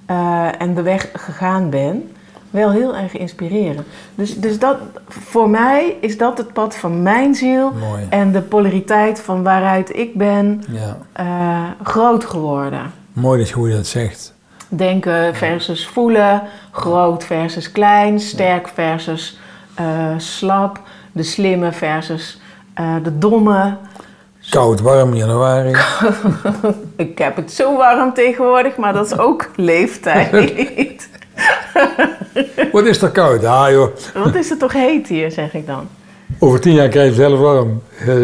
eh, 0.07 0.61
en 0.61 0.75
de 0.75 0.83
weg 0.83 1.09
gegaan 1.13 1.71
ben, 1.71 2.12
wel 2.53 2.71
heel 2.71 2.97
erg 2.97 3.17
inspireren. 3.17 3.85
Dus, 4.15 4.41
dus 4.41 4.59
dat, 4.59 4.77
voor 5.09 5.51
mij 5.51 5.97
is 6.01 6.19
dat 6.19 6.39
het 6.39 6.53
pad 6.53 6.77
van 6.77 7.03
mijn 7.03 7.35
ziel 7.35 7.73
Mooi. 7.73 8.07
en 8.09 8.33
de 8.33 8.41
polariteit 8.43 9.21
van 9.21 9.43
waaruit 9.43 9.97
ik 9.97 10.15
ben 10.15 10.63
Ja. 10.71 10.97
eh, 11.13 11.87
groot 11.87 12.25
geworden. 12.25 12.93
Mooi 13.13 13.39
dat 13.39 13.49
je 13.49 13.55
hoe 13.55 13.69
je 13.69 13.75
dat 13.77 13.87
zegt. 13.87 14.35
Denken 14.69 15.35
versus 15.35 15.87
voelen, 15.87 16.43
groot 16.71 17.25
versus 17.25 17.73
klein, 17.73 18.21
sterk 18.21 18.69
versus 18.69 19.39
eh, 19.75 20.15
slap, 20.17 20.81
de 21.13 21.23
slimme 21.23 21.73
versus 21.73 22.41
eh, 22.75 22.95
de 23.03 23.19
domme. 23.19 23.77
Koud, 24.51 24.81
warm, 24.81 25.15
januari. 25.15 25.73
Ik 26.97 27.19
heb 27.19 27.37
het 27.37 27.53
zo 27.53 27.77
warm 27.77 28.15
tegenwoordig, 28.15 28.77
maar 28.77 28.93
dat 28.93 29.07
is 29.07 29.19
ook 29.19 29.51
leeftijd. 29.57 31.09
Wat 32.73 32.85
is 32.87 33.03
er 33.03 33.11
koud? 33.11 33.45
Ah 33.45 33.71
joh, 33.71 33.89
Wat 34.15 34.35
is 34.35 34.49
het 34.51 34.59
toch 34.59 34.73
heet 34.73 35.07
hier, 35.09 35.31
zeg 35.31 35.55
ik 35.55 35.67
dan. 35.67 35.89
over 36.39 36.61
tien 36.61 36.73
jaar 36.75 36.89
krijg 36.89 37.09
je 37.09 37.15
zelf 37.15 37.39
warm. 37.39 37.83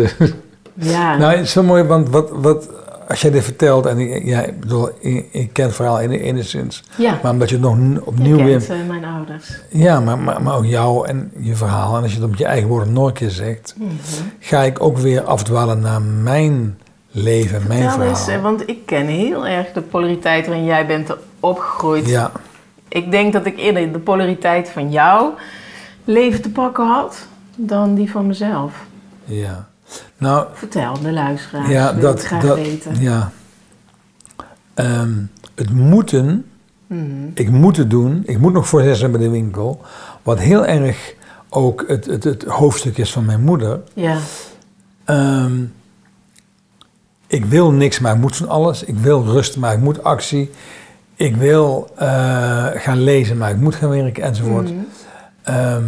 Ja, 0.81 1.17
nou, 1.17 1.33
het 1.33 1.45
is 1.45 1.53
zo 1.53 1.63
mooi, 1.63 1.83
want 1.83 2.09
wat, 2.09 2.31
wat, 2.33 2.69
als 3.09 3.21
jij 3.21 3.31
dit 3.31 3.45
vertelt, 3.45 3.87
en 3.87 3.99
ik, 3.99 4.25
ja, 4.25 4.41
ik 4.43 4.61
bedoel, 4.61 4.89
ik, 5.01 5.27
ik 5.33 5.53
ken 5.53 5.65
het 5.67 5.75
verhaal 5.75 6.01
en- 6.01 6.11
enigszins, 6.11 6.85
ja. 6.97 7.19
maar 7.23 7.33
omdat 7.33 7.49
je 7.49 7.55
het 7.55 7.65
nog 7.65 7.77
opnieuw 8.05 8.37
weer... 8.37 8.59
kent 8.59 8.69
eh, 8.71 8.77
mijn 8.89 9.05
ouders. 9.05 9.61
Ja, 9.69 10.01
maar, 10.01 10.19
maar, 10.19 10.43
maar 10.43 10.57
ook 10.57 10.65
jou 10.65 11.07
en 11.09 11.33
je 11.39 11.55
verhaal. 11.57 11.97
En 11.97 12.03
als 12.03 12.13
je 12.15 12.21
het 12.21 12.29
op 12.29 12.37
je 12.37 12.45
eigen 12.45 12.69
woorden 12.69 12.93
nog 12.93 13.07
een 13.07 13.13
keer 13.13 13.31
zegt, 13.31 13.75
Mhm. 13.77 13.89
ga 14.41 14.63
ik 14.63 14.83
ook 14.83 14.99
weer 14.99 15.23
afdwalen 15.23 15.81
naar 15.81 16.03
mijn 16.03 16.79
leven, 17.11 17.63
mijn 17.69 17.81
Vertel 17.81 17.91
verhaal. 17.99 18.09
eens, 18.19 18.29
eh, 18.29 18.43
want 18.43 18.69
ik 18.69 18.87
ken 18.87 19.07
heel 19.07 19.47
erg 19.47 19.73
de 19.73 19.81
polariteit 19.81 20.47
waarin 20.47 20.65
jij 20.65 20.87
bent 20.87 21.11
opgegroeid. 21.41 22.09
Ja, 22.09 22.31
Ik 22.89 23.11
denk 23.11 23.33
dat 23.33 23.47
ik 23.47 23.59
eerder 23.59 23.93
de 23.93 23.99
polariteit 23.99 24.69
van 24.69 24.91
jouw 24.91 25.35
leven 26.05 26.43
te 26.43 26.51
pakken 26.51 26.87
had 26.87 27.27
dan 27.57 27.95
die 27.95 28.11
van 28.11 28.27
mezelf. 28.27 28.85
ja. 29.25 29.69
Nou, 30.17 30.47
Vertel 30.53 31.01
de 31.03 31.13
luisteraars, 31.13 31.69
ja, 31.69 31.93
wil 31.95 32.03
dat, 32.03 32.21
ik 32.21 32.27
graag 32.27 32.43
dat, 32.43 32.57
weten. 32.57 33.01
ja. 33.01 33.33
Ehm, 34.75 35.13
het 35.55 35.71
moeten, 35.71 36.45
Mhm. 36.87 37.05
ik 37.35 37.51
moet 37.51 37.77
het 37.77 37.91
doen, 37.91 38.23
ik 38.27 38.39
moet 38.39 38.53
nog 38.53 38.69
voor 38.69 38.83
zes 38.83 38.99
zijn 38.99 39.11
bij 39.11 39.21
de 39.21 39.29
winkel. 39.31 39.81
Wat 40.23 40.39
heel 40.39 40.67
erg 40.67 41.15
ook 41.49 41.85
het, 41.87 42.07
het, 42.07 42.25
het 42.25 42.45
hoofdstuk 42.45 42.99
is 42.99 43.13
van 43.13 43.25
mijn 43.25 43.41
moeder. 43.45 43.81
Ja, 43.95 44.17
Ehm, 45.05 45.63
ik 47.27 47.45
wil 47.45 47.71
niks, 47.73 47.99
maar 47.99 48.15
ik 48.15 48.21
moet 48.21 48.37
van 48.37 48.49
alles. 48.49 48.85
Ik 48.85 48.97
wil 48.99 49.25
rust, 49.25 49.57
maar 49.57 49.73
ik 49.73 49.81
moet 49.81 50.03
actie. 50.05 50.51
Ik 51.19 51.37
wil 51.37 51.91
eh, 51.97 52.67
gaan 52.75 53.01
lezen, 53.01 53.37
maar 53.37 53.51
ik 53.51 53.57
moet 53.57 53.75
gaan 53.75 53.89
werken, 53.89 54.23
enzovoort. 54.23 54.71
Mhm. 54.71 54.79
Ehm, 55.43 55.85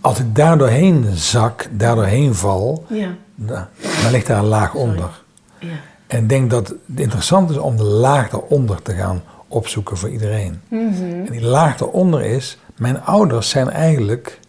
als 0.00 0.18
ik 0.18 0.34
daar 0.34 0.58
doorheen 0.58 1.06
zak, 1.16 1.68
daar 1.72 1.94
doorheen 1.94 2.34
val, 2.34 2.84
ja, 2.88 3.14
dan 3.34 3.66
dan 4.02 4.10
ligt 4.10 4.26
daar 4.26 4.38
een 4.38 4.44
laag 4.44 4.74
onder. 4.74 5.22
ja. 5.58 5.68
En 6.06 6.22
ik 6.22 6.28
denk 6.28 6.50
dat 6.50 6.68
het 6.68 6.78
interessant 7.00 7.50
is 7.50 7.56
om 7.56 7.76
de 7.76 7.82
laag 7.82 8.30
daaronder 8.30 8.82
te 8.82 8.94
gaan 8.94 9.22
opzoeken 9.48 9.96
voor 9.96 10.08
iedereen. 10.08 10.60
Mhm. 10.68 11.02
En 11.02 11.32
die 11.32 11.42
laag 11.44 11.76
daaronder 11.76 12.24
is, 12.24 12.58
mijn 12.76 13.00
ouders 13.02 13.48
zijn 13.48 13.70
eigenlijk 13.70 14.40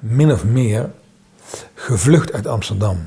min 0.00 0.32
of 0.32 0.44
meer 0.44 0.90
gevlucht 1.74 2.32
uit 2.32 2.46
Amsterdam 2.46 3.06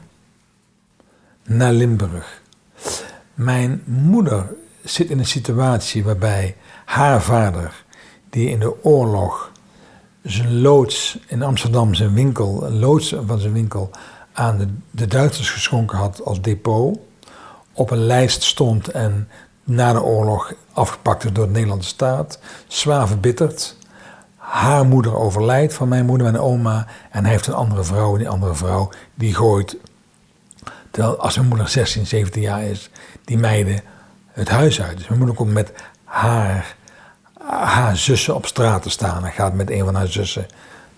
naar 1.44 1.72
Limburg. 1.72 2.42
Mijn 3.36 3.82
moeder 3.86 4.54
zit 4.84 5.10
in 5.10 5.20
een 5.20 5.26
situatie 5.26 6.04
waarbij 6.04 6.56
haar 6.86 7.22
vader, 7.22 7.84
die 8.30 8.50
in 8.50 8.60
de 8.60 8.84
oorlog 8.84 9.52
zijn 10.24 10.62
loods 10.62 11.20
in 11.28 11.42
Amsterdam, 11.42 11.94
zijn 11.94 12.14
winkel, 12.14 12.66
een 12.66 12.80
loods 12.80 13.16
van 13.26 13.40
zijn 13.40 13.54
winkel 13.54 13.90
aan 14.34 14.58
de, 14.58 14.68
de 14.92 15.08
Duitsers 15.08 15.50
geschonken 15.50 15.98
had 15.98 16.22
als 16.24 16.42
depot, 16.42 17.00
op 17.74 17.92
een 17.92 18.06
lijst 18.06 18.44
stond 18.44 18.88
en 18.88 19.30
na 19.64 19.94
de 19.94 20.04
oorlog 20.04 20.54
afgepakt 20.74 21.24
is 21.24 21.34
door 21.34 21.46
de 21.46 21.52
Nederlandse 21.52 21.90
staat, 21.90 22.40
zwaar 22.68 23.08
verbitterd. 23.08 23.78
Haar 24.36 24.86
moeder 24.86 25.16
overlijdt 25.16 25.74
van 25.74 25.88
mijn 25.88 26.06
moeder, 26.06 26.32
mijn 26.32 26.44
oma, 26.44 26.88
en 27.12 27.24
hij 27.24 27.32
heeft 27.32 27.48
een 27.48 27.54
andere 27.54 27.84
vrouw. 27.84 28.12
En 28.12 28.18
die 28.18 28.30
andere 28.30 28.56
vrouw 28.56 28.90
die 29.16 29.34
gooit, 29.34 29.78
terwijl 30.96 31.20
als 31.20 31.36
mijn 31.36 31.48
moeder 31.48 31.68
16, 31.70 32.06
17 32.06 32.42
jaar 32.42 32.64
is, 32.64 32.90
die 33.26 33.38
meiden 33.38 33.82
het 34.32 34.50
huis 34.50 34.82
uit. 34.82 34.98
Dus 34.98 35.08
mijn 35.08 35.20
moeder 35.20 35.36
komt 35.36 35.54
met 35.54 35.72
haar, 36.04 36.76
haar 37.44 37.98
zussen 37.98 38.36
op 38.36 38.46
straat 38.46 38.82
te 38.82 38.90
staan 38.90 39.26
en 39.26 39.32
gaat 39.32 39.54
met 39.54 39.70
een 39.70 39.86
van 39.86 39.96
haar 39.96 40.08
zussen 40.08 40.46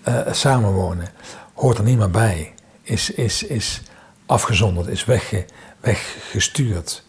eh, 0.02 0.20
samenwonen. 0.32 1.08
Hoort 1.54 1.78
er 1.78 1.84
niet 1.84 1.98
meer 1.98 2.12
bij. 2.12 2.54
Is, 2.82 3.10
is, 3.10 3.44
is 3.44 3.82
afgezonderd, 4.26 4.88
is 4.88 5.06
wegge, 5.06 5.46
weggestuurd. 5.80 7.04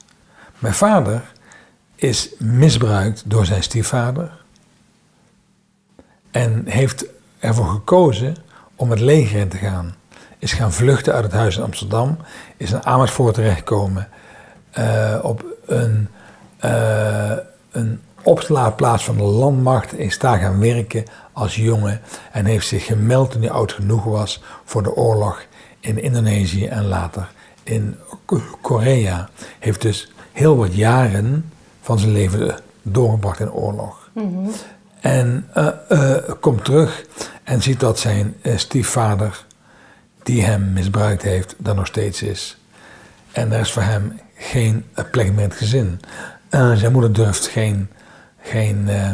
Mijn 0.58 0.74
vader 0.74 1.22
is 1.94 2.30
misbruikt 2.38 3.22
door 3.26 3.46
zijn 3.46 3.62
stiefvader. 3.62 4.30
En 6.30 6.62
heeft 6.66 7.04
ervoor 7.38 7.68
gekozen 7.68 8.36
om 8.76 8.90
het 8.90 9.00
leger 9.00 9.40
in 9.40 9.48
te 9.48 9.56
gaan. 9.58 9.94
Is 10.38 10.52
gaan 10.52 10.72
vluchten 10.72 11.14
uit 11.14 11.24
het 11.24 11.32
huis 11.32 11.56
in 11.56 11.62
Amsterdam. 11.62 12.18
Is 12.58 12.72
in 12.72 12.84
Amersfoort 12.86 13.34
terechtgekomen. 13.34 14.08
eh, 14.70 15.18
op 15.22 15.44
een, 15.66 16.08
eh, 16.58 17.32
een 17.70 18.00
opslaapplaats 18.22 19.04
van 19.04 19.16
de 19.16 19.22
landmacht. 19.22 19.98
Is 19.98 20.18
daar 20.18 20.38
gaan 20.38 20.60
werken 20.60 21.04
als 21.32 21.56
jongen. 21.56 22.00
En 22.32 22.44
heeft 22.44 22.66
zich 22.66 22.84
gemeld 22.86 23.30
toen 23.30 23.40
hij 23.42 23.50
oud 23.50 23.72
genoeg 23.72 24.04
was 24.04 24.42
voor 24.64 24.82
de 24.82 24.94
oorlog 24.94 25.42
in 25.80 26.02
Indonesië 26.02 26.66
en 26.66 26.86
later 26.86 27.28
in 27.62 27.96
Korea. 28.60 29.28
Heeft 29.58 29.82
dus 29.82 30.12
heel 30.32 30.56
wat 30.56 30.74
jaren 30.74 31.52
van 31.82 31.98
zijn 31.98 32.12
leven 32.12 32.60
doorgebracht 32.82 33.40
in 33.40 33.52
oorlog. 33.52 34.10
En 35.00 35.46
eh, 35.54 36.16
komt 36.40 36.64
terug 36.64 37.04
en 37.44 37.62
ziet 37.62 37.80
dat 37.80 37.98
zijn 37.98 38.34
stiefvader, 38.56 39.46
die 40.28 40.42
hem 40.42 40.72
misbruikt 40.72 41.22
heeft, 41.22 41.54
daar 41.58 41.74
nog 41.74 41.86
steeds 41.86 42.22
is. 42.22 42.58
En 43.32 43.52
er 43.52 43.60
is 43.60 43.72
voor 43.72 43.82
hem 43.82 44.20
geen 44.36 44.84
plek 45.10 45.32
meer 45.32 45.44
het 45.44 45.54
gezin. 45.54 46.00
Zijn 46.50 46.92
moeder 46.92 47.12
durft 47.12 47.46
geen, 47.46 47.88
geen, 48.42 48.88
eh, 48.88 49.10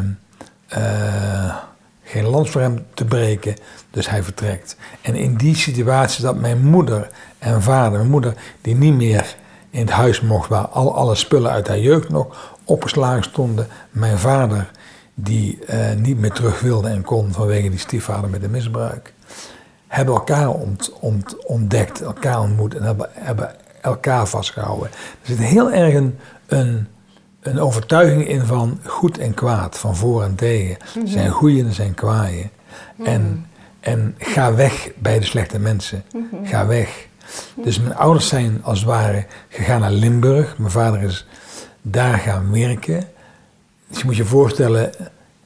eh, 0.67 1.55
geen 2.03 2.25
lans 2.25 2.49
voor 2.49 2.61
hem 2.61 2.85
te 2.93 3.05
breken, 3.05 3.55
dus 3.91 4.09
hij 4.09 4.23
vertrekt. 4.23 4.77
En 5.01 5.15
in 5.15 5.35
die 5.35 5.55
situatie 5.55 6.23
dat 6.23 6.39
mijn 6.39 6.65
moeder 6.65 7.09
en 7.39 7.61
vader, 7.61 7.97
mijn 7.99 8.11
moeder 8.11 8.33
die 8.61 8.75
niet 8.75 8.93
meer 8.93 9.35
in 9.69 9.79
het 9.79 9.91
huis 9.91 10.21
mocht, 10.21 10.49
waar 10.49 10.67
al, 10.67 10.95
alle 10.95 11.15
spullen 11.15 11.51
uit 11.51 11.67
haar 11.67 11.79
jeugd 11.79 12.09
nog 12.09 12.55
opgeslagen 12.63 13.23
stonden, 13.23 13.67
mijn 13.89 14.17
vader 14.17 14.71
die 15.13 15.65
eh, 15.65 15.95
niet 15.95 16.19
meer 16.19 16.31
terug 16.31 16.59
wilde 16.59 16.89
en 16.89 17.01
kon 17.01 17.31
vanwege 17.31 17.69
die 17.69 17.79
stiefvader 17.79 18.29
met 18.29 18.41
de 18.41 18.49
misbruik, 18.49 19.13
hebben 19.95 20.15
elkaar 20.15 20.49
ont, 20.49 20.91
ont- 20.99 21.45
ontdekt, 21.45 22.01
elkaar 22.01 22.41
ontmoet 22.41 22.75
en 22.75 22.83
hebben, 22.83 23.09
hebben 23.13 23.55
elkaar 23.81 24.27
vastgehouden. 24.27 24.89
Er 25.21 25.27
zit 25.27 25.37
heel 25.37 25.71
erg 25.71 25.93
een, 25.93 26.17
een, 26.47 26.87
een 27.41 27.59
overtuiging 27.59 28.27
in 28.27 28.45
van 28.45 28.79
goed 28.85 29.17
en 29.17 29.33
kwaad, 29.33 29.77
van 29.77 29.95
voor 29.95 30.23
en 30.23 30.35
tegen. 30.35 30.77
Er 30.79 31.07
zijn 31.07 31.29
goeie 31.31 31.61
en 31.61 31.67
er 31.67 31.73
zijn 31.73 31.93
kwaaien. 31.93 32.49
En, 33.03 33.45
en 33.79 34.15
ga 34.17 34.55
weg 34.55 34.89
bij 34.97 35.19
de 35.19 35.25
slechte 35.25 35.59
mensen. 35.59 36.03
Ga 36.43 36.65
weg. 36.67 37.07
Dus 37.55 37.79
mijn 37.79 37.95
ouders 37.95 38.27
zijn 38.27 38.59
als 38.63 38.79
het 38.79 38.87
ware 38.87 39.25
gegaan 39.49 39.79
naar 39.79 39.91
Limburg. 39.91 40.57
Mijn 40.57 40.71
vader 40.71 41.01
is 41.01 41.25
daar 41.81 42.17
gaan 42.17 42.51
werken. 42.51 43.03
Dus 43.87 43.97
je 43.97 44.05
moet 44.05 44.15
je 44.15 44.25
voorstellen, 44.25 44.91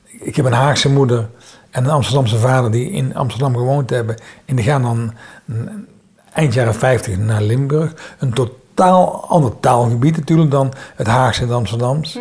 ik 0.06 0.36
heb 0.36 0.46
een 0.46 0.54
Haagse 0.54 0.90
moeder 0.90 1.30
en 1.70 1.84
een 1.84 1.90
Amsterdamse 1.90 2.38
vader 2.38 2.72
die 2.72 2.92
in 2.92 3.16
Amsterdam 3.16 3.56
gewoond 3.56 3.90
hebben. 3.90 4.16
En 4.46 4.56
die 4.56 4.66
gaan 4.66 4.82
dan 4.82 5.14
mm, 5.46 5.86
eind 6.34 6.54
jaren 6.54 6.76
50 6.76 7.18
naar 7.18 7.42
Limburg. 7.42 8.16
Een 8.20 8.34
totaal 8.34 9.26
ander 9.28 9.60
taalgebied 9.60 10.18
natuurlijk 10.18 10.52
dan 10.52 10.74
het 10.96 11.08
Haagse 11.08 11.42
en 11.42 11.48
het 11.48 11.58
Amsterdams. 11.58 12.20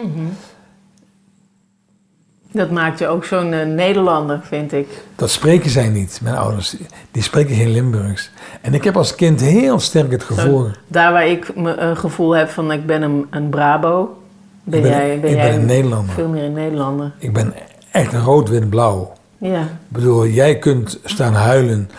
Dat 2.52 2.70
maakt 2.70 2.98
je 2.98 3.06
ook 3.06 3.24
zo'n 3.24 3.52
eh, 3.52 3.66
Nederlander, 3.66 4.40
vind 4.42 4.72
ik. 4.72 4.88
Dat 5.16 5.30
spreken 5.30 5.70
zij 5.70 5.88
niet, 5.88 6.20
mijn 6.22 6.36
ouders. 6.36 6.76
Die 7.10 7.22
spreken 7.22 7.56
geen 7.56 7.70
Limburgs. 7.70 8.30
En 8.60 8.74
ik 8.74 8.84
heb 8.84 8.96
als 8.96 9.14
kind 9.14 9.40
heel 9.40 9.78
sterk 9.78 10.10
het 10.10 10.22
gevoel... 10.22 10.64
Zo, 10.64 10.70
daar 10.86 11.12
waar 11.12 11.26
ik 11.26 11.50
een 11.54 11.96
gevoel 11.96 12.36
heb 12.36 12.48
van 12.48 12.72
ik 12.72 12.86
ben 12.86 13.02
een, 13.02 13.26
een 13.30 13.48
Brabo, 13.48 14.18
ben, 14.64 14.80
jij, 14.80 15.06
ben 15.06 15.14
ik 15.14 15.20
ben 15.20 15.30
jij 15.30 15.54
een 15.54 15.66
Nederlander. 15.66 16.14
veel 16.14 16.28
meer 16.28 16.44
een 16.44 16.52
Nederlander. 16.52 17.12
Ik 17.18 17.32
ben 17.32 17.54
echt 17.90 18.12
rood-wit-blauw. 18.12 19.12
Ja, 19.38 19.60
Ik 19.60 19.68
bedoel, 19.88 20.26
jij 20.26 20.58
kunt 20.58 21.00
staan 21.04 21.34
huilen 21.34 21.90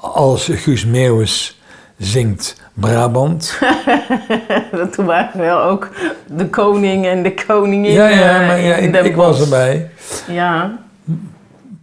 als 0.00 0.48
Guus 0.52 0.84
Meeuwis 0.86 1.60
zingt 1.98 2.56
Brabant. 2.74 3.58
Toen 4.92 5.04
waren 5.04 5.40
wel 5.40 5.60
ook 5.62 5.88
de 6.26 6.46
koning 6.48 7.06
en 7.06 7.22
de 7.22 7.34
koningin. 7.46 7.92
ja, 7.92 8.08
ja, 8.08 8.40
eh, 8.40 8.46
maar 8.46 8.60
ja, 8.60 8.74
ik, 8.74 8.94
ik 9.04 9.16
was 9.16 9.40
erbij. 9.40 9.90
Ja. 10.28 10.78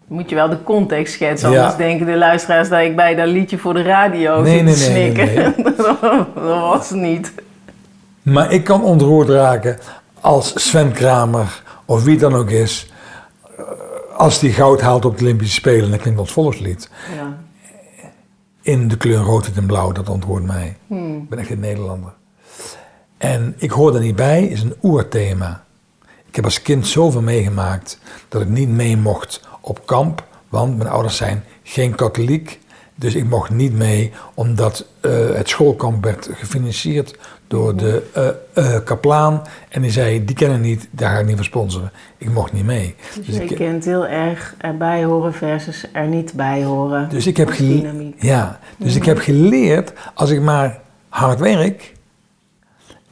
Moet 0.08 0.30
je 0.30 0.36
wel 0.36 0.49
de 0.49 0.63
context 0.63 1.13
schetsen, 1.13 1.52
Ja. 1.52 1.58
anders 1.60 1.78
denken 1.78 2.06
de 2.06 2.17
luisteraars 2.17 2.69
dat 2.69 2.80
ik 2.80 2.95
bij 2.95 3.15
dat 3.15 3.28
liedje 3.28 3.58
voor 3.58 3.73
de 3.73 3.82
radio 3.82 4.41
Nee, 4.41 4.67
zit 4.67 4.84
te 4.86 4.89
nee, 4.91 5.12
nee, 5.12 5.13
snikken. 5.15 5.54
nee, 5.63 5.73
dat 5.76 6.28
was 6.43 6.89
het 6.89 6.99
niet. 6.99 7.34
Maar 8.21 8.52
ik 8.52 8.63
kan 8.63 8.84
ontroerd 8.84 9.30
raken 9.30 9.78
als 10.21 10.54
Sven 10.69 10.91
Kramer 10.91 11.62
of 11.86 12.04
wie 12.04 12.17
dan 12.17 12.36
ook 12.36 12.49
is. 12.49 12.91
Als 14.13 14.39
die 14.39 14.52
goud 14.52 14.82
haalt 14.82 15.06
op 15.06 15.17
de 15.17 15.23
Olympische 15.23 15.54
Spelen, 15.54 15.89
dan 15.89 15.99
klinkt 15.99 16.19
ons 16.19 16.32
volkslied. 16.32 16.89
Ja. 17.15 17.38
In 18.62 18.88
de 18.88 18.97
kleur 18.97 19.19
rood, 19.19 19.45
wit 19.45 19.58
en 19.58 19.65
blauw, 19.65 19.91
dat 19.91 20.10
ontroert 20.10 20.43
mij. 20.43 20.78
Hmm. 20.88 21.17
Ik 21.17 21.30
ben 21.30 21.39
echt 21.39 21.49
een 21.49 21.60
Nederlander. 21.60 22.13
En 23.17 23.54
ik 23.58 23.71
hoor 23.71 23.95
er 23.95 24.02
niet 24.02 24.15
bij, 24.15 24.43
is 24.43 24.62
een 24.62 24.76
oerthema. 24.82 25.63
Ik 26.28 26.36
heb 26.36 26.45
als 26.45 26.62
kind 26.62 26.88
zoveel 26.88 27.21
meegemaakt 27.21 27.99
dat 28.30 28.41
ik 28.41 28.47
niet 28.47 28.69
mee 28.69 28.97
mocht 28.97 29.41
op 29.62 29.86
kamp, 29.86 30.28
want 30.49 30.78
mijn 30.78 30.89
ouders 30.89 31.17
zijn 31.17 31.43
geen 31.63 31.95
katholiek. 31.95 32.60
Dus 32.95 33.15
ik 33.15 33.30
mocht 33.30 33.49
niet 33.49 33.73
mee, 33.73 34.12
omdat 34.34 34.86
eh, 35.03 35.35
het 35.35 35.49
schoolkamp 35.49 36.03
werd 36.03 36.29
gefinancierd 36.33 37.15
door 37.47 37.75
de 37.75 38.03
eh, 38.53 38.75
kaplaan. 38.83 39.41
En 39.69 39.81
die 39.81 39.91
zei, 39.91 40.25
die 40.25 40.35
kennen 40.35 40.61
niet, 40.61 40.87
daar 40.91 41.11
ga 41.13 41.19
ik 41.19 41.25
niet 41.25 41.35
voor 41.35 41.45
sponsoren. 41.45 41.91
Ik 42.17 42.29
mocht 42.31 42.53
niet 42.53 42.65
mee. 42.65 42.95
Dus 43.15 43.25
Dus 43.25 43.35
je 43.35 43.43
ik, 43.43 43.55
kent 43.55 43.85
heel 43.85 44.07
erg 44.07 44.55
erbij 44.57 45.03
horen 45.03 45.33
versus 45.33 45.85
er 45.91 46.07
niet 46.07 46.33
bij 46.33 46.63
horen. 46.63 47.09
dus 47.09 47.27
ik 47.27 47.37
heb, 47.37 47.47
Als 47.47 47.55
gele- 47.57 47.75
dynamiek. 47.81 48.21
ja, 48.21 48.59
dus 48.77 48.95
ik 48.95 49.05
heb 49.05 49.17
geleerd, 49.19 49.93
als 50.13 50.29
ik 50.29 50.41
maar 50.41 50.79
hard 51.09 51.39
werk... 51.39 51.93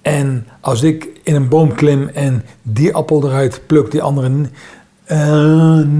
en 0.01 0.47
als 0.59 0.83
ik 0.83 1.07
in 1.23 1.35
een 1.35 1.47
boom 1.49 1.73
klim 1.73 2.07
en 2.13 2.45
die 2.61 2.93
appel 2.93 3.27
eruit 3.27 3.61
pluk... 3.67 3.91
die 3.91 4.01
anderen 4.01 4.51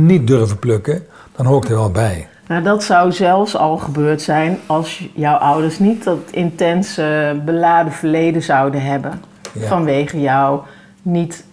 niet 0.06 0.28
durven 0.28 0.60
plukken, 0.60 1.06
dan 1.36 1.46
hoor 1.46 1.64
ik 1.64 1.70
er 1.70 1.76
wel 1.76 1.92
bij. 1.92 2.28
Nou, 2.52 2.64
dat 2.64 2.84
zou 2.84 3.12
zelfs 3.12 3.56
al 3.58 3.78
gebeurd 3.78 4.22
zijn 4.22 4.58
als 4.66 5.10
jouw 5.14 5.36
ouders 5.36 5.80
niet 5.80 6.04
dat 6.04 6.18
intense 6.32 7.40
beladen 7.46 7.92
verleden 7.94 8.42
zouden 8.42 8.82
hebben. 8.82 9.22
Ja. 9.54 9.68
Vanwege 9.68 10.22
jouw 10.22 10.66
niet 11.02 11.44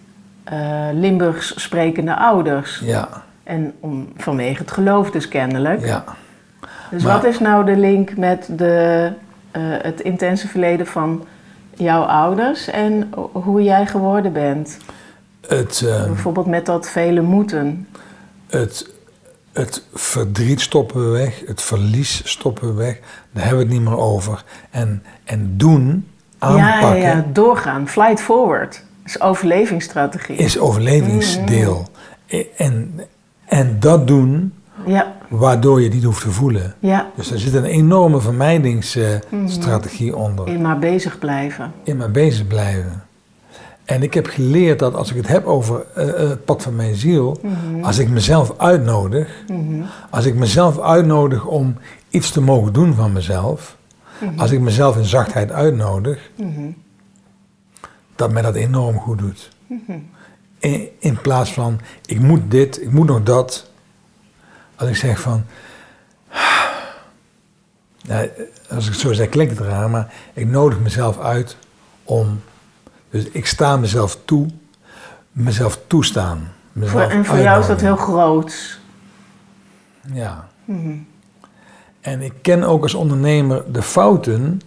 eh, 0.43 0.87
Limburgs 0.93 1.61
sprekende 1.63 2.15
ouders. 2.15 2.79
Ja, 2.83 3.07
En 3.43 3.73
om, 3.79 4.07
vanwege 4.17 4.61
het 4.61 4.71
geloof 4.71 5.11
dus 5.11 5.27
kennelijk. 5.27 5.85
ja. 5.85 6.03
Dus 6.91 7.03
Maar- 7.03 7.13
wat 7.13 7.23
is 7.23 7.39
nou 7.39 7.65
de 7.65 7.77
link 7.77 8.17
met 8.17 8.49
de, 8.51 9.09
eh, 9.51 9.61
het 9.63 10.01
intense 10.01 10.47
verleden 10.47 10.87
van 10.87 11.25
jouw 11.73 12.01
ouders 12.01 12.67
en 12.69 13.11
hoe 13.31 13.63
jij 13.63 13.85
geworden 13.85 14.33
bent? 14.33 14.77
Het, 15.47 15.83
eh, 15.87 16.05
Bijvoorbeeld 16.05 16.45
met 16.47 16.65
dat 16.65 16.89
vele 16.89 17.21
moeten. 17.21 17.87
het, 18.49 18.89
het 19.53 19.83
verdriet 19.93 20.61
stoppen 20.61 21.03
we 21.05 21.17
weg, 21.17 21.41
het 21.45 21.61
verlies 21.61 22.21
stoppen 22.29 22.67
we 22.67 22.73
weg. 22.73 22.99
Daar 23.31 23.43
hebben 23.43 23.67
we 23.67 23.73
het 23.73 23.81
niet 23.81 23.89
meer 23.89 23.97
over. 23.99 24.43
En, 24.69 25.03
en 25.23 25.53
doen, 25.57 26.07
aanpakken... 26.37 27.01
ja, 27.01 27.07
ja, 27.07 27.25
doorgaan. 27.33 27.87
Flight 27.87 28.21
forward. 28.21 28.83
Is 29.05 29.21
overlevingsstrategie. 29.21 30.35
is 30.35 30.59
overlevingsdeel. 30.59 31.87
En, 32.55 32.99
en 33.45 33.77
dat 33.79 34.07
doen 34.07 34.53
Ja, 34.85 35.15
waardoor 35.27 35.79
je 35.79 35.85
het 35.85 35.93
niet 35.93 36.03
hoeft 36.03 36.21
te 36.21 36.31
voelen. 36.31 36.75
ja. 36.79 37.09
Dus 37.15 37.31
er 37.31 37.39
zit 37.39 37.53
een 37.53 37.65
enorme 37.65 38.21
vermijdingsstrategie 38.21 40.15
onder. 40.15 40.47
In 40.47 40.61
maar 40.61 40.79
bezig 40.79 41.19
blijven. 41.19 41.71
In 41.83 41.97
maar 41.97 42.11
bezig 42.11 42.47
blijven. 42.47 43.03
En 43.89 44.03
ik 44.03 44.13
heb 44.13 44.27
geleerd 44.27 44.79
dat 44.79 44.95
als 44.95 45.09
ik 45.09 45.15
het 45.15 45.27
heb 45.27 45.45
over 45.45 45.85
eh, 45.95 46.09
eh, 46.09 46.29
het 46.29 46.45
pad 46.45 46.63
van 46.63 46.75
mijn 46.75 46.95
ziel, 46.95 47.41
als 47.81 47.97
ik 47.97 48.09
mezelf 48.09 48.59
uitnodig, 48.59 49.43
als 50.09 50.25
ik 50.25 50.35
mezelf 50.35 50.79
uitnodig 50.79 51.45
om 51.45 51.75
iets 52.09 52.31
te 52.31 52.41
mogen 52.41 52.73
doen 52.73 52.93
van 52.93 53.13
mezelf, 53.13 53.77
als 54.37 54.51
ik 54.51 54.59
mezelf 54.59 54.97
in 54.97 55.05
zachtheid 55.05 55.51
uitnodig, 55.51 56.31
dat 58.15 58.31
mij 58.31 58.41
dat 58.41 58.55
enorm 58.55 58.99
goed 58.99 59.19
doet. 59.19 59.49
in, 60.59 60.87
in 60.99 61.21
plaats 61.21 61.53
van, 61.53 61.79
ik 62.05 62.19
moet 62.19 62.41
dit, 62.51 62.81
ik 62.81 62.91
moet 62.91 63.07
nog 63.07 63.23
dat. 63.23 63.71
Als 64.75 64.89
ik 64.89 64.95
zeg 64.95 65.19
van, 65.19 65.43
als 68.69 68.85
ik 68.85 68.91
het 68.91 68.99
zo 68.99 69.13
zeg 69.13 69.29
klinkt 69.29 69.57
het 69.57 69.67
raar, 69.67 69.89
maar 69.89 70.13
ik 70.33 70.47
nodig 70.47 70.79
mezelf 70.79 71.19
uit 71.19 71.57
om, 72.03 72.41
dus 73.09 73.23
ik 73.23 73.45
sta 73.45 73.77
mezelf 73.77 74.17
toe, 74.25 74.47
mezelf 75.31 75.79
toestaan. 75.87 76.37
Voor, 76.73 76.81
Mezelf 76.81 77.11
en 77.11 77.25
voor 77.25 77.37
jou 77.37 77.61
is 77.61 77.67
dat 77.67 77.81
heel 77.81 77.95
groot. 77.95 78.79
Ja. 80.13 80.47
En 82.01 82.21
ik 82.21 82.33
ken 82.41 82.63
ook 82.63 82.83
als 82.83 82.93
ondernemer 82.93 83.63
de 83.71 83.81
fouten 83.81 84.61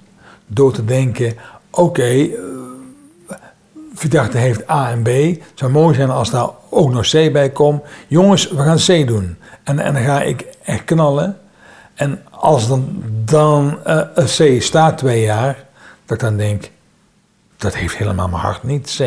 door 0.47 0.73
te 0.73 0.85
denken: 0.85 1.37
oké, 1.71 2.03
eh, 2.03 2.39
verdachte 3.95 4.39
heeft 4.39 4.71
A 4.71 4.91
en 4.91 5.03
B. 5.03 5.07
Het 5.07 5.53
zou 5.55 5.71
mooi 5.71 5.95
zijn 5.95 6.11
als 6.11 6.31
daar 6.31 6.49
ook 6.71 6.91
nog 6.91 7.11
C 7.11 7.33
bij 7.33 7.51
komt. 7.51 7.83
Jongens, 8.09 8.51
we 8.51 8.63
gaan 8.63 9.03
C 9.03 9.07
doen. 9.07 9.37
En, 9.63 9.79
en 9.79 9.95
dan 9.95 10.03
ga 10.03 10.23
ik 10.23 10.47
echt 10.65 10.85
knallen. 10.85 11.39
En 11.95 12.23
als 12.31 12.69
dan, 12.69 13.03
dan 13.25 13.79
eh, 13.85 14.01
een 14.15 14.59
C 14.59 14.63
staat 14.63 14.99
twee 14.99 15.23
jaar, 15.23 15.65
dat 16.05 16.17
ik 16.17 16.23
dan 16.23 16.37
denk: 16.37 16.71
dat 17.63 17.75
heeft 17.75 17.97
helemaal 17.97 18.29
mijn 18.29 18.43
hart 18.43 18.63
niet, 18.63 18.95
C. 18.99 19.01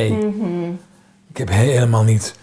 Ik 1.30 1.38
heb 1.38 1.50
he- 1.50 1.56
helemaal 1.72 2.04
niet 2.04 2.36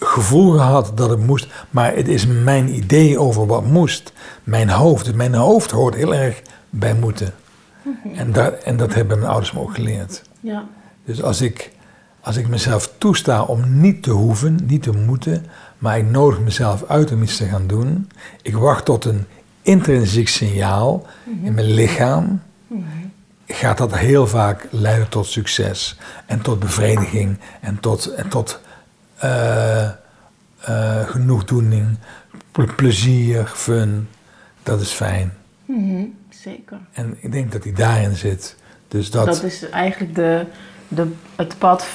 gevoel 0.00 0.50
gehad 0.52 0.92
dat 0.94 1.10
het 1.10 1.26
moest, 1.26 1.46
maar 1.70 1.94
het 1.94 2.08
is 2.08 2.26
mijn 2.26 2.74
idee 2.74 3.18
over 3.18 3.46
wat 3.46 3.64
moest. 3.66 4.12
Mijn 4.44 4.68
hoofd, 4.70 5.14
mijn 5.14 5.34
hoofd 5.34 5.70
hoort 5.70 5.94
heel 5.94 6.14
erg 6.14 6.42
bij 6.70 6.94
moeten. 6.94 7.34
En, 8.14 8.32
dat, 8.32 8.62
en 8.62 8.76
dat 8.76 8.94
hebben 8.94 9.18
mijn 9.18 9.30
ouders 9.30 9.52
me 9.52 9.60
ook 9.60 9.74
geleerd. 9.74 10.22
Ja. 10.40 10.64
Dus 11.04 11.22
als 11.22 11.40
ik, 11.40 11.70
als 12.20 12.36
ik 12.36 12.48
mezelf 12.48 12.92
toesta 12.98 13.42
om 13.42 13.80
niet 13.80 14.02
te 14.02 14.10
hoeven, 14.10 14.58
niet 14.66 14.82
te 14.82 14.92
moeten, 14.92 15.46
maar 15.78 15.98
ik 15.98 16.10
nodig 16.10 16.40
mezelf 16.40 16.84
uit 16.88 17.12
om 17.12 17.22
iets 17.22 17.36
te 17.36 17.44
gaan 17.46 17.66
doen. 17.66 18.08
Ik 18.42 18.56
wacht 18.56 18.84
tot 18.84 19.04
een 19.04 19.24
intrinsiek 19.62 20.28
signaal 20.28 21.06
in 21.42 21.54
mijn 21.54 21.66
lichaam. 21.70 22.42
Gaat 23.46 23.78
dat 23.78 23.96
heel 23.96 24.26
vaak 24.26 24.66
leiden 24.70 25.08
tot 25.08 25.26
succes 25.26 25.98
en 26.26 26.40
tot 26.40 26.58
bevrediging 26.58 27.38
en 27.60 27.80
tot, 27.80 28.06
en 28.06 28.28
tot 28.28 28.60
eh, 29.16 29.84
eh, 29.84 29.92
genoegdoening, 31.06 31.98
ple- 32.52 32.74
plezier, 32.74 33.46
fun. 33.46 34.08
Dat 34.62 34.80
is 34.80 34.90
fijn. 34.92 35.32
Mhm, 35.64 36.04
Zeker. 36.30 36.78
En 36.92 37.16
ik 37.20 37.32
denk 37.32 37.52
dat 37.52 37.62
die 37.62 37.72
daarin 37.72 38.14
zit. 38.14 38.56
Dus 38.88 39.10
dat, 39.10 39.26
Dat 39.26 39.42
is 39.42 39.68
eigenlijk 39.68 40.14
de, 40.14 40.46
de, 40.88 41.12
het 41.36 41.58
pad 41.58 41.86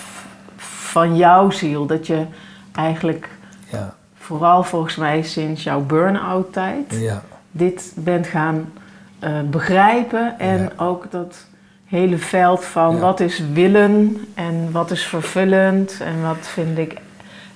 van 0.91 1.15
jouw 1.17 1.49
ziel. 1.49 1.85
Dat 1.85 2.07
je 2.07 2.25
eigenlijk 2.71 3.29
ja, 3.71 3.95
vooral 4.17 4.63
volgens 4.63 4.95
mij 4.95 5.21
sinds 5.23 5.63
jouw 5.63 5.81
burn-out 5.81 6.53
tijd 6.53 6.85
ja, 6.89 7.23
dit 7.51 7.91
bent 7.95 8.27
gaan 8.27 8.73
eh, 9.21 9.41
begrijpen. 9.41 10.39
En 10.39 10.59
Ja. 10.61 10.71
ook 10.85 11.11
dat 11.11 11.45
hele 11.85 12.17
veld 12.17 12.65
van 12.65 12.95
Ja. 12.95 13.01
wat 13.01 13.19
is 13.19 13.41
willen 13.53 14.17
en 14.33 14.71
wat 14.71 14.91
is 14.91 15.03
vervullend 15.05 15.97
en 16.01 16.21
wat 16.21 16.37
vind 16.47 16.77
ik 16.77 16.97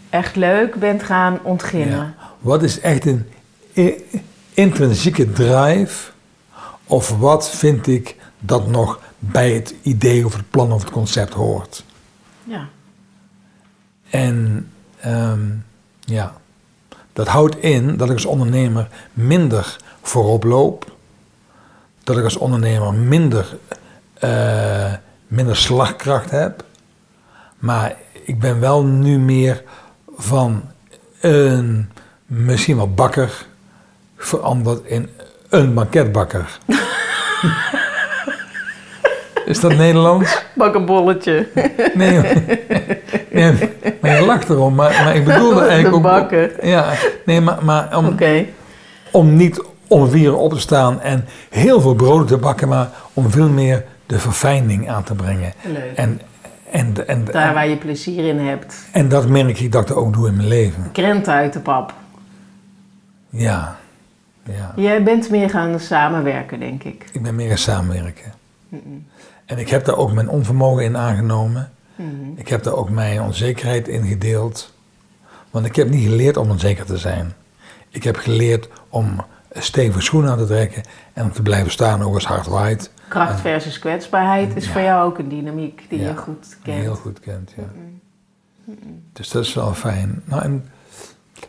echt 0.09 0.35
leuk 0.35 0.75
bent 0.75 1.03
gaan 1.03 1.39
ontginnen. 1.43 1.97
ja. 1.97 2.13
Wat 2.39 2.63
is 2.63 2.79
echt 2.79 3.05
een 3.05 3.25
intrinsieke 4.53 5.31
drive? 5.31 6.11
Of 6.87 7.09
wat 7.17 7.49
vind 7.49 7.87
ik 7.87 8.15
dat 8.39 8.67
nog 8.67 8.99
bij 9.19 9.51
het 9.53 9.75
idee 9.81 10.25
of 10.25 10.33
het 10.35 10.49
plan 10.49 10.71
of 10.71 10.81
het 10.81 10.91
concept 10.91 11.33
hoort? 11.33 11.83
Ja. 12.43 12.67
En 14.09 14.69
ehm, 14.99 15.41
ja, 15.99 16.33
dat 17.13 17.27
houdt 17.27 17.57
in 17.57 17.97
dat 17.97 18.07
ik 18.07 18.13
als 18.13 18.25
ondernemer 18.25 18.87
minder 19.13 19.75
voorop 20.01 20.43
loop. 20.43 20.94
Dat 22.05 22.17
ik 22.17 22.23
als 22.23 22.37
ondernemer 22.37 22.93
minder, 22.93 23.57
eh, 24.19 24.93
minder 25.27 25.55
slagkracht 25.55 26.31
heb. 26.31 26.63
Maar 27.59 27.95
ik 28.23 28.39
ben 28.39 28.59
wel 28.59 28.83
nu 28.83 29.19
meer 29.19 29.63
van 30.17 30.63
een 31.21 31.89
misschien 32.25 32.75
wel 32.75 32.93
bakker 32.93 33.45
veranderd 34.17 34.85
in 34.85 35.09
een 35.49 35.73
banketbakker. 35.73 36.59
Is 39.45 39.59
dat 39.59 39.75
Nederlands? 39.75 40.43
Bak 40.53 40.75
een 40.75 40.85
bolletje. 40.85 41.47
Nee, 41.93 42.19
nee, 43.31 43.53
maar 44.01 44.19
je 44.19 44.25
lacht 44.25 44.49
erom. 44.49 44.75
Maar, 44.75 45.03
maar 45.03 45.15
ik 45.15 45.25
bedoelde 45.25 45.59
De 45.61 45.67
eigenlijk 45.67 45.95
ook... 45.95 46.01
bakker. 46.01 46.67
Ja, 46.67 46.93
nee, 47.25 47.41
maar, 47.41 47.65
maar 47.65 47.97
om, 47.97 48.05
Oké. 48.05 48.45
om 49.11 49.35
niet 49.35 49.63
om 49.87 50.09
vier 50.09 50.27
uur 50.27 50.35
op 50.35 50.53
te 50.53 50.59
staan 50.59 51.01
en 51.01 51.25
heel 51.49 51.81
veel 51.81 51.95
broden 51.95 52.27
te 52.27 52.37
bakken, 52.37 52.67
maar 52.67 52.89
om 53.13 53.29
veel 53.31 53.49
meer 53.49 53.85
de 54.05 54.19
verfijning 54.19 54.89
aan 54.89 55.03
te 55.03 55.15
brengen. 55.15 55.53
Leuk. 55.63 55.95
En, 55.95 56.21
en, 56.71 57.07
en, 57.07 57.25
Daar 57.25 57.53
waar 57.53 57.67
je 57.67 57.77
plezier 57.77 58.27
in 58.27 58.39
hebt. 58.39 58.87
en 58.91 59.09
dat 59.09 59.27
merk 59.27 59.59
ik 59.59 59.71
dat 59.71 59.81
ik 59.81 59.87
dat 59.87 59.97
ook 59.97 60.13
doe 60.13 60.27
in 60.27 60.35
mijn 60.35 60.47
leven. 60.47 60.91
Krent 60.91 61.27
uit 61.27 61.53
de 61.53 61.59
pap. 61.59 61.93
Ja, 63.29 63.77
ja. 64.43 64.73
Jij 64.75 65.03
bent 65.03 65.29
meer 65.29 65.49
gaan 65.49 65.79
samenwerken, 65.79 66.59
denk 66.59 66.83
ik. 66.83 67.05
Ik 67.11 67.21
ben 67.21 67.35
meer 67.35 67.47
gaan 67.47 67.57
samenwerken. 67.57 68.33
En 69.45 69.57
ik 69.57 69.69
heb 69.69 69.85
daar 69.85 69.97
ook 69.97 70.13
mijn 70.13 70.29
onvermogen 70.29 70.83
in 70.83 70.97
aangenomen. 70.97 71.71
Mhm. 71.95 72.09
Ik 72.35 72.47
heb 72.47 72.63
daar 72.63 72.73
ook 72.73 72.89
mijn 72.89 73.21
onzekerheid 73.21 73.87
in 73.87 74.05
gedeeld. 74.05 74.73
Want 75.49 75.65
ik 75.65 75.75
heb 75.75 75.89
niet 75.89 76.07
geleerd 76.07 76.37
om 76.37 76.49
onzeker 76.49 76.85
te 76.85 76.97
zijn. 76.97 77.33
Ik 77.89 78.03
heb 78.03 78.15
geleerd 78.15 78.69
om 78.89 79.25
stevige 79.57 80.01
schoen 80.01 80.27
aan 80.29 80.37
te 80.37 80.45
trekken 80.45 80.83
en 81.13 81.23
om 81.23 81.31
te 81.31 81.41
blijven 81.41 81.71
staan, 81.71 82.01
ook 82.03 82.13
als 82.13 82.25
hard 82.25 82.47
waait. 82.47 82.91
Kracht 83.07 83.39
versus 83.39 83.79
kwetsbaarheid 83.79 84.55
is 84.55 84.65
Ja. 84.65 84.71
voor 84.71 84.81
jou 84.81 85.05
ook 85.05 85.17
een 85.17 85.29
dynamiek 85.29 85.85
die 85.89 85.99
Ja, 86.01 86.07
je 86.09 86.17
goed 86.17 86.57
kent. 86.63 86.81
Heel 86.81 86.95
goed 86.95 87.19
kent, 87.19 87.53
ja. 87.57 87.63
Dus 89.13 89.29
dat 89.29 89.43
is 89.43 89.53
wel 89.53 89.73
fijn. 89.73 90.21
Nou, 90.25 90.41
en 90.41 90.67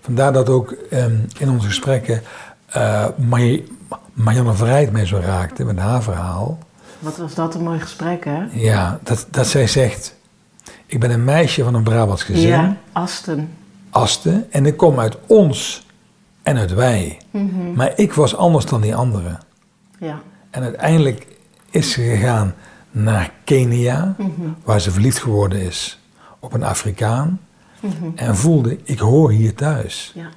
vandaar 0.01 0.33
dat 0.33 0.49
ook 0.49 0.71
ehm, 0.91 1.17
in 1.39 1.51
onze 1.51 1.67
gesprekken 1.67 2.23
eh 2.67 3.07
Mar- 3.17 3.61
Marianne 4.13 4.53
Vrijt 4.55 4.93
mij 4.93 5.07
zo 5.07 5.19
raakte 5.19 5.65
met 5.65 5.79
haar 5.79 6.03
verhaal. 6.03 6.59
Wat 6.99 7.17
was 7.17 7.35
dat 7.35 7.55
een 7.55 7.63
mooi 7.63 7.81
gesprek, 7.81 8.25
hè? 8.25 8.43
Ja, 8.53 8.99
dat, 9.03 9.27
dat 9.31 9.47
zij 9.47 9.67
zegt, 9.67 10.15
ik 10.87 11.01
ben 11.01 11.11
een 11.11 11.25
meisje 11.25 11.65
van 11.65 11.75
een 11.75 11.83
Brabants 11.83 12.23
gezin, 12.23 12.49
Ja, 12.49 12.77
Asten. 12.93 13.53
Asten, 13.91 14.47
en 14.51 14.67
ik 14.67 14.77
kom 14.77 14.99
uit 15.01 15.17
ons 15.27 15.86
en 16.47 16.57
uit 16.57 16.75
wij. 16.75 17.19
Maar 17.75 17.93
ik 17.97 18.13
was 18.13 18.37
anders 18.37 18.67
dan 18.67 18.81
die 18.81 18.95
anderen. 18.95 19.39
Ja. 19.99 20.21
En 20.51 20.63
uiteindelijk 20.63 21.27
is 21.71 21.91
ze 21.91 22.03
gegaan 22.03 22.55
naar 22.91 23.33
Kenia, 23.45 24.15
waar 24.65 24.81
ze 24.81 24.91
verliefd 24.91 25.19
geworden 25.19 25.61
is 25.61 26.01
op 26.39 26.53
een 26.53 26.63
Afrikaan. 26.63 27.41
En 28.15 28.37
voelde, 28.37 28.79
ik 28.85 28.99
hoor 28.99 29.31
hier 29.31 29.55
thuis. 29.55 30.13
ja. 30.15 30.29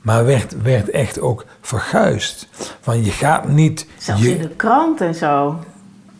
Maar 0.00 0.24
werd, 0.24 0.62
werd 0.62 0.90
echt 0.90 1.20
ook 1.20 1.44
verguisd. 1.60 2.48
Van 2.80 3.04
je 3.04 3.10
gaat 3.10 3.48
niet... 3.48 3.86
Zelfs 3.96 4.22
je, 4.22 4.34
in 4.34 4.42
de 4.42 4.48
krant 4.48 5.00
en 5.00 5.14
zo. 5.14 5.58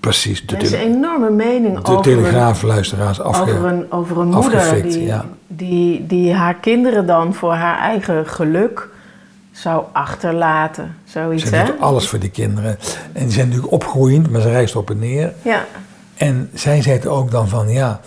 Precies, 0.01 0.47
de, 0.47 0.57
Er 0.57 0.63
is 0.63 0.73
een 0.73 0.79
enorme 0.79 1.31
mening 1.31 1.75
de 1.75 1.81
over, 1.81 1.95
een, 1.95 2.03
telegraafluisteraars 2.03 3.21
afge... 3.21 3.43
over, 3.43 3.65
een, 3.65 3.93
over 3.93 4.19
een 4.19 4.29
moeder 4.29 4.59
afgefikt, 4.59 4.93
die, 4.93 5.05
ja. 5.05 5.25
die, 5.47 6.07
die 6.07 6.33
haar 6.33 6.55
kinderen 6.55 7.07
dan 7.07 7.35
voor 7.35 7.53
haar 7.53 7.79
eigen 7.79 8.27
geluk 8.27 8.91
zou 9.53 9.85
achterlaten. 9.93 10.97
Zoiets, 11.05 11.45
Ze 11.45 11.57
hè? 11.57 11.65
doet 11.65 11.81
alles 11.81 12.09
voor 12.09 12.19
die 12.19 12.31
kinderen. 12.31 12.79
En 13.13 13.23
die 13.25 13.33
zijn 13.33 13.47
natuurlijk 13.47 13.73
opgroeiend, 13.73 14.31
maar 14.31 14.41
ze 14.41 14.51
reist 14.51 14.77
op 14.77 14.91
en 14.91 14.99
neer. 14.99 15.33
Ja, 15.43 15.65
En 16.17 16.51
zij 16.55 16.83
zei 16.83 17.09
ook 17.09 17.31
dan 17.31 17.49
van, 17.49 17.69
ja, 17.69 18.01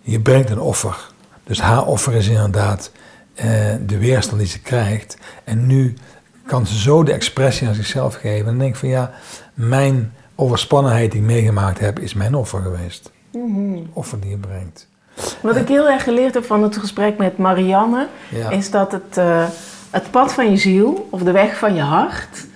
je 0.00 0.20
brengt 0.20 0.50
een 0.50 0.60
offer. 0.60 0.96
Dus 1.44 1.60
haar 1.60 1.84
offer 1.86 2.14
is 2.14 2.28
inderdaad 2.28 2.90
eh, 3.34 3.46
de 3.86 3.98
weerstand 3.98 4.38
die 4.38 4.48
ze 4.48 4.60
krijgt. 4.60 5.16
En 5.44 5.66
nu 5.66 5.94
kan 6.46 6.66
ze 6.66 6.78
zo 6.78 7.02
de 7.02 7.12
expressie 7.12 7.68
aan 7.68 7.74
zichzelf 7.74 8.14
geven. 8.14 8.38
En 8.38 8.44
dan 8.44 8.58
denk 8.58 8.70
ik 8.70 8.76
van, 8.76 8.88
ja, 8.88 9.10
mijn 9.54 10.12
overspannenheid 10.34 11.12
die 11.12 11.20
ik 11.20 11.26
meegemaakt 11.26 11.78
heb, 11.78 11.98
is 11.98 12.14
mijn 12.14 12.34
offer 12.34 12.62
geweest. 12.62 13.10
Offer 13.92 14.20
die 14.20 14.30
je 14.30 14.36
brengt. 14.36 14.88
Wat 15.40 15.56
ik 15.56 15.68
heel 15.68 15.88
erg 15.88 16.02
geleerd 16.02 16.34
heb 16.34 16.44
van 16.44 16.62
het 16.62 16.76
gesprek 16.76 17.18
met 17.18 17.38
Marianne, 17.38 18.06
Ja. 18.30 18.50
is 18.50 18.70
dat 18.70 18.92
het, 18.92 19.18
eh, 19.18 19.44
het 19.94 20.10
pad 20.10 20.32
van 20.32 20.50
je 20.50 20.56
ziel, 20.56 21.08
of 21.10 21.22
de 21.22 21.32
weg 21.32 21.58
van 21.58 21.74
je 21.74 21.82
hart, 21.82 22.46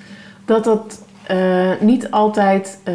dat 0.45 0.65
dat 0.65 1.03
eh, 1.27 1.71
niet 1.81 2.11
altijd 2.11 2.81
eh, 2.85 2.95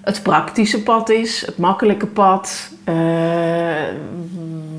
het 0.00 0.22
praktische 0.22 0.82
pad 0.82 1.10
is, 1.10 1.46
het 1.46 1.58
makkelijke 1.58 2.06
pad, 2.06 2.70
eh, 2.84 2.94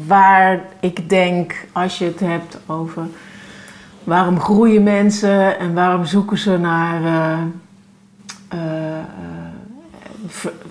waar 0.08 0.62
ik 0.80 1.10
denk, 1.10 1.68
als 1.72 1.98
je 1.98 2.06
het 2.06 2.20
hebt 2.20 2.58
over 2.66 3.08
waarom 4.04 4.40
groeien 4.40 4.84
mensen 4.84 5.60
en 5.60 5.74
waarom 5.74 6.06
zoeken 6.06 6.38
ze 6.38 6.58
naar 6.58 7.02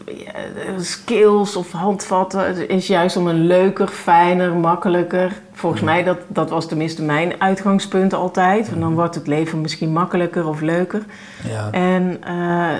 eh, 0.04 0.78
skills 0.78 1.56
of 1.56 1.72
handvatten 1.72 2.68
is 2.68 2.86
juist 2.86 3.16
om 3.16 3.26
een 3.26 3.46
leuker, 3.46 3.88
fijner, 3.88 4.54
makkelijker. 4.54 5.32
Volgens 5.52 5.82
mij, 5.82 6.04
dat, 6.04 6.18
dat 6.26 6.50
was 6.50 6.66
tenminste 6.68 7.02
mijn 7.02 7.40
uitgangspunt 7.40 8.12
altijd. 8.14 8.68
Want 8.68 8.80
dan 8.80 8.94
wordt 8.94 9.14
het 9.14 9.26
leven 9.26 9.60
misschien 9.60 9.92
makkelijker 9.92 10.46
of 10.48 10.60
leuker. 10.60 11.02
Ja, 11.48 11.70
En 11.70 12.22
eh, 12.24 12.78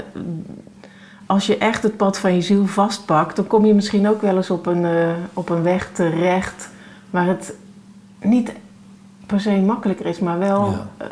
als 1.27 1.47
je 1.47 1.59
echt 1.59 1.83
het 1.83 1.97
pad 1.97 2.18
van 2.18 2.35
je 2.35 2.41
ziel 2.41 2.66
vastpakt, 2.66 3.37
dan 3.37 3.47
kom 3.47 3.64
je 3.66 3.75
misschien 3.75 4.09
ook 4.09 4.20
wel 4.20 4.37
eens 4.37 4.51
op 4.51 4.66
een, 4.66 4.85
eh, 4.85 5.09
op 5.33 5.49
een 5.49 5.62
weg 5.62 5.91
terecht 5.93 6.68
waar 7.11 7.27
het 7.27 7.55
niet 8.20 8.53
per 9.27 9.41
se 9.41 9.51
makkelijker 9.51 10.07
is, 10.07 10.18
maar 10.18 10.39
wel 10.39 10.70
Ja. 10.70 11.07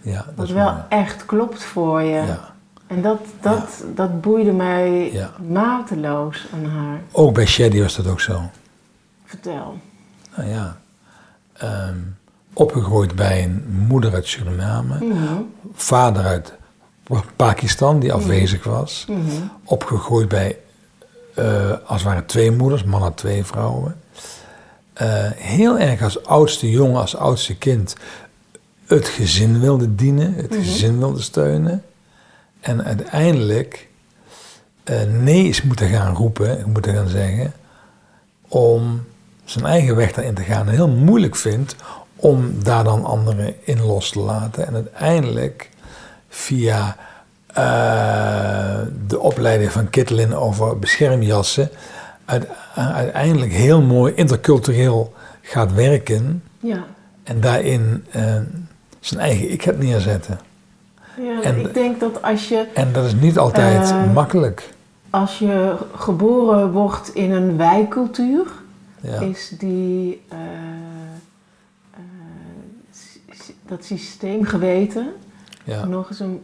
ja 0.00 0.24
dat 0.26 0.34
wat 0.34 0.48
wel 0.48 0.70
mooi. 0.70 0.82
echt 0.88 1.26
klopt 1.26 1.62
voor 1.64 2.02
je. 2.02 2.22
Ja. 2.26 2.52
En 2.94 3.02
dat, 3.02 3.20
dat, 3.40 3.84
dat 3.94 4.20
boeide 4.20 4.52
mij 4.52 5.12
Ja. 5.12 5.30
mateloos 5.48 6.46
aan 6.54 6.64
haar. 6.64 7.00
Ook 7.12 7.34
bij 7.34 7.46
Shady 7.46 7.80
was 7.80 7.96
dat 7.96 8.06
ook 8.06 8.20
zo. 8.20 8.40
Vertel. 9.24 9.78
Nou 10.36 10.48
ja, 10.48 10.76
ehm, 11.52 11.96
opgegroeid 12.52 13.14
bij 13.14 13.42
een 13.44 13.64
moeder 13.88 14.14
uit 14.14 14.26
Suriname, 14.26 15.04
Mhm. 15.04 15.40
vader 15.74 16.24
uit 16.24 16.52
Pakistan 17.36 17.98
die 17.98 18.12
afwezig 18.12 18.64
was, 18.64 19.04
Mhm. 19.08 19.20
opgegroeid 19.64 20.28
bij, 20.28 20.58
eh, 21.34 21.70
als 21.86 22.02
het 22.02 22.12
ware 22.12 22.24
twee 22.26 22.50
moeders, 22.50 22.84
man 22.84 23.02
had 23.02 23.16
twee 23.16 23.44
vrouwen. 23.44 23.96
Eh, 24.92 25.06
heel 25.34 25.78
erg 25.78 26.02
als 26.02 26.24
oudste 26.26 26.70
jongen, 26.70 27.00
als 27.00 27.16
oudste 27.16 27.56
kind, 27.56 27.96
het 28.86 29.08
gezin 29.08 29.60
wilde 29.60 29.94
dienen, 29.94 30.34
het 30.34 30.54
gezin 30.54 30.98
wilde 30.98 31.22
steunen. 31.22 31.82
En 32.64 32.84
uiteindelijk 32.84 33.88
eh, 34.84 35.02
nee 35.02 35.44
is 35.48 35.62
moeten 35.62 35.88
gaan 35.88 36.14
roepen, 36.14 36.70
moeten 36.72 36.94
gaan 36.94 37.08
zeggen, 37.08 37.52
om 38.48 39.04
zijn 39.44 39.64
eigen 39.64 39.96
weg 39.96 40.12
daarin 40.12 40.34
te 40.34 40.42
gaan. 40.42 40.66
En 40.68 40.74
heel 40.74 40.88
moeilijk 40.88 41.36
vindt 41.36 41.76
om 42.16 42.62
daar 42.62 42.84
dan 42.84 43.04
anderen 43.04 43.54
in 43.66 43.82
los 43.82 44.10
te 44.10 44.18
laten. 44.20 44.66
En 44.66 44.74
uiteindelijk 44.74 45.68
via 46.28 46.96
eh, 47.46 48.78
de 49.06 49.18
opleiding 49.20 49.72
van 49.72 49.90
Kittelin 49.90 50.34
over 50.34 50.78
beschermjassen, 50.78 51.70
uit- 52.24 52.46
uiteindelijk 52.74 53.52
heel 53.52 53.82
mooi 53.82 54.14
intercultureel 54.14 55.14
gaat 55.42 55.72
werken 55.72 56.42
Ja. 56.60 56.84
en 57.22 57.40
daarin 57.40 58.04
eh, 58.10 58.36
zijn 59.00 59.20
eigen 59.20 59.52
ik 59.52 59.62
gaat 59.62 59.78
neerzetten. 59.78 60.38
Ja 61.22 61.42
En- 61.42 61.60
ik 61.60 61.74
denk 61.74 62.00
dat 62.00 62.22
als 62.22 62.48
je, 62.48 62.66
En 62.74 62.92
dat 62.92 63.04
is 63.04 63.14
niet 63.14 63.38
altijd 63.38 63.90
Eh, 63.90 64.12
makkelijk. 64.12 64.70
als 65.10 65.38
je 65.38 65.76
geboren 65.94 66.72
wordt 66.72 67.14
in 67.14 67.32
een 67.32 67.56
wijcultuur, 67.56 68.46
Ja. 69.00 69.20
is 69.20 69.54
die, 69.58 70.22
eh, 70.28 70.38
eh, 71.90 72.00
dat 73.66 73.84
systeemgeweten 73.84 75.08
Ja. 75.64 75.84
nog 75.84 76.10
eens 76.10 76.20
een, 76.20 76.42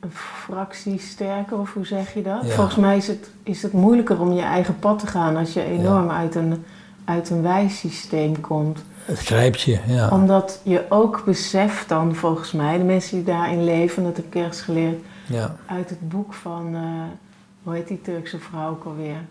een 0.00 0.10
fractie 0.12 0.98
sterker, 1.00 1.58
of 1.58 1.72
hoe 1.74 1.86
zeg 1.86 2.14
je 2.14 2.22
dat? 2.22 2.42
Ja. 2.46 2.54
Volgens 2.54 2.76
mij 2.76 2.96
is 2.96 3.06
het, 3.06 3.30
is 3.42 3.62
het 3.62 3.72
moeilijker 3.72 4.20
om 4.20 4.32
je 4.32 4.42
eigen 4.42 4.78
pad 4.78 4.98
te 4.98 5.06
gaan 5.06 5.36
als 5.36 5.52
je 5.52 5.62
enorm 5.64 6.10
uit 6.10 6.34
een, 6.34 6.64
uit 7.04 7.30
een 7.30 7.42
wijsysteem 7.42 8.40
komt. 8.40 8.82
Het 9.04 9.18
grijpt 9.18 9.60
je, 9.60 9.78
ja. 9.86 10.08
Omdat 10.08 10.60
je 10.62 10.84
ook 10.88 11.22
beseft 11.24 11.88
dan, 11.88 12.14
volgens 12.14 12.52
mij, 12.52 12.78
de 12.78 12.84
mensen 12.84 13.16
die 13.16 13.24
daarin 13.34 13.64
leven, 13.64 14.02
dat 14.04 14.16
heb 14.16 14.26
ik 14.26 14.34
ergens 14.34 14.60
geleerd 14.60 14.98
ja. 15.26 15.56
uit 15.66 15.90
het 15.90 16.08
boek 16.08 16.34
van, 16.34 16.74
eh, 16.74 16.82
hoe 17.62 17.74
heet 17.74 17.88
die 17.88 18.00
Turkse 18.00 18.38
vrouw 18.38 18.70
ook 18.70 18.84
alweer? 18.84 19.24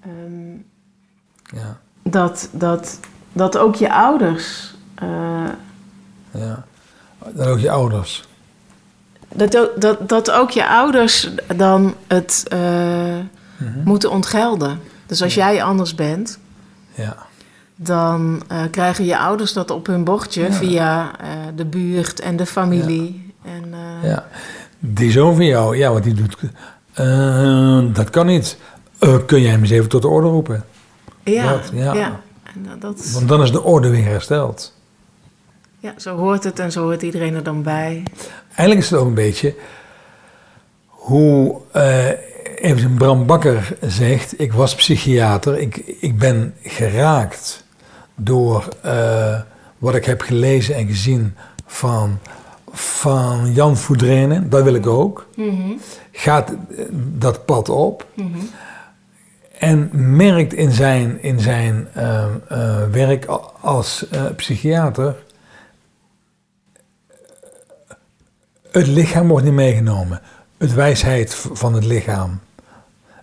Ehm, 0.00 0.50
Ja. 1.60 1.78
dat, 2.02 2.48
dat, 2.52 3.00
dat 3.32 3.58
ook 3.58 3.74
je 3.74 3.92
ouders, 3.92 4.74
eh, 4.94 5.08
ja. 6.30 6.64
Dan 7.32 7.46
ook 7.46 7.58
je 7.58 7.70
ouders. 7.70 8.26
dat, 9.34 9.56
ook- 9.58 9.80
dat, 9.80 10.08
dat 10.08 10.30
ook 10.30 10.50
je 10.50 10.68
ouders 10.68 11.30
dan 11.56 11.94
het 12.06 12.44
eh, 12.48 12.58
Mhm. 13.56 13.82
moeten 13.84 14.10
ontgelden. 14.10 14.80
Dus 15.06 15.22
als 15.22 15.34
jij 15.34 15.62
anders 15.62 15.94
bent, 15.94 16.38
Ja. 16.94 17.16
Dan 17.80 18.42
eh, 18.48 18.62
krijgen 18.70 19.04
je 19.04 19.18
ouders 19.18 19.52
dat 19.52 19.70
op 19.70 19.86
hun 19.86 20.04
bordje 20.04 20.42
Ja. 20.42 20.52
via 20.52 21.18
eh, 21.20 21.28
de 21.56 21.64
buurt 21.64 22.20
en 22.20 22.36
de 22.36 22.46
familie. 22.46 23.34
En, 23.44 23.64
eh, 24.02 24.10
ja. 24.10 24.26
Die 24.78 25.10
zoon 25.10 25.34
van 25.34 25.44
jou, 25.44 25.76
ja, 25.76 25.92
wat 25.92 26.02
die 26.02 26.14
doet. 26.14 26.36
dat 27.96 28.10
kan 28.10 28.26
niet. 28.26 28.58
Kun 29.26 29.40
jij 29.40 29.50
hem 29.50 29.60
eens 29.60 29.70
even 29.70 29.88
tot 29.88 30.02
de 30.02 30.08
orde 30.08 30.28
roepen? 30.28 30.64
ja, 31.24 31.52
Dat, 31.52 31.70
ja. 31.74 31.94
ja. 31.94 32.20
En 32.54 32.66
dat- 32.78 32.98
is, 32.98 33.12
Want 33.12 33.28
dan 33.28 33.42
is 33.42 33.52
de 33.52 33.62
orde 33.62 33.88
weer 33.90 34.04
hersteld. 34.04 34.76
Ja, 35.78 35.94
zo 35.96 36.16
hoort 36.16 36.44
het 36.44 36.58
en 36.58 36.72
zo 36.72 36.82
hoort 36.82 37.02
iedereen 37.02 37.34
er 37.34 37.42
dan 37.42 37.62
bij. 37.62 38.02
Eigenlijk 38.48 38.80
is 38.80 38.90
het 38.90 38.98
ook 39.00 39.06
een 39.06 39.14
beetje 39.14 39.54
hoe 40.86 41.60
even 42.56 42.94
Bram 42.94 43.26
Bakker 43.26 43.76
zegt: 43.80 44.40
Ik 44.40 44.52
was 44.52 44.74
psychiater, 44.74 45.58
ik, 45.58 45.76
ik 46.00 46.18
ben 46.18 46.54
geraakt 46.62 47.64
door 48.18 48.68
eh, 48.80 49.40
wat 49.78 49.94
ik 49.94 50.04
heb 50.04 50.20
gelezen 50.20 50.74
en 50.74 50.86
gezien 50.86 51.36
van, 51.66 52.18
van 52.72 53.52
Jan 53.52 53.76
Voudrenen, 53.76 54.50
dat 54.50 54.62
wil 54.62 54.74
ik 54.74 54.86
ook. 54.86 55.26
Gaat 56.12 56.50
eh, 56.50 56.56
dat 56.92 57.44
pad 57.44 57.68
op. 57.68 58.06
En 59.58 59.90
merkt 60.16 60.52
in 60.52 60.72
zijn, 60.72 61.22
in 61.22 61.40
zijn 61.40 61.88
eh, 61.92 62.24
eh, 62.48 62.90
werk 62.90 63.24
als 63.60 64.06
psychiater. 64.36 65.16
Het 68.70 68.86
lichaam 68.86 69.28
wordt 69.28 69.44
niet 69.44 69.54
meegenomen. 69.54 70.20
Het 70.58 70.74
wijsheid 70.74 71.34
van 71.52 71.74
het 71.74 71.84
lichaam. 71.84 72.40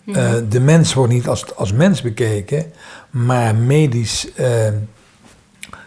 Eh, 0.05 0.33
de 0.49 0.59
mens 0.59 0.93
wordt 0.93 1.13
niet 1.13 1.27
als, 1.27 1.55
als 1.55 1.71
mens 1.71 2.01
bekeken, 2.01 2.71
maar 3.09 3.55
medisch 3.55 4.33
eh, 4.33 4.67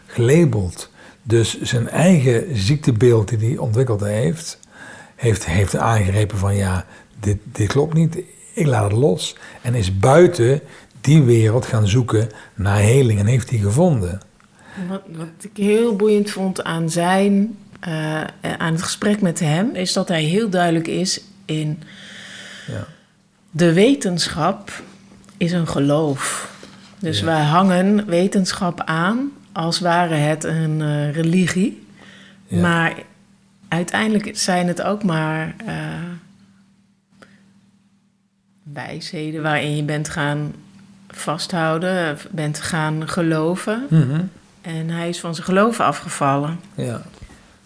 gelabeld. 0.06 0.90
Dus 1.22 1.60
zijn 1.60 1.88
eigen 1.88 2.56
ziektebeeld 2.56 3.28
die 3.28 3.48
hij 3.48 3.56
ontwikkeld 3.56 4.00
heeft, 4.00 4.58
heeft, 5.16 5.46
heeft 5.46 5.76
aangegrepen 5.76 6.38
van 6.38 6.56
ja, 6.56 6.86
dit, 7.20 7.38
dit 7.52 7.68
klopt 7.68 7.94
niet, 7.94 8.22
ik 8.54 8.66
laat 8.66 8.90
het 8.90 9.00
los. 9.00 9.36
En 9.62 9.74
is 9.74 9.98
buiten 9.98 10.60
die 11.00 11.22
wereld 11.22 11.66
gaan 11.66 11.88
zoeken 11.88 12.28
naar 12.54 12.78
heling 12.78 13.18
en 13.18 13.26
heeft 13.26 13.48
die 13.48 13.60
gevonden. 13.60 14.20
Wat, 14.88 15.02
wat 15.06 15.28
ik 15.40 15.56
heel 15.56 15.96
boeiend 15.96 16.30
vond 16.30 16.64
aan 16.64 16.90
zijn, 16.90 17.58
eh, 17.80 18.22
aan 18.40 18.72
het 18.72 18.82
gesprek 18.82 19.20
met 19.20 19.40
hem, 19.40 19.74
is 19.74 19.92
dat 19.92 20.08
hij 20.08 20.22
heel 20.22 20.48
duidelijk 20.48 20.86
is 20.86 21.20
in 21.44 21.82
Ja. 22.66 22.86
De 23.51 23.72
wetenschap 23.72 24.82
is 25.36 25.53
een 25.53 25.68
geloof. 25.68 26.53
Dus 26.99 27.18
Ja. 27.18 27.24
wij 27.24 27.42
hangen 27.42 28.07
wetenschap 28.07 28.80
aan 28.84 29.32
als 29.53 29.80
ware 29.80 30.14
het 30.14 30.44
een 30.44 30.82
eh, 30.82 31.12
religie. 31.12 31.86
Ja. 32.46 32.61
Maar 32.61 32.94
uiteindelijk 33.68 34.30
zijn 34.38 34.68
het 34.68 34.82
ook 34.82 35.03
maar 35.05 35.55
eh, 35.66 35.74
wijsheden 38.62 39.42
waarin 39.42 39.76
je 39.76 39.82
bent 39.82 40.09
gaan 40.09 40.55
vasthouden, 41.09 42.18
bent 42.30 42.61
gaan 42.61 43.09
geloven. 43.09 43.86
Mhm. 43.90 44.20
En 44.61 44.90
hij 44.90 45.09
is 45.09 45.20
van 45.20 45.34
zijn 45.34 45.46
geloven 45.46 45.84
afgevallen 45.84 46.61
ja. 46.74 47.03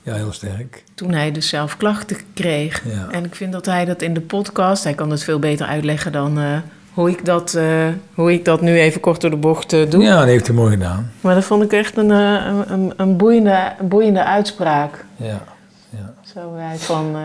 Ja, 0.02 0.14
heel 0.14 0.32
sterk. 0.32 0.84
toen 0.94 1.12
hij 1.12 1.32
dus 1.32 1.48
zelf 1.48 1.76
klachten 1.76 2.16
kreeg. 2.34 2.82
Ja. 2.84 3.08
En 3.10 3.24
ik 3.24 3.34
vind 3.34 3.52
dat 3.52 3.66
hij 3.66 3.84
dat 3.84 4.02
in 4.02 4.14
de 4.14 4.20
podcast, 4.20 4.84
hij 4.84 4.94
kan 4.94 5.10
het 5.10 5.24
veel 5.24 5.38
beter 5.38 5.66
uitleggen 5.66 6.12
dan 6.12 6.38
eh, 6.38 6.56
hoe, 6.92 7.10
ik 7.10 7.24
dat, 7.24 7.54
eh, 7.54 7.88
hoe 8.14 8.32
ik 8.32 8.44
dat 8.44 8.60
nu 8.60 8.78
even 8.78 9.00
kort 9.00 9.20
door 9.20 9.30
de 9.30 9.36
bocht 9.36 9.72
eh, 9.72 9.90
doe. 9.90 10.02
Ja, 10.02 10.18
dat 10.18 10.26
heeft 10.26 10.46
hij 10.46 10.56
mooi 10.56 10.70
gedaan. 10.70 11.12
Maar 11.20 11.34
dat 11.34 11.44
vond 11.44 11.62
ik 11.62 11.72
echt 11.72 11.96
een, 11.96 12.10
een, 12.10 12.72
een, 12.72 12.92
een 12.96 13.16
boeiende, 13.16 13.72
boeiende 13.80 14.24
uitspraak. 14.24 15.04
Ja, 15.16 15.44
ja. 15.90 16.14
Zo 16.34 16.52
wij 16.52 16.76
van 16.76 17.16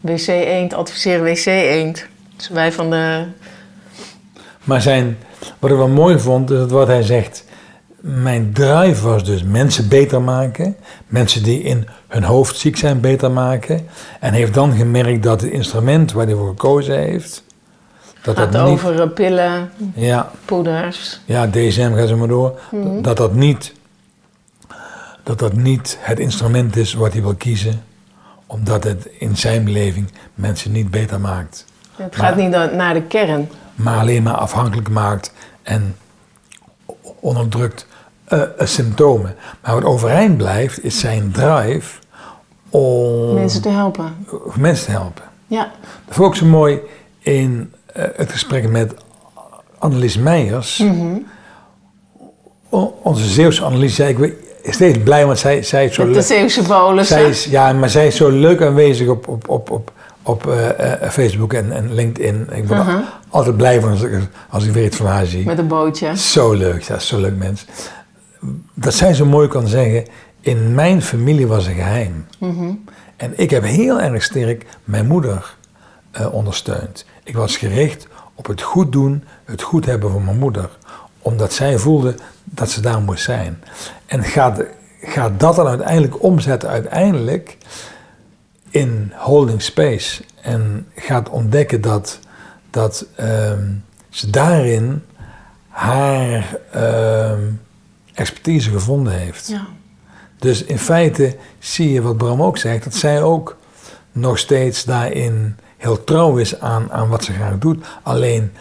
WC 0.00 0.26
Eend 0.26 0.74
adviseren 0.74 1.24
WC 1.24 1.46
Eend. 1.46 2.06
Dus 2.36 2.48
wij 2.48 2.72
van 2.72 2.90
de... 2.90 3.24
Maar 4.64 4.82
zijn, 4.82 5.18
wat 5.58 5.70
ik 5.70 5.76
wel 5.76 5.88
mooi 5.88 6.18
vond, 6.18 6.50
is 6.50 6.58
dat 6.58 6.70
wat 6.70 6.86
hij 6.86 7.02
zegt. 7.02 7.44
Mijn 8.00 8.52
drive 8.52 9.02
was 9.08 9.24
dus 9.24 9.42
mensen 9.42 9.88
beter 9.88 10.22
maken. 10.22 10.76
Mensen 11.06 11.42
die 11.42 11.62
in 11.62 11.88
hun 12.08 12.22
hoofd 12.22 12.56
ziek 12.56 12.76
zijn 12.76 13.00
beter 13.00 13.30
maken. 13.30 13.86
En 14.20 14.32
heeft 14.32 14.54
dan 14.54 14.72
gemerkt 14.72 15.22
dat 15.22 15.40
het 15.40 15.50
instrument 15.50 16.12
waar 16.12 16.26
hij 16.26 16.34
voor 16.34 16.48
gekozen 16.48 16.98
heeft... 16.98 17.46
Dat 18.22 18.36
gaat 18.36 18.52
dat 18.52 18.68
niet... 18.68 18.72
over 18.84 19.08
pillen, 19.08 19.70
Ja, 19.94 20.30
poeders. 20.44 21.20
ja, 21.24 21.46
DSM, 21.50 21.92
ga 21.94 22.06
zo 22.06 22.16
maar 22.16 22.28
door. 22.28 22.60
Dat 23.02 23.16
dat 23.16 23.34
niet... 23.34 23.72
Dat 25.22 25.38
dat 25.38 25.52
niet 25.52 25.98
het 26.00 26.18
instrument 26.18 26.76
is 26.76 26.94
wat 26.94 27.12
hij 27.12 27.22
wil 27.22 27.34
kiezen. 27.34 27.82
Omdat 28.46 28.84
het 28.84 29.08
in 29.18 29.36
zijn 29.36 29.64
beleving 29.64 30.08
mensen 30.34 30.72
niet 30.72 30.90
beter 30.90 31.20
maakt. 31.20 31.64
Het 31.96 32.16
Maar- 32.16 32.26
gaat 32.26 32.36
niet 32.36 32.48
na- 32.50 32.64
naar 32.74 32.94
de 32.94 33.02
kern. 33.02 33.48
maar 33.74 33.98
alleen 33.98 34.22
maar 34.22 34.34
afhankelijk 34.34 34.88
maakt 34.88 35.32
en 35.62 35.96
onderdrukt 37.20 37.86
eh, 38.24 38.42
eh, 38.42 38.48
symptomen. 38.58 39.34
Maar 39.62 39.74
wat 39.74 39.84
overeind 39.84 40.36
blijft, 40.36 40.84
is 40.84 40.98
zijn 40.98 41.30
drive 41.32 41.98
om 42.70 43.34
Mensen 43.34 43.62
te 43.62 43.68
helpen. 43.68 44.26
mensen 44.56 44.84
te 44.86 44.90
helpen. 44.90 45.22
Ja, 45.46 45.70
Dat 46.06 46.14
vond 46.14 46.34
ik 46.34 46.40
zo 46.40 46.46
mooi 46.46 46.78
in 47.18 47.72
eh, 47.86 48.04
het 48.16 48.32
gesprek 48.32 48.68
met 48.68 48.94
Annelies 49.78 50.16
Meijers. 50.16 50.84
O- 52.70 52.94
onze 53.02 53.24
Zeeuwse 53.28 53.64
Annelies 53.64 53.94
zei, 53.94 54.08
ik 54.08 54.18
ben 54.18 54.34
steeds 54.74 54.98
blij, 54.98 55.26
want 55.26 55.38
zij, 55.38 55.62
zij 55.62 55.84
is 55.84 55.94
zo 55.94 56.04
met 56.04 56.14
de. 56.14 56.22
Zeeuwse 56.22 56.62
bolus. 56.62 57.08
Zij 57.08 57.28
is, 57.28 57.44
ja, 57.44 57.72
maar 57.72 57.88
zij 57.90 58.06
is 58.06 58.16
zo 58.16 58.28
leuk 58.30 58.62
aanwezig 58.62 59.08
op, 59.08 59.28
op, 59.28 59.48
op, 59.48 59.70
op, 59.70 59.92
op 60.28 60.46
eh, 60.46 61.02
eh, 61.02 61.10
Facebook 61.10 61.52
en, 61.52 61.72
en 61.72 61.94
LinkedIn. 61.94 62.46
Ik 62.52 62.68
word 62.68 62.80
Uh-huh. 62.80 63.00
altijd 63.28 63.56
blij 63.56 63.80
van 63.80 63.90
als 63.90 64.02
ik, 64.02 64.28
als 64.50 64.64
ik 64.64 64.72
weer 64.72 64.84
iets 64.84 64.96
van 64.96 65.06
haar 65.06 65.26
zie. 65.26 65.44
Met 65.44 65.58
een 65.58 65.68
bootje. 65.68 66.16
Zo 66.16 66.52
leuk, 66.52 66.82
ja, 66.82 66.98
zo 66.98 67.20
leuk 67.20 67.36
mens. 67.36 67.64
Dat 68.74 68.94
zij 68.94 69.14
zo 69.14 69.26
mooi 69.26 69.48
kan 69.48 69.66
zeggen, 69.66 70.04
in 70.40 70.74
mijn 70.74 71.02
familie 71.02 71.46
was 71.46 71.66
een 71.66 71.74
geheim. 71.74 72.26
En 73.16 73.32
ik 73.36 73.50
heb 73.50 73.62
heel 73.64 74.00
erg 74.00 74.22
sterk 74.22 74.66
mijn 74.84 75.06
moeder 75.06 75.54
eh, 76.10 76.34
ondersteund. 76.34 77.06
Ik 77.24 77.36
was 77.36 77.56
gericht 77.56 78.06
op 78.34 78.46
het 78.46 78.62
goed 78.62 78.92
doen, 78.92 79.24
het 79.44 79.62
goed 79.62 79.86
hebben 79.86 80.10
van 80.10 80.24
mijn 80.24 80.38
moeder. 80.38 80.68
Omdat 81.18 81.52
zij 81.52 81.78
voelde 81.78 82.14
dat 82.44 82.70
ze 82.70 82.80
daar 82.80 83.00
moest 83.00 83.24
zijn. 83.24 83.62
En 84.06 84.24
gaat, 84.24 84.62
gaat 85.02 85.40
dat 85.40 85.56
dan 85.56 85.66
uiteindelijk 85.66 86.22
omzetten 86.22 86.68
uiteindelijk 86.68 87.56
in 88.70 89.12
holding 89.14 89.62
space. 89.62 90.22
En 90.40 90.86
gaat 90.96 91.28
ontdekken 91.28 91.80
dat, 91.80 92.18
dat 92.70 93.06
ehm, 93.16 93.64
ze 94.08 94.30
daarin 94.30 95.02
haar 95.68 96.58
ehm, 96.72 97.42
expertise 98.14 98.70
gevonden 98.70 99.12
heeft. 99.12 99.48
Ja. 99.48 99.66
Dus 100.38 100.64
in 100.64 100.78
feite 100.78 101.36
zie 101.58 101.92
je 101.92 102.02
wat 102.02 102.16
Bram 102.16 102.42
ook 102.42 102.58
zegt, 102.58 102.84
dat 102.84 102.94
zij 102.94 103.22
ook 103.22 103.56
nog 104.12 104.38
steeds 104.38 104.84
daarin 104.84 105.56
heel 105.76 106.04
trouw 106.04 106.36
is 106.36 106.60
aan, 106.60 106.92
aan 106.92 107.08
wat 107.08 107.24
ze 107.24 107.32
graag 107.32 107.58
doet. 107.58 107.86
Alleen 108.02 108.52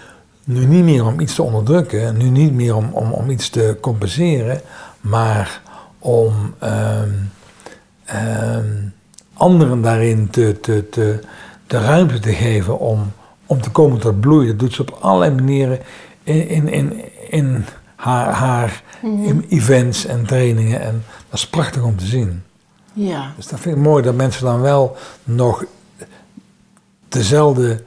nu 0.43 0.65
niet 0.65 0.83
meer 0.83 1.05
om 1.05 1.19
iets 1.19 1.35
te 1.35 1.43
onderdrukken, 1.43 2.17
nu 2.17 2.29
niet 2.29 2.53
meer 2.53 2.75
om, 2.75 2.89
om, 2.91 3.11
om 3.11 3.29
iets 3.29 3.49
te 3.49 3.77
compenseren, 3.81 4.61
maar 5.01 5.61
om 5.99 6.53
ehm, 6.59 7.09
anderen 9.37 9.81
daarin 9.81 10.29
te, 10.29 10.59
te, 10.61 10.89
te, 10.89 11.19
de 11.67 11.79
ruimte 11.79 12.19
te 12.19 12.33
geven 12.33 12.79
om, 12.79 13.11
om 13.45 13.61
te 13.61 13.69
komen 13.69 13.99
tot 13.99 14.19
bloei. 14.19 14.47
Dat 14.47 14.59
doet 14.59 14.73
ze 14.73 14.81
op 14.81 14.97
allerlei 14.99 15.31
manieren 15.31 15.79
in, 16.23 16.47
in, 16.47 16.67
in, 16.67 17.01
in 17.29 17.65
haar, 17.95 18.31
haar 18.31 18.83
in 19.01 19.45
events 19.49 20.05
en 20.05 20.25
trainingen. 20.25 20.81
En 20.81 21.03
dat 21.29 21.39
is 21.39 21.47
prachtig 21.47 21.83
om 21.83 21.97
te 21.97 22.05
zien. 22.05 22.43
Ja. 22.93 23.31
Dus 23.35 23.47
dat 23.47 23.59
vind 23.59 23.75
ik 23.75 23.81
mooi 23.81 24.03
dat 24.03 24.15
mensen 24.15 24.45
dan 24.45 24.61
wel 24.61 24.95
nog 25.23 25.63
dezelfde 27.09 27.83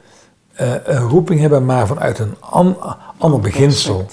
eh, 0.53 0.71
een 0.83 1.07
roeping 1.07 1.39
hebben, 1.39 1.65
maar 1.65 1.87
vanuit 1.87 2.19
een 2.19 2.35
an- 2.39 2.77
ander 3.17 3.39
beginsel. 3.39 4.05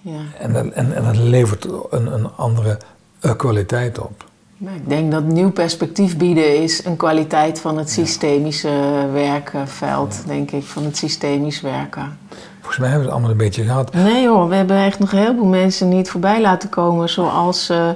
Ja. 0.00 0.20
En 0.38 0.52
dat, 0.52 0.66
en, 0.66 0.94
en 0.94 1.04
dat 1.04 1.16
levert 1.16 1.66
een, 1.90 2.14
een 2.14 2.30
andere 2.36 2.78
eh, 3.20 3.36
kwaliteit 3.36 3.98
op. 3.98 4.24
Maar 4.62 4.74
ik 4.74 4.88
denk 4.88 5.12
dat 5.12 5.24
nieuw 5.24 5.50
perspectief 5.50 6.16
bieden 6.16 6.62
is 6.62 6.84
een 6.84 6.96
kwaliteit 6.96 7.60
van 7.60 7.78
het 7.78 7.90
systemische 7.90 8.70
werkenveld, 9.12 10.22
denk 10.26 10.50
ik, 10.50 10.62
van 10.62 10.84
het 10.84 10.96
systemisch 10.96 11.60
werken. 11.60 12.18
Volgens 12.58 12.78
mij 12.78 12.88
hebben 12.88 13.06
we 13.06 13.12
het 13.12 13.12
allemaal 13.12 13.30
een 13.30 13.46
beetje 13.46 13.64
gehad. 13.64 13.94
Nee 13.94 14.28
hoor, 14.28 14.48
we 14.48 14.54
hebben 14.54 14.76
echt 14.76 14.98
nog 14.98 15.12
een 15.12 15.18
heleboel 15.18 15.46
mensen 15.46 15.88
niet 15.88 16.10
voorbij 16.10 16.40
laten 16.40 16.68
komen, 16.68 17.08
zoals 17.08 17.68
eh 17.68 17.88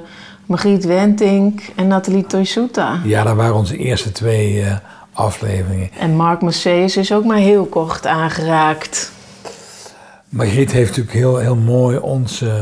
Margriet 0.47 0.85
Wentink 0.85 1.61
en 1.77 1.87
Nathalie 1.87 2.27
Toysuta. 2.27 3.01
Ja, 3.05 3.23
dat 3.23 3.37
waren 3.37 3.55
onze 3.55 3.77
eerste 3.77 4.13
twee 4.13 4.63
eh, 4.63 4.77
afleveringen. 5.13 5.91
En 5.99 6.17
Mark 6.17 6.43
Mercedes 6.43 6.97
is 6.97 7.13
ook 7.13 7.25
maar 7.25 7.37
heel 7.37 7.65
kort 7.65 8.07
aangeraakt. 8.07 9.13
Margriet 10.29 10.73
heeft 10.73 10.89
natuurlijk 10.89 11.17
heel, 11.17 11.37
heel 11.37 11.57
mooi 11.57 11.99
ons 11.99 12.43
eh, 12.43 12.61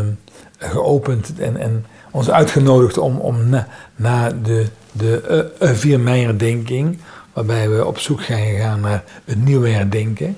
geopend 0.59 1.39
en, 1.39 1.57
en 1.57 1.87
ons 2.15 2.31
uitgenodigd 2.31 2.99
om, 2.99 3.19
om 3.19 3.37
na, 3.97 4.31
de, 4.43 4.67
de 4.93 5.21
eh, 5.21 5.39
eh, 5.69 5.75
vier 5.77 6.07
herdenking, 6.07 6.99
waarbij 7.33 7.69
we 7.69 7.87
op 7.87 7.99
zoek 7.99 8.23
zijn 8.23 8.47
gegaan 8.47 8.81
naar 8.81 9.05
een 9.25 9.45
nieuwe 9.45 9.69
herdenken. 9.69 10.37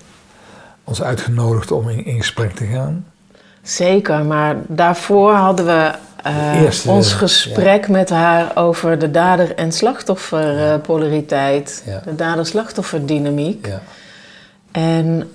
Ons 0.84 1.02
uitgenodigd 1.02 1.70
om 1.70 1.88
in, 1.88 2.04
in 2.04 2.18
gesprek 2.18 2.52
te 2.52 2.64
gaan. 2.64 3.06
Zeker, 3.62 4.24
maar 4.24 4.56
daarvoor 4.66 5.32
hadden 5.32 5.66
we 5.66 5.92
eh, 6.22 6.60
eerste, 6.60 6.90
ons 6.90 7.12
gesprek 7.12 7.88
met 7.88 8.10
haar 8.10 8.52
over 8.54 8.98
de 8.98 9.10
dader- 9.10 9.54
en 9.54 9.72
slachtofferpolariteit. 9.72 11.82
Ja. 11.86 12.00
De 12.04 12.14
dader-slachtofferdynamiek. 12.14 13.68
En 14.70 15.30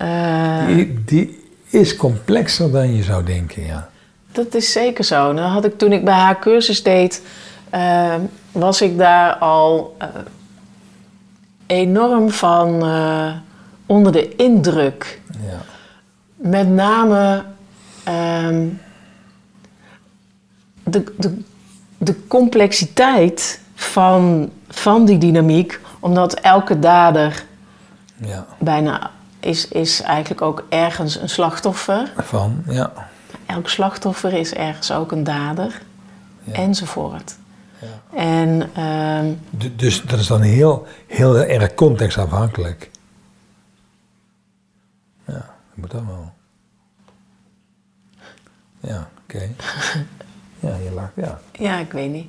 Die, 0.67 1.03
die 1.05 1.39
is 1.69 1.95
complexer 1.95 2.71
dan 2.71 2.95
je 2.95 3.03
zou 3.03 3.23
denken, 3.23 3.65
ja. 3.65 3.90
Dat 4.31 4.53
is 4.53 4.71
zeker 4.71 5.03
zo. 5.03 5.31
Nou 5.31 5.47
had 5.47 5.65
ik, 5.65 5.77
toen 5.77 5.91
ik 5.91 6.05
bij 6.05 6.13
haar 6.13 6.39
cursus 6.39 6.83
deed, 6.83 7.23
eh, 7.69 8.15
was 8.51 8.81
ik 8.81 8.97
daar 8.97 9.35
al 9.35 9.95
eh, 9.97 10.07
enorm 11.65 12.29
van 12.29 12.85
eh, 12.85 13.33
onder 13.85 14.11
de 14.11 14.35
indruk. 14.35 15.21
ja. 15.41 15.57
Met 16.35 16.69
name 16.69 17.43
ehm, 18.03 18.67
de, 20.83 21.03
de, 21.17 21.37
de 21.97 22.27
complexiteit 22.27 23.61
van, 23.75 24.51
van 24.67 25.05
die 25.05 25.17
dynamiek, 25.17 25.79
omdat 25.99 26.33
elke 26.33 26.79
dader 26.79 27.43
Ja, 28.15 28.45
bijna 28.59 29.11
is, 29.39 29.67
is 29.67 30.01
eigenlijk 30.01 30.41
ook 30.41 30.63
ergens 30.69 31.15
een 31.15 31.29
slachtoffer. 31.29 32.11
van, 32.17 32.63
ja. 32.67 32.91
Elk 33.51 33.69
slachtoffer 33.69 34.33
is 34.33 34.53
ergens 34.53 34.91
ook 34.91 35.11
een 35.11 35.23
dader, 35.23 35.81
Ja. 36.43 36.53
enzovoort. 36.53 37.35
Ja. 37.79 38.17
En 38.17 38.69
ehm, 38.75 39.33
Dus 39.75 40.01
dat 40.01 40.19
is 40.19 40.27
dan 40.27 40.41
heel, 40.41 40.85
heel 41.07 41.37
erg 41.37 41.73
contextafhankelijk. 41.73 42.89
Ja, 45.25 45.33
dat 45.33 45.43
moet 45.75 45.91
dan 45.91 46.07
wel. 46.07 46.31
Ja, 48.79 49.09
oké. 49.23 49.41
Ja, 50.59 50.75
je 50.83 50.91
lacht, 50.95 51.11
ja. 51.15 51.39
ja, 51.51 51.77
ik 51.77 51.91
weet 51.91 52.11
niet. 52.11 52.27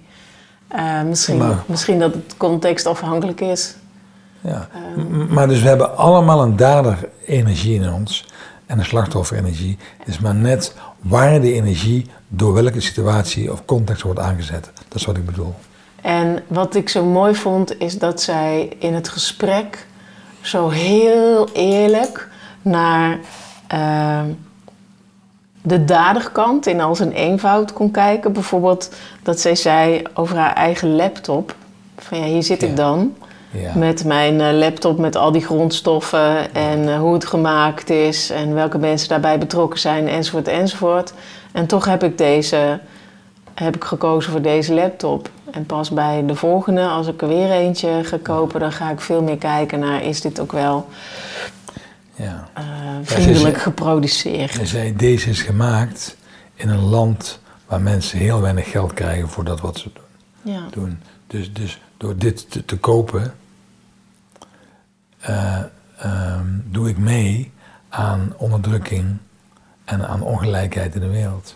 Eh, 0.69 1.03
misschien, 1.03 1.37
Maar- 1.37 1.63
misschien 1.67 1.99
dat 1.99 2.15
het 2.15 2.37
contextafhankelijk 2.37 3.41
is. 3.41 3.75
ja. 4.41 4.69
M- 4.97 5.33
Maar 5.35 5.49
dus 5.49 5.63
we 5.63 5.69
hebben 5.69 5.97
allemaal 5.97 6.43
een 6.43 6.57
daderenergie 6.57 7.75
in 7.81 7.93
ons 7.93 8.27
en 8.67 8.79
een 8.79 8.85
slachtofferenergie. 8.85 9.79
Het 9.99 10.09
is 10.09 10.19
maar 10.19 10.35
net 10.35 10.75
waar 11.01 11.41
de 11.41 11.53
energie 11.53 12.07
door 12.29 12.53
welke 12.53 12.81
situatie 12.81 13.53
of 13.53 13.65
context 13.65 14.03
wordt 14.03 14.21
aangezet. 14.21 14.71
Dat 14.89 14.99
is 15.01 15.05
wat 15.07 15.17
ik 15.17 15.27
bedoel. 15.27 15.55
En 16.03 16.43
wat 16.47 16.75
ik 16.75 16.89
zo 16.89 17.05
mooi 17.05 17.35
vond, 17.35 17.81
is 17.81 17.99
dat 17.99 18.21
zij 18.23 18.77
in 18.79 18.95
het 18.95 19.09
gesprek 19.09 19.87
zo 20.41 20.69
heel 20.69 21.49
eerlijk 21.53 22.29
naar 22.63 23.19
ehm, 23.67 24.27
de 25.63 25.85
daderkant 25.85 26.67
in 26.67 26.81
al 26.81 26.95
zijn 26.97 27.13
eenvoud 27.13 27.73
kon 27.73 27.91
kijken. 27.91 28.33
Bijvoorbeeld 28.33 28.91
dat 29.23 29.41
zij 29.41 29.55
zei 29.55 30.03
over 30.15 30.37
haar 30.37 30.53
eigen 30.55 30.95
laptop. 30.97 31.55
Van 31.99 32.19
ja, 32.19 32.25
hier 32.25 32.43
zit 32.43 32.61
Ja. 32.61 32.67
ik 32.67 32.77
dan. 32.77 33.15
Ja. 33.53 33.75
Met 33.75 34.05
mijn 34.05 34.41
eh, 34.41 34.53
laptop 34.53 34.99
met 34.99 35.17
al 35.17 35.33
die 35.33 35.45
grondstoffen 35.45 36.55
en 36.55 36.89
eh, 36.89 36.99
hoe 36.99 37.13
het 37.13 37.27
gemaakt 37.27 37.91
is 37.91 38.31
en 38.31 38.55
welke 38.55 38.79
mensen 38.79 39.09
daarbij 39.09 39.39
betrokken 39.39 39.81
zijn 39.81 40.09
enzovoort 40.09 40.49
enzovoort. 40.49 41.13
En 41.53 41.67
toch 41.67 41.85
heb 41.85 42.03
ik 42.03 42.19
deze, 42.19 42.81
heb 43.55 43.77
ik 43.77 43.85
gekozen 43.85 44.33
voor 44.33 44.43
deze 44.43 44.75
laptop. 44.75 45.31
En 45.51 45.67
pas 45.67 45.91
bij 45.91 46.27
de 46.27 46.35
volgende, 46.35 46.87
als 46.87 47.07
ik 47.07 47.23
er 47.23 47.29
weer 47.29 47.51
eentje 47.51 48.01
ga 48.03 48.19
kopen, 48.23 48.61
dan 48.61 48.73
ga 48.73 48.91
ik 48.91 49.01
veel 49.01 49.23
meer 49.23 49.39
kijken 49.39 49.79
naar 49.79 50.03
is 50.03 50.21
dit 50.21 50.41
ook 50.41 50.53
wel 50.53 50.89
ja. 52.15 52.49
eh, 52.55 52.65
vriendelijk 53.03 53.61
geproduceerd. 53.61 54.57
Hij 54.57 54.67
zei, 54.67 54.97
deze 54.97 55.31
is 55.31 55.43
gemaakt 55.43 56.17
in 56.55 56.69
een 56.69 56.85
land 56.85 57.41
waar 57.67 57.81
mensen 57.81 58.19
heel 58.19 58.41
weinig 58.41 58.71
geld 58.71 58.95
krijgen 58.95 59.29
voor 59.29 59.45
dat 59.45 59.61
wat 59.61 59.79
ze 59.79 59.91
doen. 59.95 60.55
Ja. 60.55 60.67
doen. 60.71 61.01
Dus, 61.27 61.53
dus 61.53 61.81
door 61.97 62.17
dit 62.17 62.51
te, 62.51 62.65
te 62.65 62.77
kopen, 62.77 63.35
eh, 65.23 65.59
ehm, 65.99 66.47
doe 66.65 66.89
ik 66.89 66.99
mee 66.99 67.53
aan 67.89 68.33
onderdrukking 68.37 69.17
en 69.85 70.09
aan 70.09 70.23
ongelijkheid 70.23 70.95
in 70.95 71.01
de 71.01 71.09
wereld. 71.11 71.55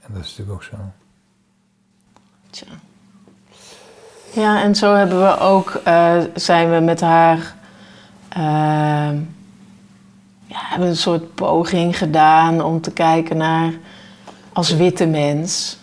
En 0.00 0.12
dat 0.14 0.24
is 0.24 0.28
natuurlijk 0.36 0.56
ook 0.56 0.62
zo. 0.62 0.76
Tja. 2.50 2.66
Ja, 4.34 4.62
en 4.62 4.74
zo 4.74 4.94
hebben 4.94 5.20
we 5.20 5.38
ook, 5.38 5.80
eh, 5.84 6.16
zijn 6.34 6.70
we 6.70 6.80
met 6.80 7.00
haar, 7.00 7.54
ehm, 8.28 9.16
ja, 10.46 10.58
hebben 10.60 10.88
een 10.88 10.96
soort 10.96 11.34
poging 11.34 11.98
gedaan 11.98 12.62
om 12.62 12.80
te 12.80 12.90
kijken 12.92 13.36
naar, 13.36 13.72
als 14.52 14.70
witte 14.76 15.06
mens, 15.06 15.78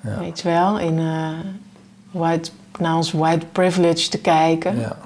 Ja. 0.00 0.18
weet 0.18 0.40
je 0.40 0.48
wel, 0.48 0.78
in, 0.78 0.98
eh, 0.98 1.28
white, 2.10 2.50
naar 2.78 2.96
ons 2.96 3.12
white 3.12 3.46
privilege 3.46 4.08
te 4.08 4.18
kijken. 4.18 4.78
Ja. 4.80 4.96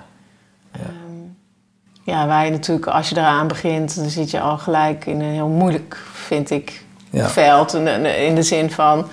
Ja, 2.08 2.26
waar 2.26 2.44
je 2.44 2.50
natuurlijk, 2.50 2.86
als 2.86 3.08
je 3.08 3.16
eraan 3.16 3.46
begint, 3.46 3.96
dan 3.96 4.08
zit 4.08 4.30
je 4.30 4.40
al 4.40 4.58
gelijk 4.58 5.06
in 5.06 5.20
een 5.20 5.32
heel 5.32 5.48
moeilijk, 5.48 5.96
vind 6.12 6.50
ik, 6.50 6.84
Ja. 7.10 7.28
veld. 7.28 7.74
In, 7.74 8.34
de 8.34 8.42
zin 8.42 8.70
van, 8.70 9.06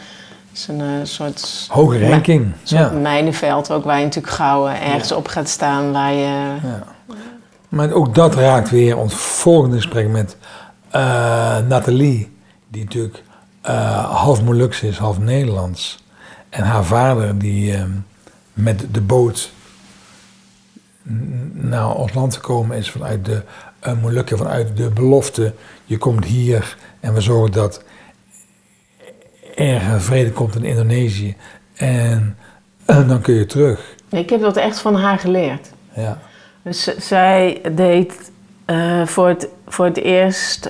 is 0.54 0.68
een 0.68 0.82
eh, 0.82 0.88
soort 1.04 1.68
Hoge 1.70 2.10
ranking. 2.10 2.52
Soort 2.64 2.82
Ja. 2.92 2.98
mijnenveld 2.98 3.72
ook 3.72 3.84
waar 3.84 3.98
je 3.98 4.04
natuurlijk 4.04 4.34
gauw 4.34 4.68
eh, 4.68 4.94
ergens 4.94 5.12
op 5.12 5.28
gaat 5.28 5.50
staan 5.50 5.92
waar 5.92 6.14
je... 6.14 6.56
Ja. 6.64 6.84
Maar 7.70 7.92
ook 7.92 8.16
dat 8.16 8.36
raakt 8.36 8.70
weer 8.70 8.98
ons 8.98 9.14
volgende 9.14 9.76
gesprek 9.76 10.08
met 10.08 10.38
eh, 10.90 11.58
Nathalie, 11.68 12.38
die 12.68 12.84
natuurlijk 12.84 13.24
half 14.10 14.42
Moluks 14.42 14.82
is, 14.82 14.98
half 14.98 15.20
Nederlands. 15.20 16.04
En 16.50 16.64
haar 16.64 16.84
vader, 16.84 17.38
die 17.40 17.76
met 18.54 18.86
de 18.92 19.02
boot 19.02 19.52
naar 21.54 21.96
ons 21.96 22.14
land 22.14 22.36
gekomen 22.36 22.78
is 22.78 22.92
vanuit 22.92 23.26
de 23.26 23.42
uh, 23.88 24.02
Molukken, 24.02 24.38
vanuit 24.38 24.78
de 24.78 24.90
belofte: 24.90 25.54
je 25.86 25.98
komt 25.98 26.26
hier 26.26 26.78
en 27.00 27.14
we 27.14 27.22
zorgen 27.22 27.52
dat 27.52 27.84
er 29.56 30.02
vrede 30.02 30.32
komt 30.32 30.56
in 30.56 30.64
Indonesië. 30.64 31.36
En, 31.76 32.38
en 32.86 33.08
dan 33.08 33.22
kun 33.22 33.34
je 33.34 33.46
terug. 33.46 33.96
Ik 34.10 34.30
heb 34.30 34.42
dat 34.42 34.58
echt 34.58 34.80
van 34.80 34.96
haar 34.96 35.20
geleerd. 35.20 35.72
Ja. 35.96 36.20
Dus 36.62 36.84
zij 36.98 37.62
deed 37.76 38.32
eh, 38.66 39.06
voor, 39.06 39.28
het, 39.28 39.48
voor 39.68 39.86
het 39.86 39.98
eerst 39.98 40.70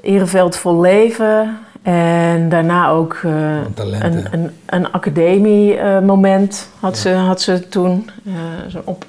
Ereveld 0.00 0.56
vol 0.56 0.80
leven. 0.80 1.58
En 1.82 2.48
daarna 2.48 2.88
ook 2.88 3.20
eh, 3.24 3.56
een, 3.74 4.24
een, 4.30 4.50
een 4.66 4.92
academie-moment 4.92 6.68
had, 6.80 6.98
ze, 6.98 7.10
had 7.10 7.40
ze 7.40 7.68
toen. 7.68 8.10
eh, 8.26 8.32
zo 8.68 8.82
op. 8.84 9.04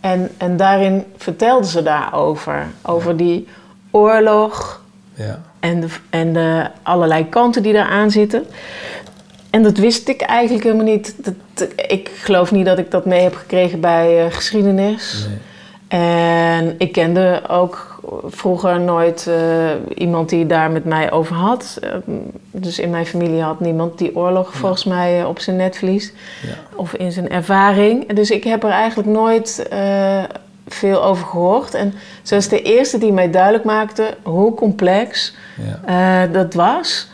En, 0.00 0.30
en 0.36 0.56
daarin 0.56 1.04
vertelde 1.16 1.66
ze 1.66 1.82
daarover. 1.82 2.66
Over 2.82 3.16
die 3.16 3.48
oorlog 3.90 4.80
Ja. 5.14 5.40
en, 5.60 5.80
de, 5.80 5.86
en 6.10 6.32
de 6.32 6.66
allerlei 6.82 7.28
kanten 7.28 7.62
die 7.62 7.74
eraan 7.74 8.10
zitten. 8.10 8.44
En 9.50 9.62
dat 9.62 9.76
wist 9.78 10.08
ik 10.08 10.20
eigenlijk 10.20 10.64
helemaal 10.64 10.84
niet. 10.84 11.14
Dat, 11.24 11.68
ik 11.88 12.10
geloof 12.14 12.52
niet 12.52 12.66
dat 12.66 12.78
ik 12.78 12.90
dat 12.90 13.04
mee 13.06 13.22
heb 13.22 13.34
gekregen 13.34 13.80
bij 13.80 14.24
eh, 14.26 14.32
geschiedenis. 14.32 15.26
Nee. 15.28 15.38
En 16.00 16.74
ik 16.78 16.92
kende 16.92 17.42
ook 17.48 17.91
vroeger 18.26 18.80
nooit 18.80 19.26
eh, 19.26 19.70
iemand 19.94 20.28
die 20.28 20.46
daar 20.46 20.70
met 20.70 20.84
mij 20.84 21.10
over 21.10 21.36
had. 21.36 21.78
Eh, 21.82 21.90
dus 22.50 22.78
in 22.78 22.90
mijn 22.90 23.06
familie 23.06 23.42
had 23.42 23.60
niemand 23.60 23.98
die 23.98 24.16
oorlog 24.16 24.54
volgens 24.54 24.84
mij 24.84 25.20
eh, 25.20 25.28
op 25.28 25.38
zijn 25.38 25.56
netvlies. 25.56 26.12
Ja. 26.42 26.54
Of 26.76 26.94
in 26.94 27.12
zijn 27.12 27.30
ervaring. 27.30 28.12
Dus 28.12 28.30
ik 28.30 28.44
heb 28.44 28.64
er 28.64 28.70
eigenlijk 28.70 29.08
nooit 29.08 29.68
veel 30.68 31.04
over 31.04 31.26
gehoord. 31.26 31.74
En 31.74 31.94
ze 32.22 32.34
was 32.34 32.48
de 32.48 32.62
eerste 32.62 32.98
die 32.98 33.12
mij 33.12 33.30
duidelijk 33.30 33.64
maakte 33.64 34.16
hoe 34.22 34.54
complex 34.54 35.34
Ja. 35.86 36.26
dat 36.26 36.54
was. 36.54 37.10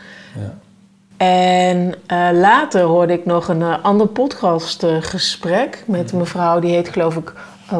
En 1.17 1.93
later 2.33 2.81
hoorde 2.81 3.13
ik 3.13 3.25
nog 3.25 3.47
een 3.47 3.63
ander 3.63 4.07
podcastgesprek 4.07 5.83
met 5.85 6.11
een 6.11 6.17
mevrouw, 6.17 6.59
die 6.59 6.73
heet 6.73 6.89
geloof 6.89 7.15
ik 7.15 7.33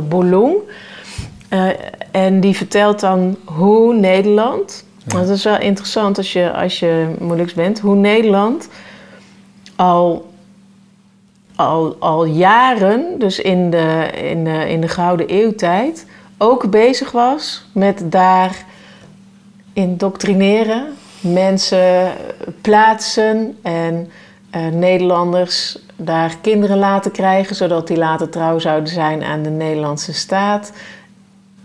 Bolong. 0.10 0.56
Eh, 1.50 1.68
en 2.12 2.40
die 2.40 2.56
vertelt 2.56 3.00
dan 3.00 3.38
hoe 3.46 3.94
Nederland, 3.94 4.86
dat 5.04 5.30
is 5.30 5.44
wel 5.44 5.60
interessant 5.60 6.18
als 6.18 6.34
je, 6.34 6.54
als 6.54 6.80
je 6.80 7.16
moeilijks 7.20 7.54
bent, 7.54 7.80
hoe 7.80 7.96
Nederland 7.96 8.70
al, 9.76 10.32
al, 11.56 11.96
al 12.00 12.26
jaren, 12.26 13.20
dus 13.20 13.40
in 13.40 13.70
de, 13.70 14.10
in, 14.30 14.44
de, 14.44 14.70
in 14.70 14.82
de 14.82 14.88
Gouden 14.88 15.28
Eeuwtijd, 15.28 16.06
ook 16.38 16.70
bezig 16.70 17.12
was 17.12 17.66
met 17.72 18.02
daar 18.06 18.66
indoctrineren, 19.74 20.86
mensen 21.22 22.12
plaatsen 22.62 23.58
en 23.62 24.10
eh, 24.50 24.68
Nederlanders 24.68 25.78
daar 25.96 26.38
kinderen 26.42 26.78
laten 26.78 27.12
krijgen, 27.12 27.56
zodat 27.56 27.88
die 27.88 27.98
later 27.98 28.30
trouw 28.30 28.60
zouden 28.60 28.90
zijn 28.90 29.24
aan 29.24 29.44
de 29.44 29.50
Nederlandse 29.50 30.14
staat, 30.14 30.72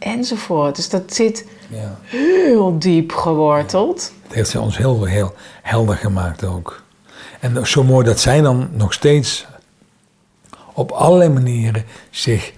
enzovoort. 0.05 0.77
Dus 0.77 0.89
dat 0.89 1.15
zit 1.15 1.47
Ja. 1.69 1.99
heel 2.05 2.79
diep 2.79 3.13
geworteld. 3.13 4.13
Het 4.23 4.35
heeft 4.35 4.51
zij 4.51 4.61
ons 4.61 4.77
heel, 4.77 5.05
heel 5.05 5.35
helder 5.63 5.97
gemaakt 5.97 6.45
ook. 6.45 6.83
En 7.41 7.67
zo 7.67 7.85
mooi 7.85 8.05
dat 8.05 8.21
zij 8.21 8.41
dan 8.41 8.69
nog 8.73 8.93
steeds 8.93 9.47
op 10.73 10.91
allerlei 10.91 11.31
manieren 11.31 11.85
zich 12.11 12.53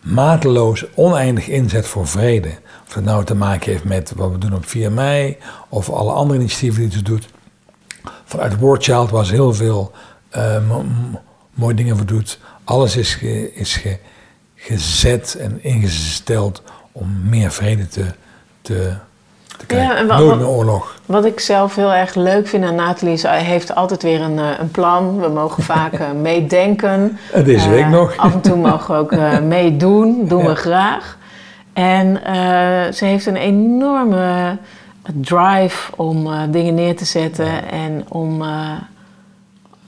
mateloos, 0.00 0.84
oneindig 0.94 1.48
inzet 1.48 1.86
voor 1.86 2.06
vrede. 2.06 2.48
Of 2.86 2.92
dat 2.92 3.04
nou 3.04 3.24
te 3.24 3.34
maken 3.34 3.70
heeft 3.72 3.84
met 3.84 4.12
wat 4.16 4.30
we 4.30 4.38
doen 4.38 4.54
op 4.54 4.66
4 4.66 4.92
mei, 4.92 5.36
of 5.68 5.90
alle 5.90 6.12
andere 6.12 6.38
initiatieven 6.38 6.82
die 6.82 6.92
ze 6.92 7.02
doet. 7.02 7.28
Vanuit 8.24 8.58
War 8.58 8.76
Child 8.80 9.10
was 9.10 9.30
heel 9.30 9.54
veel 9.54 9.92
uh, 10.36 10.56
mooie 11.54 11.74
dingen 11.74 11.96
voor 11.96 12.06
doet. 12.06 12.38
Alles 12.64 12.96
is, 12.96 13.18
is 13.54 13.84
gezet 14.54 15.34
en 15.34 15.64
ingesteld 15.64 16.62
om 16.96 17.20
meer 17.28 17.52
vrede 17.52 17.88
te, 17.88 18.04
te, 18.62 18.92
te 19.56 19.66
krijgen. 19.66 20.06
Ja, 20.06 20.18
Nooit 20.18 20.38
meer 20.38 20.48
oorlog. 20.48 21.00
Wat 21.06 21.24
ik 21.24 21.40
zelf 21.40 21.74
heel 21.74 21.92
erg 21.92 22.14
leuk 22.14 22.46
vind 22.46 22.64
aan 22.64 22.74
Nathalie, 22.74 23.16
ze 23.16 23.28
heeft 23.28 23.74
altijd 23.74 24.02
weer 24.02 24.20
een, 24.20 24.38
eh, 24.38 24.58
een 24.58 24.70
plan. 24.70 25.20
We 25.20 25.28
mogen 25.28 25.62
vaak 25.74 26.00
uh, 26.00 26.10
meedenken. 26.10 27.18
Deze 27.44 27.68
week 27.68 27.86
nog. 27.86 28.16
Af 28.16 28.32
en 28.32 28.40
toe 28.40 28.56
mogen 28.56 28.94
we 28.94 29.00
ook 29.00 29.16
meedoen, 29.56 30.28
doen 30.28 30.46
we 30.46 30.54
graag. 30.54 31.18
En 31.72 32.20
ze 32.94 33.04
heeft 33.04 33.26
een 33.26 33.36
enorme 33.36 34.58
drive 35.02 35.92
om 35.96 36.28
dingen 36.50 36.74
neer 36.74 36.96
te 36.96 37.04
zetten 37.04 37.70
en 37.70 38.04
om, 38.08 38.44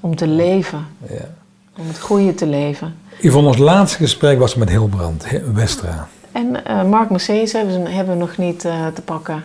om 0.01 0.17
te 0.17 0.27
leven. 0.27 0.87
Ja. 1.09 1.29
Om 1.79 1.87
het 1.87 1.99
goede 1.99 2.35
te 2.35 2.47
leven. 2.47 2.95
Yvonne, 3.21 3.49
ons 3.49 3.59
laatste 3.59 3.99
gesprek 3.99 4.39
was 4.39 4.55
met 4.55 4.69
Hilbrand 4.69 5.27
Westra. 5.53 6.09
En 6.37 6.57
uh, 6.67 6.85
Mark 6.85 7.11
Mercedes 7.11 7.53
hebben 7.53 7.83
we, 7.83 7.91
hebben 7.91 8.15
we 8.15 8.21
nog 8.21 8.37
niet 8.37 8.65
uh, 8.65 8.87
te 8.87 9.03
pakken. 9.03 9.45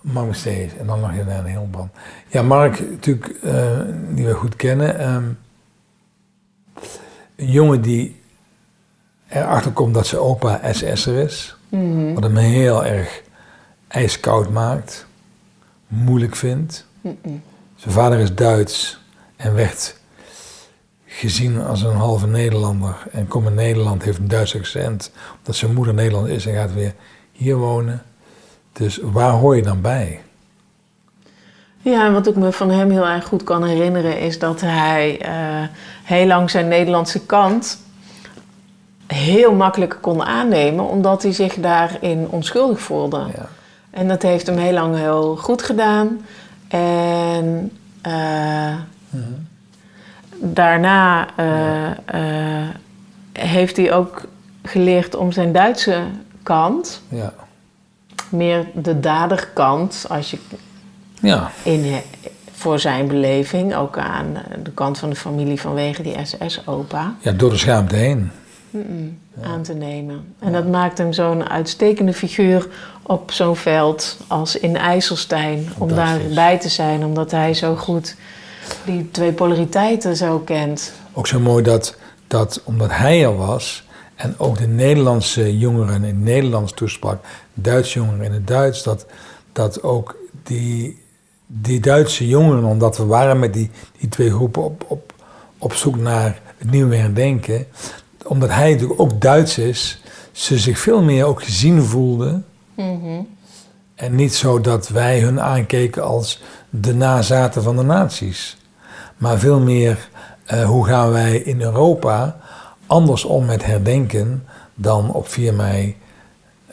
Mark 0.00 0.26
Mercedes 0.26 0.76
en 0.76 0.86
dan 0.86 1.00
nog 1.00 1.10
een 1.10 1.44
Hilbrand. 1.44 1.90
Ja, 2.28 2.42
Mark, 2.42 2.90
natuurlijk, 2.90 3.36
uh, 3.42 3.80
die 4.08 4.26
we 4.26 4.34
goed 4.34 4.56
kennen. 4.56 5.14
Um, 5.14 5.38
een 7.36 7.50
jongen 7.50 7.82
die 7.82 8.20
erachter 9.28 9.72
komt 9.72 9.94
dat 9.94 10.06
zijn 10.06 10.20
opa 10.20 10.60
SS'er 10.72 11.18
is. 11.18 11.56
Mm 11.68 11.80
-hmm. 11.80 12.14
Wat 12.14 12.22
hem 12.22 12.36
heel 12.36 12.84
erg 12.84 13.22
ijskoud 13.88 14.50
maakt. 14.50 15.06
Moeilijk 15.86 16.36
vindt. 16.36 16.86
Mm 17.00 17.18
-mm. 17.22 17.42
Zijn 17.76 17.94
vader 17.94 18.18
is 18.18 18.34
Duits 18.34 19.00
en 19.36 19.54
werd 19.54 20.00
gezien 21.14 21.60
als 21.60 21.82
een 21.82 21.96
halve 21.96 22.26
Nederlander. 22.26 22.96
En 23.12 23.28
komt 23.28 23.46
in 23.46 23.54
Nederland, 23.54 24.02
heeft 24.02 24.18
een 24.18 24.28
Duits 24.28 24.56
accent. 24.56 25.10
Omdat 25.38 25.56
zijn 25.56 25.74
moeder 25.74 25.94
Nederland 25.94 26.28
is 26.28 26.46
en 26.46 26.54
gaat 26.54 26.74
weer 26.74 26.94
hier 27.32 27.56
wonen. 27.56 28.02
Dus 28.72 28.98
waar 29.02 29.30
hoor 29.32 29.56
je 29.56 29.62
dan 29.62 29.80
bij? 29.80 30.20
Ja, 31.78 32.06
en 32.06 32.12
wat 32.12 32.26
ik 32.26 32.36
me 32.36 32.52
van 32.52 32.70
hem 32.70 32.90
heel 32.90 33.06
erg 33.06 33.24
goed 33.24 33.44
kan 33.44 33.64
herinneren 33.64 34.20
is 34.20 34.38
dat 34.38 34.60
hij 34.60 35.20
uh, 35.28 35.68
heel 36.02 36.26
lang 36.26 36.50
zijn 36.50 36.68
Nederlandse 36.68 37.26
kant 37.26 37.78
heel 39.06 39.54
makkelijk 39.54 39.98
kon 40.00 40.22
aannemen, 40.22 40.88
omdat 40.88 41.22
hij 41.22 41.32
zich 41.32 41.54
daarin 41.54 42.28
onschuldig 42.28 42.80
voelde. 42.80 43.26
Ja. 43.34 43.48
En 43.90 44.08
dat 44.08 44.22
heeft 44.22 44.46
hem 44.46 44.56
heel 44.56 44.72
lang 44.72 44.96
heel 44.96 45.36
goed 45.36 45.62
gedaan. 45.62 46.20
En 46.68 47.72
uh, 48.06 48.74
daarna 50.42 51.28
uh, 51.40 51.90
uh, 52.14 52.68
heeft 53.32 53.76
hij 53.76 53.92
ook 53.92 54.22
geleerd 54.62 55.14
om 55.14 55.32
zijn 55.32 55.52
Duitse 55.52 56.02
kant, 56.42 57.02
ja. 57.08 57.32
meer 58.28 58.66
de 58.74 59.00
daderkant, 59.00 60.06
als 60.08 60.30
je 60.30 60.38
ja. 61.20 61.50
in, 61.62 62.00
voor 62.52 62.78
zijn 62.78 63.06
beleving, 63.06 63.74
ook 63.74 63.98
aan 63.98 64.36
de 64.62 64.70
kant 64.70 64.98
van 64.98 65.10
de 65.10 65.16
familie 65.16 65.60
vanwege 65.60 66.02
die 66.02 66.16
SS-opa. 66.22 67.14
Ja, 67.20 67.32
door 67.32 67.50
de 67.50 67.56
schaamte 67.56 67.96
heen. 67.96 68.30
Aan 69.42 69.62
te 69.62 69.74
nemen. 69.74 70.34
En 70.38 70.52
dat 70.52 70.66
maakt 70.66 70.98
hem 70.98 71.12
zo'n 71.12 71.48
uitstekende 71.48 72.12
figuur 72.12 72.68
op 73.02 73.32
zo'n 73.32 73.56
veld 73.56 74.18
als 74.26 74.58
in 74.58 74.76
IJsselstein. 74.76 75.68
Om 75.78 75.88
daarbij 75.88 76.58
te 76.58 76.68
zijn, 76.68 77.04
omdat 77.04 77.30
hij 77.30 77.54
zo 77.54 77.76
goed 77.76 78.16
die 78.84 79.10
twee 79.10 79.32
polariteiten 79.32 80.16
zo 80.16 80.38
kent. 80.38 80.92
Ook 81.12 81.26
zo 81.26 81.40
mooi 81.40 81.62
dat, 81.62 81.96
dat 82.26 82.60
omdat 82.64 82.90
hij 82.90 83.22
er 83.22 83.36
was 83.36 83.84
en 84.14 84.34
ook 84.38 84.58
de 84.58 84.66
Nederlandse 84.66 85.58
jongeren 85.58 85.94
in 85.94 86.02
het 86.02 86.18
Nederlands 86.18 86.72
toesprak, 86.72 87.24
Duitse 87.54 87.98
jongeren 87.98 88.24
in 88.24 88.32
het 88.32 88.46
Duits, 88.46 88.82
dat, 88.82 89.06
dat 89.52 89.82
ook 89.82 90.16
die, 90.42 91.00
die 91.46 91.80
Duitse 91.80 92.28
jongeren, 92.28 92.64
omdat 92.64 92.96
we 92.96 93.04
waren 93.04 93.38
met 93.38 93.52
die, 93.52 93.70
die 93.98 94.08
twee 94.08 94.30
groepen 94.30 94.62
op, 94.62 94.84
op, 94.86 95.12
op 95.58 95.74
zoek 95.74 95.96
naar 95.96 96.40
het 96.58 96.70
nieuwe 96.70 96.96
herdenken, 96.96 97.66
omdat 98.26 98.50
hij 98.50 98.72
natuurlijk 98.72 99.00
ook 99.00 99.20
Duits 99.20 99.58
is, 99.58 100.02
ze 100.32 100.58
zich 100.58 100.78
veel 100.78 101.02
meer 101.02 101.24
ook 101.24 101.42
gezien 101.42 101.82
voelden. 101.82 102.44
Mm 102.74 103.28
En 103.94 104.14
niet 104.14 104.34
zo 104.34 104.60
dat 104.60 104.88
wij 104.88 105.20
hun 105.20 105.40
aankeken 105.40 106.02
als 106.04 106.42
de 106.70 106.94
nazaten 106.94 107.62
van 107.62 107.76
de 107.76 107.82
naties. 107.82 108.56
Maar 109.22 109.38
veel 109.38 109.60
meer 109.60 110.08
uh, 110.52 110.64
hoe 110.64 110.86
gaan 110.86 111.10
wij 111.10 111.36
in 111.36 111.60
Europa 111.60 112.36
anders 112.86 113.24
om 113.24 113.44
met 113.44 113.64
herdenken 113.64 114.46
dan 114.74 115.12
op 115.12 115.28
4 115.28 115.54
mei 115.54 115.96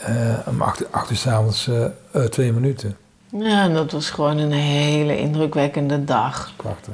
uh, 0.09 0.37
om 0.45 0.61
8 0.61 1.11
uur 1.11 1.17
s'avonds 1.17 1.67
uh, 1.67 2.23
twee 2.23 2.53
minuten. 2.53 2.97
Ja, 3.31 3.67
dat 3.67 3.91
was 3.91 4.09
gewoon 4.09 4.37
een 4.37 4.51
hele 4.51 5.19
indrukwekkende 5.19 6.03
dag. 6.03 6.53
Prachtig. 6.55 6.93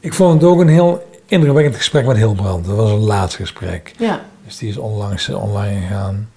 Ik 0.00 0.14
vond 0.14 0.40
het 0.40 0.50
ook 0.50 0.60
een 0.60 0.68
heel 0.68 1.06
indrukwekkend 1.26 1.76
gesprek 1.76 2.06
met 2.06 2.16
Hilbrand. 2.16 2.64
Dat 2.66 2.76
was 2.76 2.90
een 2.90 2.98
laatste 2.98 3.40
gesprek. 3.40 3.94
Ja. 3.98 4.20
Dus 4.44 4.58
die 4.58 4.68
is 4.68 4.76
onlangs 4.76 5.28
online 5.28 5.80
gegaan. 5.80 6.30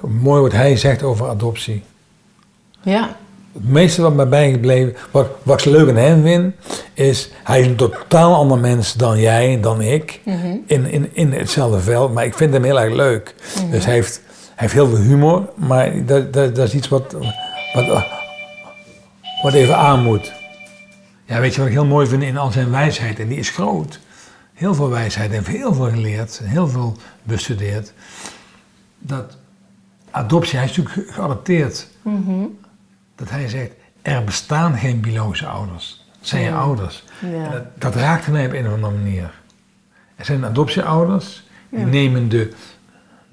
Mooi 0.00 0.42
wat 0.42 0.52
hij 0.52 0.76
zegt 0.76 1.02
over 1.02 1.28
adoptie. 1.28 1.82
Ja 2.82 3.16
het 3.52 3.68
meeste 3.68 4.02
wat 4.02 4.14
mij 4.14 4.28
bijgebleven, 4.28 4.96
wat, 5.10 5.28
wat 5.42 5.60
ik 5.60 5.64
leuk 5.64 5.88
aan 5.88 5.96
hem 5.96 6.22
vind, 6.22 6.54
is 6.94 7.30
hij 7.42 7.60
is 7.60 7.66
een 7.66 7.76
totaal 7.76 8.34
ander 8.34 8.58
mens 8.58 8.94
dan 8.94 9.18
jij, 9.18 9.60
dan 9.60 9.80
ik, 9.80 10.20
mhm. 10.24 10.56
in, 10.66 10.90
in, 10.90 11.08
in 11.12 11.32
hetzelfde 11.32 11.80
veld. 11.80 12.14
Maar 12.14 12.24
ik 12.24 12.34
vind 12.34 12.52
hem 12.52 12.64
heel 12.64 12.80
erg 12.80 12.94
leuk. 12.94 13.34
Mhm. 13.56 13.70
Dus 13.70 13.84
hij 13.84 13.94
heeft, 13.94 14.22
hij 14.26 14.52
heeft 14.54 14.72
heel 14.72 14.88
veel 14.88 14.98
humor, 14.98 15.48
maar 15.54 16.06
dat, 16.06 16.32
dat, 16.32 16.54
dat 16.54 16.66
is 16.66 16.74
iets 16.74 16.88
wat, 16.88 17.16
wat, 17.72 18.04
wat 19.42 19.52
even 19.52 19.76
aan 19.76 20.02
moet. 20.02 20.32
Ja, 21.24 21.40
weet 21.40 21.52
je 21.52 21.58
wat 21.58 21.68
ik 21.68 21.74
heel 21.74 21.84
mooi 21.84 22.06
vind 22.06 22.22
in 22.22 22.36
al 22.36 22.50
zijn 22.50 22.70
wijsheid, 22.70 23.18
en 23.18 23.28
die 23.28 23.38
is 23.38 23.50
groot. 23.50 23.98
Heel 24.54 24.74
veel 24.74 24.90
wijsheid 24.90 25.32
en 25.32 25.44
heel 25.44 25.74
veel 25.74 25.90
geleerd, 25.90 26.40
heel 26.44 26.68
veel 26.68 26.96
bestudeerd. 27.22 27.92
Dat 28.98 29.36
adoptie, 30.10 30.58
hij 30.58 30.68
is 30.68 30.76
natuurlijk 30.76 31.12
geadopteerd. 31.12 31.88
Mm 32.02 32.58
dat 33.20 33.30
hij 33.30 33.48
zegt, 33.48 33.70
er 34.02 34.24
bestaan 34.24 34.78
geen 34.78 35.00
biologische 35.00 35.46
ouders. 35.46 36.04
Het 36.18 36.28
zijn 36.28 36.42
je 36.42 36.52
ouders. 36.52 37.04
Ja. 37.18 37.48
Dat, 37.48 37.64
dat 37.74 37.94
raakte 37.94 38.30
mij 38.30 38.46
op 38.46 38.52
een 38.52 38.66
of 38.66 38.72
andere 38.72 38.92
manier. 38.92 39.30
Er 40.16 40.24
zijn 40.24 40.44
adoptieouders, 40.44 41.42
die 41.68 41.84
nemen 41.84 42.28
de, 42.28 42.52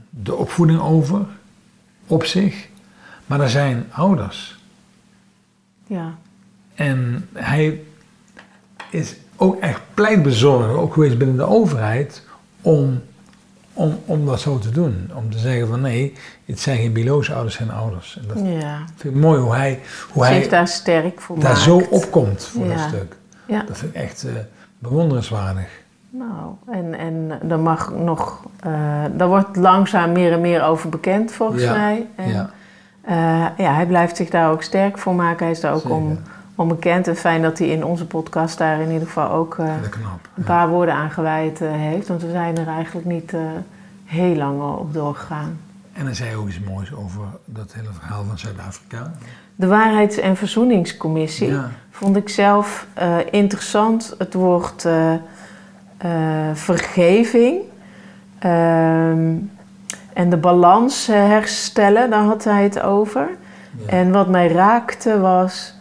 de 0.09 0.35
opvoeding 0.35 0.79
over, 0.79 1.25
op 2.07 2.25
zich. 2.25 2.67
Maar 3.25 3.39
er 3.41 3.49
zijn 3.49 3.85
ouders. 3.91 4.57
Ja. 5.87 6.15
En 6.75 7.29
hij 7.33 7.81
is 8.89 9.15
ook 9.35 9.59
echt 9.59 9.81
pleitbezorgd, 9.93 10.69
ook 10.69 10.93
geweest 10.93 11.17
binnen 11.17 11.37
de 11.37 11.47
overheid, 11.47 12.23
om 12.61 13.03
om, 13.77 13.99
om 14.05 14.25
dat 14.25 14.39
zo 14.39 14.59
te 14.59 14.69
doen. 14.69 15.11
Om 15.15 15.31
te 15.31 15.37
zeggen 15.37 15.67
van 15.67 15.81
nee, 15.81 16.13
het 16.45 16.59
zijn 16.59 16.77
geen 16.77 16.93
biologische 16.93 17.33
ouders, 17.33 17.55
zijn 17.55 17.71
ouders. 17.71 18.19
En 18.21 18.27
dat 18.27 18.61
ja. 18.61 18.77
vind 18.95 19.15
ik 19.15 19.21
mooi 19.21 19.39
hoe 19.39 19.55
hij, 19.55 19.79
hoe 20.11 20.25
hij 20.25 20.49
daar 20.49 20.67
sterk 20.67 21.21
voor 21.21 21.39
daar 21.39 21.57
zo 21.57 21.81
opkomt 21.89 22.43
voor 22.43 22.67
dat 22.67 22.79
stuk. 22.79 23.15
Ja. 23.45 23.63
Dat 23.67 23.77
vind 23.77 23.95
ik 23.95 24.01
echt 24.01 24.25
uh, 24.25 24.31
bewonderenswaardig. 24.79 25.69
Nou, 26.09 26.53
en, 26.71 26.93
en 26.93 27.39
er 27.49 27.59
mag 27.59 27.91
nog, 27.93 28.43
uh, 28.67 28.73
daar 29.15 29.27
wordt 29.27 29.55
langzaam 29.55 30.11
meer 30.11 30.31
en 30.31 30.41
meer 30.41 30.63
over 30.63 30.89
bekend 30.89 31.31
volgens 31.31 31.65
mij. 31.65 32.07
En, 32.15 32.29
ja. 32.29 32.49
Uh, 33.09 33.65
ja, 33.65 33.73
hij 33.73 33.85
blijft 33.85 34.17
zich 34.17 34.29
daar 34.29 34.51
ook 34.51 34.63
sterk 34.63 34.97
voor 34.97 35.15
maken. 35.15 35.45
Hij 35.45 35.51
is 35.51 35.59
daar 35.59 35.73
ook 35.73 35.89
om 35.89 36.19
bekend. 36.65 37.07
En 37.07 37.15
fijn 37.15 37.41
dat 37.41 37.57
hij 37.57 37.67
in 37.67 37.85
onze 37.85 38.05
podcast 38.05 38.57
daar 38.57 38.81
in 38.81 38.91
ieder 38.91 39.07
geval 39.07 39.29
ook 39.29 39.57
een 39.57 40.43
paar 40.43 40.69
woorden 40.69 40.95
aan 40.95 41.11
gewijd 41.11 41.59
heeft. 41.59 42.07
Want 42.07 42.21
we 42.21 42.31
zijn 42.31 42.57
er 42.57 42.67
eigenlijk 42.67 43.07
niet 43.07 43.33
heel 44.05 44.35
lang 44.35 44.61
op 44.61 44.93
doorgegaan. 44.93 45.59
En 45.93 46.05
dan 46.05 46.15
zei 46.15 46.35
ook 46.35 46.47
iets 46.47 46.59
moois 46.59 46.93
over 46.93 47.21
dat 47.45 47.73
hele 47.73 47.89
verhaal 47.99 48.23
van 48.23 48.37
Zuid-Afrika. 48.37 49.11
De 49.55 49.67
Waarheids- 49.67 50.17
en 50.17 50.37
Verzoeningscommissie 50.37 51.53
vond 51.91 52.15
ik 52.15 52.29
zelf 52.29 52.87
interessant. 53.31 54.15
Het 54.17 54.33
woord 54.33 54.87
vergeving 56.53 57.61
ehm, 58.39 59.35
en 60.13 60.29
de 60.29 60.37
balans 60.37 61.07
herstellen, 61.07 62.09
daar 62.09 62.23
had 62.23 62.43
hij 62.43 62.63
het 62.63 62.81
over. 62.81 63.29
Ja. 63.77 63.87
En 63.87 64.11
wat 64.11 64.29
mij 64.29 64.47
raakte 64.47 65.19
was, 65.19 65.73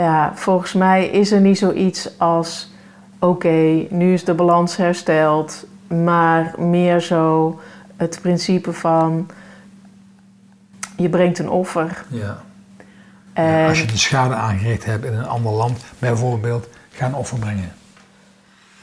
ja, 0.00 0.32
volgens 0.34 0.72
mij 0.72 1.06
is 1.06 1.32
er 1.32 1.40
niet 1.40 1.58
zoiets 1.58 2.18
als, 2.18 2.70
oké, 3.18 3.86
nu 3.90 4.12
is 4.12 4.24
de 4.24 4.34
balans 4.34 4.76
hersteld, 4.76 5.66
maar 5.86 6.54
meer 6.58 7.00
zo 7.00 7.60
het 7.96 8.18
principe 8.22 8.72
van, 8.72 9.30
je 10.96 11.08
brengt 11.08 11.38
een 11.38 11.50
offer. 11.50 12.04
Ja. 12.08 12.42
En, 13.32 13.44
Ja, 13.44 13.68
als 13.68 13.80
je 13.80 13.86
de 13.86 13.98
schade 13.98 14.34
aangericht 14.34 14.84
hebt 14.84 15.04
in 15.04 15.14
een 15.14 15.26
ander 15.26 15.52
land, 15.52 15.84
bijvoorbeeld, 15.98 16.68
ga 16.90 17.06
een 17.06 17.14
offer 17.14 17.38
brengen. 17.38 17.72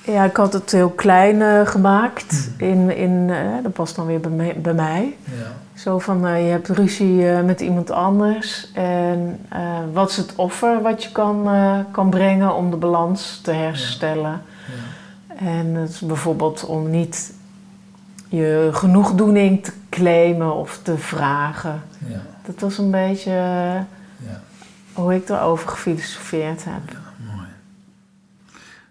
Ja, 0.05 0.23
ik 0.23 0.35
had 0.35 0.53
het 0.53 0.71
heel 0.71 0.89
klein 0.89 1.41
eh, 1.41 1.67
gemaakt. 1.67 2.49
In, 2.57 2.97
in, 2.97 3.29
eh, 3.29 3.63
dat 3.63 3.73
past 3.73 3.95
dan 3.95 4.05
weer 4.05 4.19
bij 4.19 4.31
mij. 4.31 4.55
Bij 4.61 4.73
mij. 4.73 5.17
Ja. 5.23 5.79
Zo 5.79 5.99
van, 5.99 6.27
eh, 6.27 6.45
je 6.45 6.51
hebt 6.51 6.69
ruzie 6.69 7.25
met 7.25 7.61
iemand 7.61 7.91
anders. 7.91 8.71
En 8.73 9.39
wat 9.93 10.09
is 10.09 10.17
het 10.17 10.35
offer 10.35 10.81
wat 10.81 11.03
je 11.03 11.11
kan, 11.11 11.49
kan 11.91 12.09
brengen 12.09 12.55
om 12.55 12.71
de 12.71 12.77
balans 12.77 13.39
te 13.43 13.51
herstellen? 13.51 14.41
En 15.37 15.75
het 15.75 15.89
is 15.89 15.99
bijvoorbeeld 15.99 16.65
om 16.65 16.89
niet 16.89 17.33
je 18.27 18.69
genoegdoening 18.71 19.63
te 19.63 19.71
claimen 19.89 20.55
of 20.55 20.79
te 20.83 20.97
vragen. 20.97 21.81
Ja. 22.07 22.21
Dat 22.45 22.59
was 22.59 22.77
een 22.77 22.91
beetje 22.91 23.31
Ja. 23.31 24.41
hoe 24.93 25.15
ik 25.15 25.29
erover 25.29 25.69
gefilosofeerd 25.69 26.65
heb. 26.65 26.97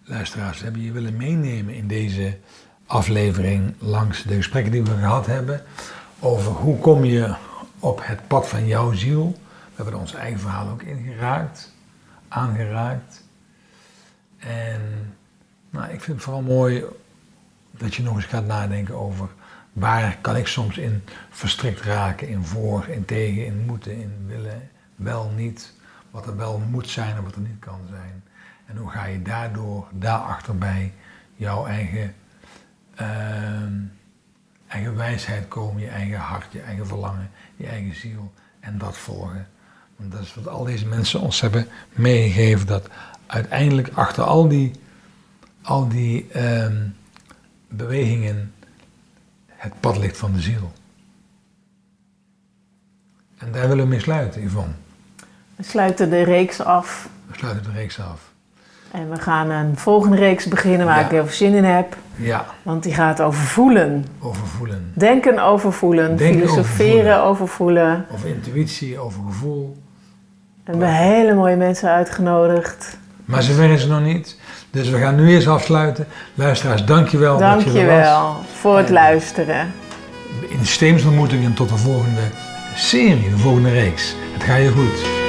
Luisteraars, 0.06 0.60
hebben 0.60 0.82
je 0.82 0.92
willen 0.92 1.16
meenemen 1.16 1.74
in 1.74 1.86
deze 1.86 2.38
aflevering 2.86 3.74
langs 3.78 4.22
de 4.22 4.34
gesprekken 4.34 4.72
die 4.72 4.82
we 4.82 4.90
gehad 4.90 5.26
hebben 5.26 5.62
over 6.18 6.52
hoe 6.52 6.78
kom 6.78 7.04
je 7.04 7.34
op 7.78 8.00
het 8.02 8.28
pad 8.28 8.48
van 8.48 8.66
jouw 8.66 8.92
ziel. 8.92 9.38
We 9.42 9.82
hebben 9.82 10.00
ons 10.00 10.14
eigen 10.14 10.40
verhaal 10.40 10.68
ook 10.68 10.82
ingeraakt, 10.82 11.72
aangeraakt. 12.28 13.24
En 14.38 14.80
nou, 15.70 15.84
ik 15.84 16.00
vind 16.00 16.16
het 16.16 16.22
vooral 16.22 16.42
mooi 16.42 16.84
dat 17.70 17.94
je 17.94 18.02
nog 18.02 18.16
eens 18.16 18.24
gaat 18.24 18.46
nadenken 18.46 18.94
over 18.94 19.28
waar 19.72 20.18
kan 20.20 20.36
ik 20.36 20.46
soms 20.46 20.78
in 20.78 21.02
verstrikt 21.30 21.80
raken, 21.80 22.28
in 22.28 22.44
voor, 22.44 22.88
in 22.88 23.04
tegen, 23.04 23.46
in 23.46 23.64
moeten, 23.66 23.92
in 24.00 24.24
willen, 24.26 24.70
wel, 24.96 25.30
niet, 25.36 25.72
wat 26.10 26.26
er 26.26 26.36
wel 26.36 26.58
moet 26.58 26.88
zijn 26.88 27.16
en 27.16 27.24
wat 27.24 27.34
er 27.34 27.40
niet 27.40 27.58
kan 27.58 27.80
zijn. 27.90 28.22
En 28.66 28.76
hoe 28.76 28.90
ga 28.90 29.04
je 29.04 29.22
daardoor, 29.22 29.88
daarachter 29.92 30.58
bij 30.58 30.92
jouw 31.36 31.66
eigen, 31.66 32.14
ehm, 32.94 33.72
eigen 34.68 34.96
wijsheid 34.96 35.48
komen, 35.48 35.82
je 35.82 35.88
eigen 35.88 36.18
hart, 36.18 36.52
je 36.52 36.60
eigen 36.60 36.86
verlangen, 36.86 37.30
je 37.56 37.66
eigen 37.66 37.94
ziel 37.94 38.32
en 38.60 38.78
dat 38.78 38.96
volgen. 38.96 39.48
Want 39.96 40.12
dat 40.12 40.20
is 40.20 40.34
wat 40.34 40.48
al 40.48 40.64
deze 40.64 40.86
mensen 40.86 41.20
ons 41.20 41.40
hebben 41.40 41.68
meegegeven, 41.92 42.66
dat 42.66 42.88
uiteindelijk 43.26 43.88
achter 43.94 44.24
al 44.24 44.48
die, 44.48 44.72
al 45.62 45.88
die 45.88 46.30
ehm, 46.30 46.88
bewegingen 47.68 48.54
het 49.46 49.80
pad 49.80 49.96
ligt 49.96 50.16
van 50.16 50.32
de 50.32 50.40
ziel. 50.40 50.72
En 53.38 53.52
daar 53.52 53.68
willen 53.68 53.84
we 53.84 53.90
mee 53.90 54.00
sluiten, 54.00 54.42
Yvonne. 54.42 54.74
We 55.56 55.62
sluiten 55.62 56.10
de 56.10 56.22
reeks 56.22 56.60
af. 56.60 57.08
We 57.26 57.34
sluiten 57.36 57.62
de 57.62 57.72
reeks 57.72 58.00
af. 58.00 58.33
En 58.94 59.10
we 59.10 59.16
gaan 59.20 59.50
een 59.50 59.76
volgende 59.76 60.16
reeks 60.16 60.46
beginnen 60.46 60.86
waar 60.86 60.98
Ja. 60.98 61.04
ik 61.04 61.10
heel 61.10 61.24
veel 61.26 61.34
zin 61.36 61.54
in 61.54 61.64
heb. 61.64 61.96
Ja, 62.16 62.44
Want 62.62 62.82
die 62.82 62.94
gaat 62.94 63.20
over 63.22 63.42
voelen. 63.42 64.04
over 64.20 64.46
voelen. 64.46 64.92
Denken 64.94 65.38
over 65.38 65.72
voelen. 65.72 66.16
Denken 66.16 66.40
filosoferen 66.48 67.22
over 67.22 67.48
voelen. 67.48 68.06
Over 68.12 68.28
intuïtie, 68.28 68.98
over 68.98 69.20
gevoel. 69.26 69.76
We 70.64 70.70
hebben 70.70 70.88
hele 70.94 71.34
mooie 71.34 71.56
mensen 71.56 71.88
uitgenodigd. 71.90 72.98
Maar 73.24 73.42
zover 73.42 73.70
is 73.70 73.80
het 73.82 73.90
nog 73.90 74.00
niet. 74.02 74.38
Dus 74.70 74.88
we 74.90 74.98
gaan 74.98 75.14
nu 75.14 75.28
eerst 75.28 75.46
afsluiten. 75.46 76.06
Luisteraars, 76.34 76.84
dankjewel 76.84 77.38
dat 77.38 77.40
je 77.40 77.46
er 77.48 77.54
was. 77.56 77.64
Dankjewel 77.74 78.34
voor 78.54 78.76
het 78.76 78.86
En- 78.86 78.92
luisteren. 78.92 79.72
In 80.48 80.58
de 80.58 80.66
Steemsontmoetingen 80.66 81.54
tot 81.54 81.68
de 81.68 81.76
volgende 81.76 82.22
serie, 82.74 83.30
de 83.30 83.38
volgende 83.38 83.70
reeks. 83.70 84.14
Het 84.32 84.42
gaat 84.42 84.58
je 84.62 84.68
goed. 84.70 85.23